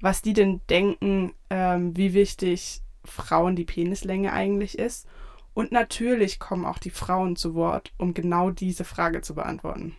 was 0.01 0.21
die 0.21 0.33
denn 0.33 0.61
denken, 0.69 1.33
ähm, 1.49 1.95
wie 1.95 2.13
wichtig 2.13 2.81
Frauen 3.05 3.55
die 3.55 3.65
Penislänge 3.65 4.33
eigentlich 4.33 4.77
ist. 4.77 5.07
Und 5.53 5.71
natürlich 5.71 6.39
kommen 6.39 6.65
auch 6.65 6.77
die 6.77 6.89
Frauen 6.89 7.35
zu 7.35 7.55
Wort, 7.55 7.91
um 7.97 8.13
genau 8.13 8.51
diese 8.51 8.83
Frage 8.83 9.21
zu 9.21 9.35
beantworten. 9.35 9.95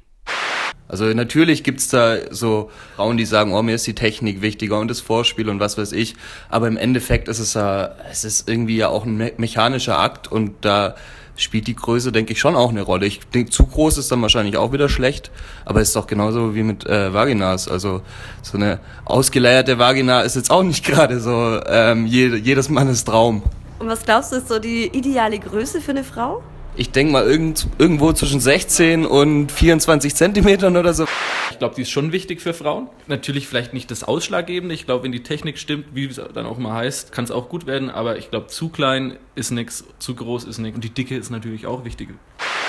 Also 0.89 1.07
natürlich 1.07 1.65
gibt's 1.65 1.89
da 1.89 2.35
so 2.35 2.71
Frauen, 2.97 3.17
die 3.17 3.25
sagen, 3.25 3.55
oh, 3.55 3.63
mir 3.63 3.77
ist 3.77 3.87
die 3.87 3.95
Technik 3.95 4.43
wichtiger 4.43 4.79
und 4.79 4.89
das 4.89 5.01
Vorspiel 5.01 5.49
und 5.49 5.61
was 5.61 5.79
weiß 5.79 5.93
ich. 5.93 6.17
Aber 6.51 6.69
im 6.69 6.77
Endeffekt 6.77 7.29
ist 7.29 7.39
es 7.39 7.55
ja, 7.55 7.97
es 8.11 8.25
ist 8.25 8.49
irgendwie 8.49 8.77
ja 8.77 8.89
auch 8.89 9.05
ein 9.05 9.17
me 9.17 9.33
mechanischer 9.37 9.99
Akt 9.99 10.31
und 10.31 10.53
da 10.63 10.95
spielt 11.43 11.67
die 11.67 11.77
Größe, 11.77 12.13
denke 12.13 12.33
ich, 12.33 12.41
schon 12.41 12.57
auch 12.57 12.71
eine 12.71 12.83
Rolle. 12.83 13.07
Ich 13.07 13.21
denke, 13.21 13.51
zu 13.51 13.67
groß 13.67 13.99
ist 13.99 14.11
dann 14.11 14.23
wahrscheinlich 14.23 14.57
auch 14.57 14.73
wieder 14.73 14.89
schlecht, 14.89 15.31
aber 15.65 15.81
es 15.81 15.89
ist 15.89 15.97
doch 15.97 16.07
genauso 16.07 16.55
wie 16.55 16.63
mit 16.63 16.87
äh, 16.87 17.13
Vaginas. 17.13 17.69
Also 17.69 18.03
so 18.43 18.57
eine 18.57 18.81
ausgeleierte 19.05 19.79
Vagina 19.79 20.23
ist 20.23 20.37
jetzt 20.37 20.51
auch 20.51 20.63
nicht 20.63 20.85
gerade 20.87 21.21
so 21.21 21.61
ähm, 21.67 22.07
jede, 22.07 22.37
jedes 22.37 22.69
Mannes 22.69 23.05
Traum. 23.05 23.43
Und 23.79 23.89
was 23.89 24.05
glaubst 24.05 24.33
du, 24.33 24.37
ist 24.37 24.49
so 24.49 24.59
die 24.59 24.87
ideale 24.87 25.39
Größe 25.39 25.81
für 25.81 25.91
eine 25.91 26.05
Frau? 26.05 26.43
Ich 26.77 26.91
denke 26.91 27.13
mal 27.13 27.25
irgend, 27.25 27.67
irgendwo 27.79 28.13
zwischen 28.13 28.41
16 28.41 29.05
und 29.05 29.53
24 29.53 30.15
Zentimetern 30.15 30.77
oder 30.77 30.95
so. 30.95 31.07
Ich 31.51 31.59
glaube, 31.59 31.75
die 31.75 31.83
ist 31.83 31.91
schon 31.91 32.13
wichtig 32.13 32.41
für 32.41 32.55
Frauen. 32.55 32.89
Natürlich 33.09 33.47
vielleicht 33.47 33.75
nicht 33.75 33.91
das 33.91 34.05
Ausschlaggebende. 34.05 34.75
Ich 34.75 34.87
glaube, 34.87 35.05
wenn 35.05 35.13
die 35.13 35.23
Technik 35.23 35.59
stimmt, 35.59 35.87
wie 35.95 36.07
es 36.07 36.21
dann 36.33 36.47
auch 36.47 36.59
immer 36.59 36.73
heißt, 36.73 37.13
kann 37.13 37.25
es 37.25 37.31
auch 37.31 37.49
gut 37.49 37.67
werden. 37.67 37.91
Aber 37.91 38.17
ich 38.17 38.31
glaube, 38.31 38.47
zu 38.47 38.69
klein 38.71 39.19
ist 39.35 39.51
nichts, 39.51 39.85
zu 39.99 40.15
groß 40.15 40.45
ist 40.45 40.59
nichts. 40.59 40.77
Und 40.77 40.85
die 40.85 40.91
Dicke 40.91 41.17
ist 41.17 41.31
natürlich 41.31 41.67
auch 41.67 41.85
wichtig. 41.85 42.09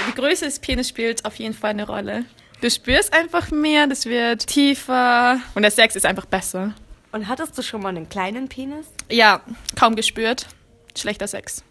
Die 0.10 0.16
Größe 0.16 0.46
des 0.46 0.60
Penis 0.60 0.90
spielt 0.90 1.24
auf 1.26 1.36
jeden 1.36 1.54
Fall 1.54 1.72
eine 1.72 1.88
Rolle. 1.88 2.26
Du 2.62 2.70
spürst 2.70 3.14
einfach 3.14 3.52
mehr, 3.52 3.88
das 3.88 4.06
wird 4.06 4.48
tiefer 4.48 5.38
und 5.56 5.64
der 5.64 5.72
Sex 5.72 5.96
ist 5.96 6.06
einfach 6.06 6.26
besser. 6.26 6.74
Und 7.12 7.28
hattest 7.28 7.58
du 7.58 7.62
schon 7.62 7.82
mal 7.82 7.90
einen 7.90 8.10
kleinen 8.10 8.48
Penis? 8.48 8.88
Ja, 9.10 9.42
kaum 9.78 9.96
gespürt. 9.96 10.48
schlechter 10.96 11.28
Sex. 11.28 11.64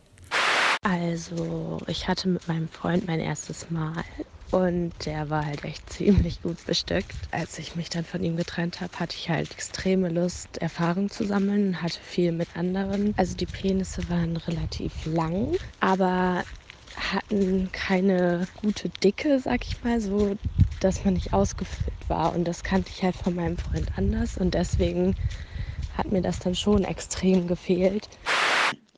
Also, 0.84 1.80
ich 1.86 2.08
hatte 2.08 2.28
mit 2.28 2.46
meinem 2.48 2.68
Freund 2.68 3.06
mein 3.06 3.20
erstes 3.20 3.70
Mal 3.70 4.02
und 4.50 4.92
der 5.06 5.30
war 5.30 5.46
halt 5.46 5.64
echt 5.64 5.88
ziemlich 5.90 6.42
gut 6.42 6.64
bestückt. 6.64 7.14
Als 7.30 7.58
ich 7.58 7.76
mich 7.76 7.88
dann 7.88 8.04
von 8.04 8.22
ihm 8.22 8.36
getrennt 8.36 8.80
habe, 8.80 8.98
hatte 8.98 9.16
ich 9.16 9.30
halt 9.30 9.52
extreme 9.52 10.08
Lust, 10.08 10.58
Erfahrung 10.58 11.08
zu 11.08 11.24
sammeln, 11.24 11.80
hatte 11.82 12.00
viel 12.00 12.32
mit 12.32 12.56
anderen. 12.56 13.14
Also 13.16 13.36
die 13.36 13.46
Penisse 13.46 14.08
waren 14.08 14.36
relativ 14.36 15.04
lang, 15.04 15.56
aber 15.78 16.44
hatten 16.96 17.70
keine 17.72 18.48
gute 18.54 18.90
Dicke, 19.04 19.38
sag 19.38 19.64
ich 19.64 19.82
mal, 19.84 20.00
so 20.00 20.34
dass 20.80 21.04
man 21.04 21.14
nicht 21.14 21.32
ausgefüllt 21.32 22.08
war. 22.08 22.34
Und 22.34 22.44
das 22.44 22.64
kannte 22.64 22.90
ich 22.92 23.04
halt 23.04 23.14
von 23.14 23.36
meinem 23.36 23.56
Freund 23.56 23.96
anders 23.96 24.36
und 24.36 24.54
deswegen 24.54 25.14
hat 25.96 26.10
mir 26.10 26.22
das 26.22 26.40
dann 26.40 26.56
schon 26.56 26.82
extrem 26.82 27.46
gefehlt. 27.46 28.08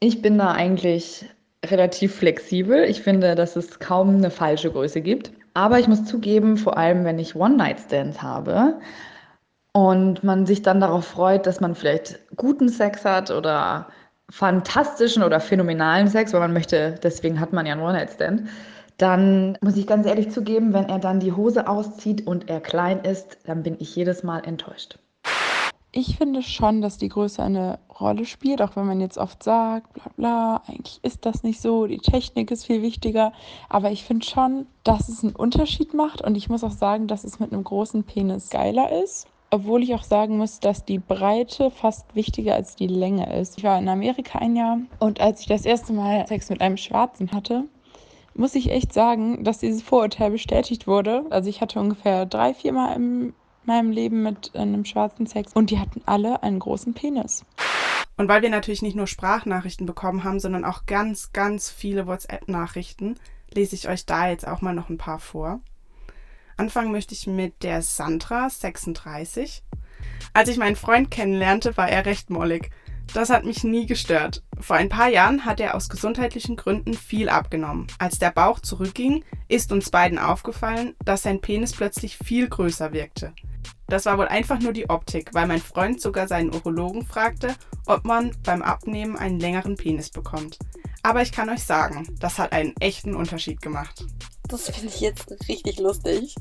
Ich 0.00 0.22
bin 0.22 0.38
da 0.38 0.52
eigentlich 0.52 1.26
relativ 1.70 2.14
flexibel. 2.14 2.84
Ich 2.84 3.02
finde, 3.02 3.34
dass 3.34 3.56
es 3.56 3.78
kaum 3.78 4.16
eine 4.16 4.30
falsche 4.30 4.70
Größe 4.70 5.00
gibt. 5.00 5.32
Aber 5.54 5.78
ich 5.78 5.88
muss 5.88 6.04
zugeben, 6.04 6.56
vor 6.56 6.76
allem 6.76 7.04
wenn 7.04 7.18
ich 7.18 7.36
One-Night-Stands 7.36 8.22
habe 8.22 8.80
und 9.72 10.24
man 10.24 10.46
sich 10.46 10.62
dann 10.62 10.80
darauf 10.80 11.06
freut, 11.06 11.46
dass 11.46 11.60
man 11.60 11.74
vielleicht 11.74 12.20
guten 12.36 12.68
Sex 12.68 13.04
hat 13.04 13.30
oder 13.30 13.88
fantastischen 14.30 15.22
oder 15.22 15.40
phänomenalen 15.40 16.08
Sex, 16.08 16.32
weil 16.32 16.40
man 16.40 16.52
möchte, 16.52 16.98
deswegen 17.02 17.38
hat 17.38 17.52
man 17.52 17.66
ja 17.66 17.72
einen 17.72 17.82
One-Night-Stand, 17.82 18.48
dann 18.98 19.58
muss 19.60 19.76
ich 19.76 19.86
ganz 19.86 20.06
ehrlich 20.06 20.30
zugeben, 20.30 20.72
wenn 20.72 20.88
er 20.88 20.98
dann 20.98 21.20
die 21.20 21.32
Hose 21.32 21.68
auszieht 21.68 22.26
und 22.26 22.48
er 22.48 22.60
klein 22.60 23.00
ist, 23.00 23.38
dann 23.44 23.62
bin 23.62 23.76
ich 23.78 23.94
jedes 23.94 24.22
Mal 24.22 24.40
enttäuscht. 24.44 24.98
Ich 25.96 26.16
finde 26.16 26.42
schon, 26.42 26.82
dass 26.82 26.98
die 26.98 27.08
Größe 27.08 27.40
eine 27.40 27.78
Rolle 28.00 28.24
spielt, 28.24 28.60
auch 28.60 28.74
wenn 28.74 28.84
man 28.84 29.00
jetzt 29.00 29.16
oft 29.16 29.44
sagt, 29.44 29.92
bla 29.92 30.10
bla, 30.16 30.62
eigentlich 30.66 30.98
ist 31.04 31.24
das 31.24 31.44
nicht 31.44 31.60
so, 31.60 31.86
die 31.86 31.98
Technik 31.98 32.50
ist 32.50 32.66
viel 32.66 32.82
wichtiger. 32.82 33.32
Aber 33.68 33.92
ich 33.92 34.02
finde 34.02 34.26
schon, 34.26 34.66
dass 34.82 35.08
es 35.08 35.22
einen 35.22 35.36
Unterschied 35.36 35.94
macht 35.94 36.20
und 36.20 36.34
ich 36.36 36.48
muss 36.48 36.64
auch 36.64 36.72
sagen, 36.72 37.06
dass 37.06 37.22
es 37.22 37.38
mit 37.38 37.52
einem 37.52 37.62
großen 37.62 38.02
Penis 38.02 38.50
geiler 38.50 38.90
ist. 39.04 39.28
Obwohl 39.50 39.84
ich 39.84 39.94
auch 39.94 40.02
sagen 40.02 40.36
muss, 40.36 40.58
dass 40.58 40.84
die 40.84 40.98
Breite 40.98 41.70
fast 41.70 42.12
wichtiger 42.16 42.56
als 42.56 42.74
die 42.74 42.88
Länge 42.88 43.32
ist. 43.32 43.56
Ich 43.58 43.62
war 43.62 43.78
in 43.78 43.88
Amerika 43.88 44.40
ein 44.40 44.56
Jahr 44.56 44.78
und 44.98 45.20
als 45.20 45.42
ich 45.42 45.46
das 45.46 45.64
erste 45.64 45.92
Mal 45.92 46.26
Sex 46.26 46.50
mit 46.50 46.60
einem 46.60 46.76
Schwarzen 46.76 47.30
hatte, 47.30 47.66
muss 48.34 48.56
ich 48.56 48.72
echt 48.72 48.92
sagen, 48.92 49.44
dass 49.44 49.58
dieses 49.58 49.82
Vorurteil 49.82 50.32
bestätigt 50.32 50.88
wurde. 50.88 51.24
Also 51.30 51.48
ich 51.48 51.60
hatte 51.60 51.78
ungefähr 51.78 52.26
drei, 52.26 52.52
vier 52.52 52.72
Mal 52.72 52.94
im 52.94 53.34
meinem 53.66 53.90
Leben 53.90 54.22
mit 54.22 54.54
einem 54.54 54.84
schwarzen 54.84 55.26
Sex 55.26 55.52
und 55.52 55.70
die 55.70 55.78
hatten 55.78 56.02
alle 56.06 56.42
einen 56.42 56.58
großen 56.58 56.94
Penis. 56.94 57.44
Und 58.16 58.28
weil 58.28 58.42
wir 58.42 58.50
natürlich 58.50 58.82
nicht 58.82 58.96
nur 58.96 59.06
Sprachnachrichten 59.06 59.86
bekommen 59.86 60.24
haben, 60.24 60.38
sondern 60.38 60.64
auch 60.64 60.86
ganz, 60.86 61.32
ganz 61.32 61.70
viele 61.70 62.06
WhatsApp-Nachrichten, 62.06 63.16
lese 63.52 63.74
ich 63.74 63.88
euch 63.88 64.06
da 64.06 64.28
jetzt 64.28 64.46
auch 64.46 64.60
mal 64.60 64.74
noch 64.74 64.88
ein 64.88 64.98
paar 64.98 65.18
vor. 65.18 65.60
Anfangen 66.56 66.92
möchte 66.92 67.14
ich 67.14 67.26
mit 67.26 67.62
der 67.64 67.82
Sandra, 67.82 68.48
36. 68.48 69.64
Als 70.32 70.48
ich 70.48 70.58
meinen 70.58 70.76
Freund 70.76 71.10
kennenlernte, 71.10 71.76
war 71.76 71.88
er 71.88 72.06
recht 72.06 72.30
mollig. 72.30 72.70
Das 73.12 73.30
hat 73.30 73.44
mich 73.44 73.64
nie 73.64 73.86
gestört. 73.86 74.42
Vor 74.60 74.76
ein 74.76 74.88
paar 74.88 75.08
Jahren 75.08 75.44
hat 75.44 75.60
er 75.60 75.74
aus 75.74 75.88
gesundheitlichen 75.88 76.56
Gründen 76.56 76.94
viel 76.94 77.28
abgenommen. 77.28 77.86
Als 77.98 78.18
der 78.18 78.30
Bauch 78.30 78.60
zurückging, 78.60 79.24
ist 79.48 79.72
uns 79.72 79.90
beiden 79.90 80.18
aufgefallen, 80.18 80.94
dass 81.04 81.22
sein 81.22 81.40
Penis 81.40 81.72
plötzlich 81.72 82.16
viel 82.16 82.48
größer 82.48 82.92
wirkte. 82.92 83.32
Das 83.94 84.06
war 84.06 84.18
wohl 84.18 84.26
einfach 84.26 84.58
nur 84.58 84.72
die 84.72 84.90
Optik, 84.90 85.32
weil 85.34 85.46
mein 85.46 85.60
Freund 85.60 86.00
sogar 86.00 86.26
seinen 86.26 86.52
Urologen 86.52 87.06
fragte, 87.06 87.54
ob 87.86 88.04
man 88.04 88.32
beim 88.42 88.60
Abnehmen 88.60 89.16
einen 89.16 89.38
längeren 89.38 89.76
Penis 89.76 90.10
bekommt. 90.10 90.58
Aber 91.04 91.22
ich 91.22 91.30
kann 91.30 91.48
euch 91.48 91.62
sagen, 91.62 92.12
das 92.18 92.40
hat 92.40 92.50
einen 92.50 92.74
echten 92.80 93.14
Unterschied 93.14 93.62
gemacht. 93.62 94.04
Das 94.48 94.68
finde 94.68 94.88
ich 94.88 95.00
jetzt 95.00 95.30
richtig 95.48 95.78
lustig. 95.78 96.34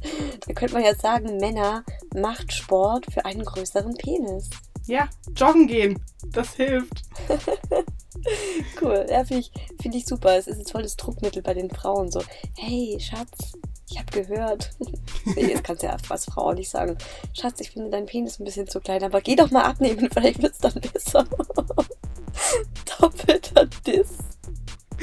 Da 0.47 0.53
könnte 0.53 0.73
man 0.73 0.83
jetzt 0.83 1.03
sagen, 1.03 1.37
Männer 1.37 1.83
macht 2.15 2.51
Sport 2.51 3.05
für 3.13 3.23
einen 3.23 3.45
größeren 3.45 3.93
Penis. 3.99 4.49
Ja, 4.87 5.07
joggen 5.35 5.67
gehen. 5.67 6.03
Das 6.29 6.55
hilft. 6.55 7.03
cool. 8.81 9.05
Ja, 9.11 9.25
finde 9.25 9.41
ich, 9.41 9.51
find 9.79 9.93
ich 9.93 10.07
super. 10.07 10.35
Es 10.39 10.47
ist 10.47 10.57
ein 10.57 10.65
tolles 10.65 10.95
Druckmittel 10.95 11.43
bei 11.43 11.53
den 11.53 11.69
Frauen. 11.69 12.09
So, 12.09 12.23
hey, 12.57 12.97
Schatz, 12.99 13.53
ich 13.93 13.99
habe 13.99 14.11
gehört. 14.11 14.71
nee, 15.35 15.53
das 15.53 15.63
kannst 15.63 15.83
du 15.83 15.87
ja 15.87 15.97
als 16.09 16.25
Frau 16.25 16.49
auch 16.49 16.53
nicht 16.53 16.69
sagen. 16.69 16.97
Schatz, 17.33 17.59
ich 17.61 17.71
finde 17.71 17.89
dein 17.89 18.05
Penis 18.05 18.39
ein 18.39 18.45
bisschen 18.45 18.67
zu 18.67 18.79
klein, 18.79 19.03
aber 19.03 19.21
geh 19.21 19.35
doch 19.35 19.51
mal 19.51 19.63
abnehmen, 19.63 20.09
vielleicht 20.13 20.41
wird 20.41 20.53
es 20.53 20.59
dann 20.59 20.81
besser. 20.81 21.25
Doppelter 22.99 23.65
Diss. 23.85 24.17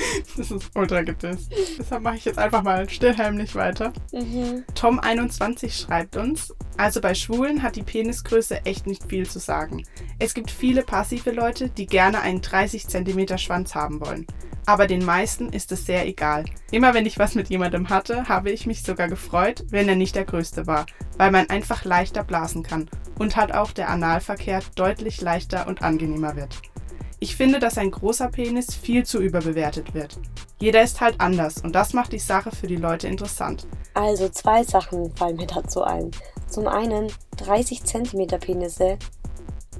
Das 0.37 0.51
ist 0.51 0.71
ultra 0.75 1.03
gedisst. 1.03 1.53
Deshalb 1.79 2.03
mache 2.03 2.17
ich 2.17 2.25
jetzt 2.25 2.39
einfach 2.39 2.63
mal 2.63 2.89
stillheimlich 2.89 3.55
weiter. 3.55 3.93
Mhm. 4.13 4.65
Tom21 4.75 5.71
schreibt 5.71 6.17
uns, 6.17 6.55
also 6.77 7.01
bei 7.01 7.15
Schwulen 7.15 7.63
hat 7.63 7.77
die 7.77 7.83
Penisgröße 7.83 8.65
echt 8.65 8.87
nicht 8.87 9.09
viel 9.09 9.29
zu 9.29 9.39
sagen. 9.39 9.85
Es 10.19 10.35
gibt 10.35 10.51
viele 10.51 10.83
passive 10.83 11.31
Leute, 11.31 11.69
die 11.69 11.87
gerne 11.87 12.21
einen 12.21 12.41
30 12.41 12.87
cm 12.87 13.39
Schwanz 13.39 13.75
haben 13.75 14.01
wollen. 14.01 14.27
Aber 14.67 14.87
den 14.87 15.05
meisten 15.05 15.49
ist 15.49 15.73
es 15.73 15.85
sehr 15.85 16.07
egal. 16.07 16.45
Immer 16.71 16.95
wenn 16.95 17.07
ich 17.07 17.19
was 17.19 17.35
mit 17.35 17.49
jemandem 17.49 17.89
hatte, 17.89 18.29
habe 18.29 18.51
ich 18.51 18.67
mich 18.67 18.83
sogar 18.83 19.09
gefreut, 19.09 19.65
wenn 19.71 19.89
er 19.89 19.97
nicht 19.97 20.15
der 20.15 20.25
Größte 20.25 20.67
war, 20.67 20.87
weil 21.17 21.31
man 21.33 21.51
einfach 21.51 21.85
leichter 21.85 22.23
blasen 22.23 22.63
kann 22.63 22.89
und 23.19 23.37
halt 23.37 23.53
auch 23.53 23.73
der 23.73 23.89
Analverkehr 23.89 24.61
deutlich 24.77 25.21
leichter 25.21 25.67
und 25.67 25.83
angenehmer 25.83 26.37
wird. 26.37 26.61
Ich 27.22 27.37
finde, 27.37 27.59
dass 27.59 27.76
ein 27.76 27.90
großer 27.90 28.28
Penis 28.28 28.74
viel 28.74 29.04
zu 29.04 29.20
überbewertet 29.20 29.92
wird. 29.92 30.18
Jeder 30.59 30.83
ist 30.83 31.02
halt 31.02 31.20
anders 31.20 31.59
und 31.62 31.74
das 31.74 31.92
macht 31.92 32.12
die 32.12 32.18
Sache 32.18 32.50
für 32.50 32.66
die 32.66 32.76
Leute 32.76 33.09
interessant. 33.09 33.66
Also 33.92 34.30
zwei 34.30 34.64
Sachen 34.64 35.14
fallen 35.14 35.37
mir 35.37 35.46
dazu 35.46 35.83
ein. 35.83 36.11
Zum 36.48 36.66
einen 36.66 37.12
30 37.37 37.85
cm 37.85 38.26
Penisse. 38.40 38.98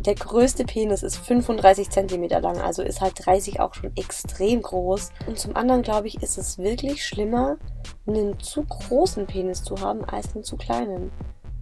Der 0.05 0.17
größte 0.17 0.65
Penis 0.65 1.03
ist 1.03 1.17
35 1.17 1.89
cm 1.89 2.29
lang, 2.43 2.59
also 2.59 2.83
ist 2.83 3.01
halt 3.01 3.15
30 3.25 3.59
auch 3.61 3.73
schon 3.73 3.97
extrem 3.97 4.61
groß. 4.61 5.11
Und 5.27 5.39
zum 5.39 5.57
anderen 5.57 5.81
glaube 5.81 6.09
ich, 6.09 6.23
ist 6.23 6.37
es 6.37 6.59
wirklich 6.59 7.07
schlimmer, 7.07 7.57
einen 8.07 8.39
zu 8.39 8.65
großen 8.65 9.27
Penis 9.27 9.63
zu 9.63 9.81
haben 9.81 10.05
als 10.05 10.35
einen 10.35 10.45
zu 10.45 10.59
kleinen. 10.59 11.11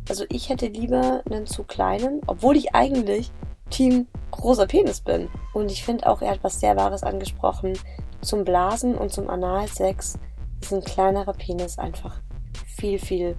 Also 0.09 0.25
ich 0.29 0.49
hätte 0.49 0.67
lieber 0.67 1.23
einen 1.31 1.47
zu 1.47 1.63
kleinen, 1.63 2.21
obwohl 2.27 2.57
ich 2.57 2.75
eigentlich 2.75 3.31
Team 3.71 4.07
großer 4.31 4.67
Penis 4.67 5.01
bin. 5.01 5.29
Und 5.53 5.71
ich 5.71 5.85
finde 5.85 6.07
auch, 6.07 6.23
er 6.23 6.33
hat 6.33 6.45
was 6.45 6.61
sehr 6.61 6.77
Wahres 6.77 7.03
angesprochen. 7.03 7.73
Zum 8.21 8.45
Blasen 8.45 8.97
und 8.97 9.13
zum 9.13 9.29
Analsex 9.31 10.19
ist 10.61 10.73
ein 10.73 10.83
kleinerer 10.83 11.33
Penis 11.33 11.79
einfach 11.79 12.21
viel, 12.67 12.99
viel 12.99 13.37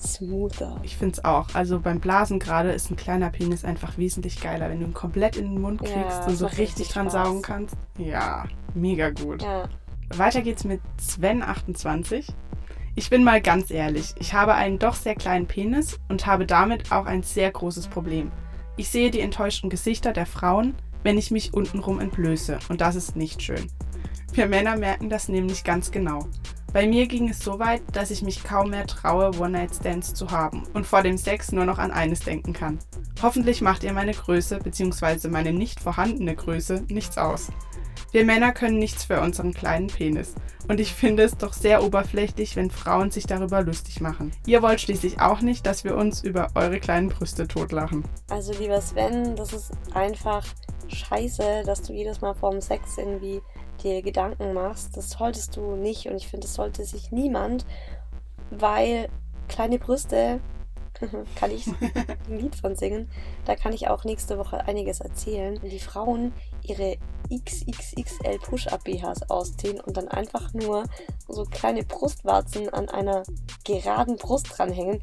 smoother. 0.00 0.78
Ich 0.82 0.96
finde 0.96 1.14
es 1.14 1.24
auch. 1.24 1.46
Also 1.54 1.80
beim 1.80 2.00
Blasen 2.00 2.38
gerade 2.38 2.72
ist 2.72 2.90
ein 2.90 2.96
kleiner 2.96 3.30
Penis 3.30 3.64
einfach 3.64 3.96
wesentlich 3.96 4.40
geiler, 4.40 4.68
wenn 4.70 4.80
du 4.80 4.86
ihn 4.86 4.94
komplett 4.94 5.36
in 5.36 5.52
den 5.52 5.60
Mund 5.60 5.80
kriegst 5.80 5.94
ja, 5.94 6.26
und 6.26 6.36
so 6.36 6.46
richtig, 6.46 6.68
richtig 6.68 6.88
dran 6.88 7.10
saugen 7.10 7.42
kannst. 7.42 7.76
Ja, 7.98 8.44
mega 8.74 9.10
gut. 9.10 9.42
Ja. 9.42 9.68
Weiter 10.10 10.42
geht's 10.42 10.64
mit 10.64 10.80
Sven28. 11.00 12.32
Ich 12.96 13.10
bin 13.10 13.24
mal 13.24 13.40
ganz 13.40 13.70
ehrlich, 13.70 14.14
ich 14.20 14.34
habe 14.34 14.54
einen 14.54 14.78
doch 14.78 14.94
sehr 14.94 15.16
kleinen 15.16 15.46
Penis 15.46 15.98
und 16.08 16.26
habe 16.26 16.46
damit 16.46 16.92
auch 16.92 17.06
ein 17.06 17.22
sehr 17.22 17.50
großes 17.50 17.88
Problem. 17.88 18.30
Ich 18.76 18.88
sehe 18.88 19.10
die 19.10 19.20
enttäuschten 19.20 19.70
Gesichter 19.70 20.12
der 20.12 20.26
Frauen, 20.26 20.74
wenn 21.04 21.18
ich 21.18 21.30
mich 21.30 21.54
untenrum 21.54 22.00
entblöße, 22.00 22.58
und 22.68 22.80
das 22.80 22.96
ist 22.96 23.14
nicht 23.14 23.42
schön. 23.42 23.70
Wir 24.32 24.46
Männer 24.46 24.76
merken 24.76 25.08
das 25.08 25.28
nämlich 25.28 25.62
ganz 25.62 25.92
genau. 25.92 26.26
Bei 26.72 26.88
mir 26.88 27.06
ging 27.06 27.28
es 27.28 27.38
so 27.38 27.60
weit, 27.60 27.82
dass 27.92 28.10
ich 28.10 28.22
mich 28.22 28.42
kaum 28.42 28.70
mehr 28.70 28.84
traue, 28.88 29.38
One-Night-Stands 29.38 30.12
zu 30.12 30.32
haben 30.32 30.64
und 30.74 30.84
vor 30.84 31.04
dem 31.04 31.16
Sex 31.16 31.52
nur 31.52 31.66
noch 31.66 31.78
an 31.78 31.92
eines 31.92 32.18
denken 32.18 32.52
kann. 32.52 32.80
Hoffentlich 33.22 33.60
macht 33.60 33.84
ihr 33.84 33.92
meine 33.92 34.12
Größe 34.12 34.58
bzw. 34.58 35.28
meine 35.28 35.52
nicht 35.52 35.78
vorhandene 35.78 36.34
Größe 36.34 36.84
nichts 36.88 37.16
aus. 37.16 37.52
Wir 38.14 38.24
Männer 38.24 38.52
können 38.52 38.78
nichts 38.78 39.06
für 39.06 39.20
unseren 39.20 39.52
kleinen 39.52 39.88
Penis. 39.88 40.36
Und 40.68 40.78
ich 40.78 40.94
finde 40.94 41.24
es 41.24 41.36
doch 41.36 41.52
sehr 41.52 41.82
oberflächlich, 41.82 42.54
wenn 42.54 42.70
Frauen 42.70 43.10
sich 43.10 43.26
darüber 43.26 43.60
lustig 43.60 44.00
machen. 44.00 44.30
Ihr 44.46 44.62
wollt 44.62 44.80
schließlich 44.80 45.20
auch 45.20 45.40
nicht, 45.40 45.66
dass 45.66 45.82
wir 45.82 45.96
uns 45.96 46.22
über 46.22 46.46
eure 46.54 46.78
kleinen 46.78 47.08
Brüste 47.08 47.48
totlachen. 47.48 48.04
Also 48.30 48.52
lieber 48.52 48.80
Sven, 48.80 49.34
das 49.34 49.52
ist 49.52 49.72
einfach 49.94 50.46
scheiße, 50.86 51.64
dass 51.66 51.82
du 51.82 51.92
jedes 51.92 52.20
Mal 52.20 52.34
vorm 52.34 52.60
Sex 52.60 52.98
irgendwie 52.98 53.42
dir 53.82 54.00
Gedanken 54.00 54.54
machst. 54.54 54.96
Das 54.96 55.10
solltest 55.10 55.56
du 55.56 55.74
nicht 55.74 56.06
und 56.06 56.14
ich 56.14 56.28
finde, 56.28 56.46
das 56.46 56.54
sollte 56.54 56.84
sich 56.84 57.10
niemand, 57.10 57.66
weil 58.52 59.08
kleine 59.48 59.80
Brüste 59.80 60.38
kann 61.34 61.50
ich 61.50 61.66
ein 62.28 62.38
Lied 62.38 62.54
von 62.54 62.76
singen. 62.76 63.08
Da 63.44 63.56
kann 63.56 63.72
ich 63.72 63.88
auch 63.88 64.04
nächste 64.04 64.38
Woche 64.38 64.64
einiges 64.68 65.00
erzählen. 65.00 65.58
Die 65.64 65.80
Frauen 65.80 66.32
ihre 66.64 66.96
XXXL 67.32 68.38
Push-Up-BHs 68.42 69.30
ausziehen 69.30 69.80
und 69.80 69.96
dann 69.96 70.08
einfach 70.08 70.52
nur 70.52 70.84
so 71.26 71.44
kleine 71.44 71.82
Brustwarzen 71.84 72.68
an 72.68 72.88
einer 72.88 73.22
geraden 73.64 74.16
Brust 74.16 74.48
dranhängen. 74.56 75.02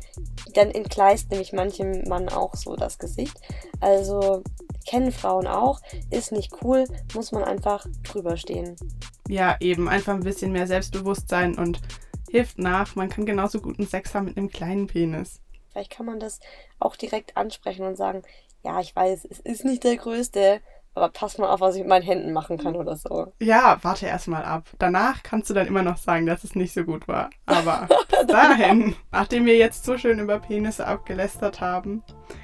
Dann 0.53 0.70
entgleist 0.70 1.32
nämlich 1.32 1.51
manchem 1.51 2.07
Mann 2.07 2.30
auch 2.30 2.55
so 2.55 2.76
das 2.76 2.99
Gesicht. 2.99 3.39
Also 3.80 4.43
Kennen 4.86 5.12
Frauen 5.12 5.47
auch, 5.47 5.80
ist 6.09 6.32
nicht 6.32 6.51
cool, 6.64 6.86
muss 7.14 7.32
man 7.32 7.43
einfach 7.43 7.86
drüber 8.03 8.38
stehen. 8.38 8.76
Ja, 9.28 9.55
eben 9.59 9.88
einfach 9.88 10.14
ein 10.14 10.24
bisschen 10.24 10.51
mehr 10.51 10.68
Selbstbewusstsein 10.68 11.57
und 11.57 11.80
hilft 12.30 12.57
nach. 12.57 12.95
Man 12.95 13.09
kann 13.09 13.26
genauso 13.26 13.62
guten 13.62 13.86
Sex 13.86 14.14
haben 14.16 14.26
mit 14.26 14.38
einem 14.38 14.49
kleinen 14.49 14.88
Penis. 14.88 15.39
Vielleicht 15.72 15.91
kann 15.91 16.05
man 16.05 16.20
das 16.20 16.39
auch 16.80 16.95
direkt 16.95 17.38
ansprechen 17.38 17.86
und 17.86 17.95
sagen, 17.95 18.24
ja, 18.64 18.80
ich 18.80 18.95
weiß, 18.95 19.26
es 19.30 19.39
ist 19.39 19.66
nicht 19.66 19.84
der 19.84 19.97
größte, 19.97 20.62
aber 20.93 21.09
pass 21.09 21.37
mal 21.37 21.49
auf, 21.49 21.61
was 21.61 21.75
ich 21.75 21.81
mit 21.81 21.89
meinen 21.89 22.03
Händen 22.03 22.33
machen 22.33 22.57
kann 22.57 22.75
oder 22.75 22.95
so. 22.95 23.31
Ja, 23.39 23.77
warte 23.81 24.07
erst 24.07 24.27
mal 24.27 24.43
ab. 24.43 24.69
Danach 24.77 25.23
kannst 25.23 25.49
du 25.49 25.53
dann 25.53 25.67
immer 25.67 25.83
noch 25.83 25.97
sagen, 25.97 26.25
dass 26.25 26.43
es 26.43 26.55
nicht 26.55 26.73
so 26.73 26.83
gut 26.83 27.07
war. 27.07 27.29
Aber 27.45 27.87
dahin, 28.27 28.95
nachdem 29.11 29.45
wir 29.45 29.57
jetzt 29.57 29.85
so 29.85 29.97
schön 29.97 30.19
über 30.19 30.39
Penisse 30.39 30.85
abgelästert 30.85 31.61
haben, 31.61 32.03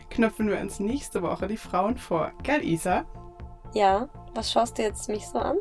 knöpfen 0.10 0.50
wir 0.50 0.60
uns 0.60 0.80
nächste 0.80 1.22
Woche 1.22 1.48
die 1.48 1.58
Frauen 1.58 1.98
vor. 1.98 2.32
Gell, 2.44 2.64
Isa? 2.64 3.06
Ja, 3.74 4.08
was 4.34 4.52
schaust 4.52 4.78
du 4.78 4.84
jetzt 4.84 5.10
mich 5.10 5.28
so 5.28 5.40
an? 5.40 5.58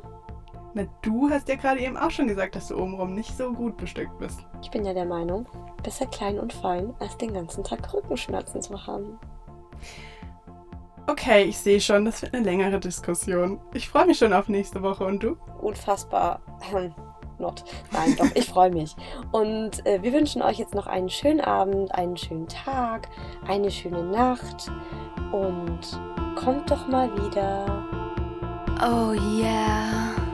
Na, 0.74 0.84
du 1.03 1.30
hast 1.30 1.49
ja 1.49 1.57
gerade 1.57 1.80
eben 1.80 1.97
auch 1.97 2.11
schon 2.11 2.28
gesagt, 2.28 2.55
dass 2.55 2.68
du 2.68 2.76
obenrum 2.76 3.14
nicht 3.14 3.37
so 3.37 3.53
gut 3.53 3.78
bestückt 3.78 4.18
bist. 4.18 4.41
Ich 4.62 4.70
bin 4.70 4.84
ja 4.84 4.93
der 4.93 5.07
Meinung, 5.07 5.49
besser 5.82 6.07
klein 6.07 6.39
und 6.39 6.53
fein, 6.53 6.95
als 7.01 7.16
den 7.16 7.32
ganzen 7.32 7.64
Tag 7.64 7.93
Rückenschmerzen 7.93 8.61
zu 8.61 8.87
haben. 8.87 9.18
Okay, 11.09 11.45
ich 11.45 11.59
sehe 11.59 11.81
schon, 11.81 12.05
das 12.05 12.23
wird 12.23 12.35
eine 12.35 12.45
längere 12.45 12.81
Diskussion. 12.81 13.61
Ich 13.75 13.89
freue 13.89 14.07
mich 14.07 14.19
schon 14.19 14.33
auf 14.33 14.49
nächste 14.49 14.83
Woche 14.83 15.05
und 15.05 15.23
du? 15.23 15.37
Unfassbar. 15.61 16.41
Not. 17.39 17.65
Nein, 17.93 18.17
doch, 18.19 18.35
ich 18.35 18.47
freue 18.47 18.71
mich. 18.71 18.97
Und 19.31 19.85
äh, 19.87 20.03
wir 20.03 20.13
wünschen 20.13 20.43
euch 20.43 20.59
jetzt 20.59 20.75
noch 20.75 20.87
einen 20.87 21.11
schönen 21.11 21.41
Abend, 21.41 21.95
einen 21.95 22.17
schönen 22.17 22.49
Tag, 22.49 23.09
eine 23.47 23.71
schöne 23.71 24.03
Nacht 24.03 24.71
und 25.33 25.81
kommt 26.35 26.71
doch 26.71 26.89
mal 26.89 27.13
wieder. 27.15 27.85
Oh 28.81 29.13
yeah. 29.13 30.26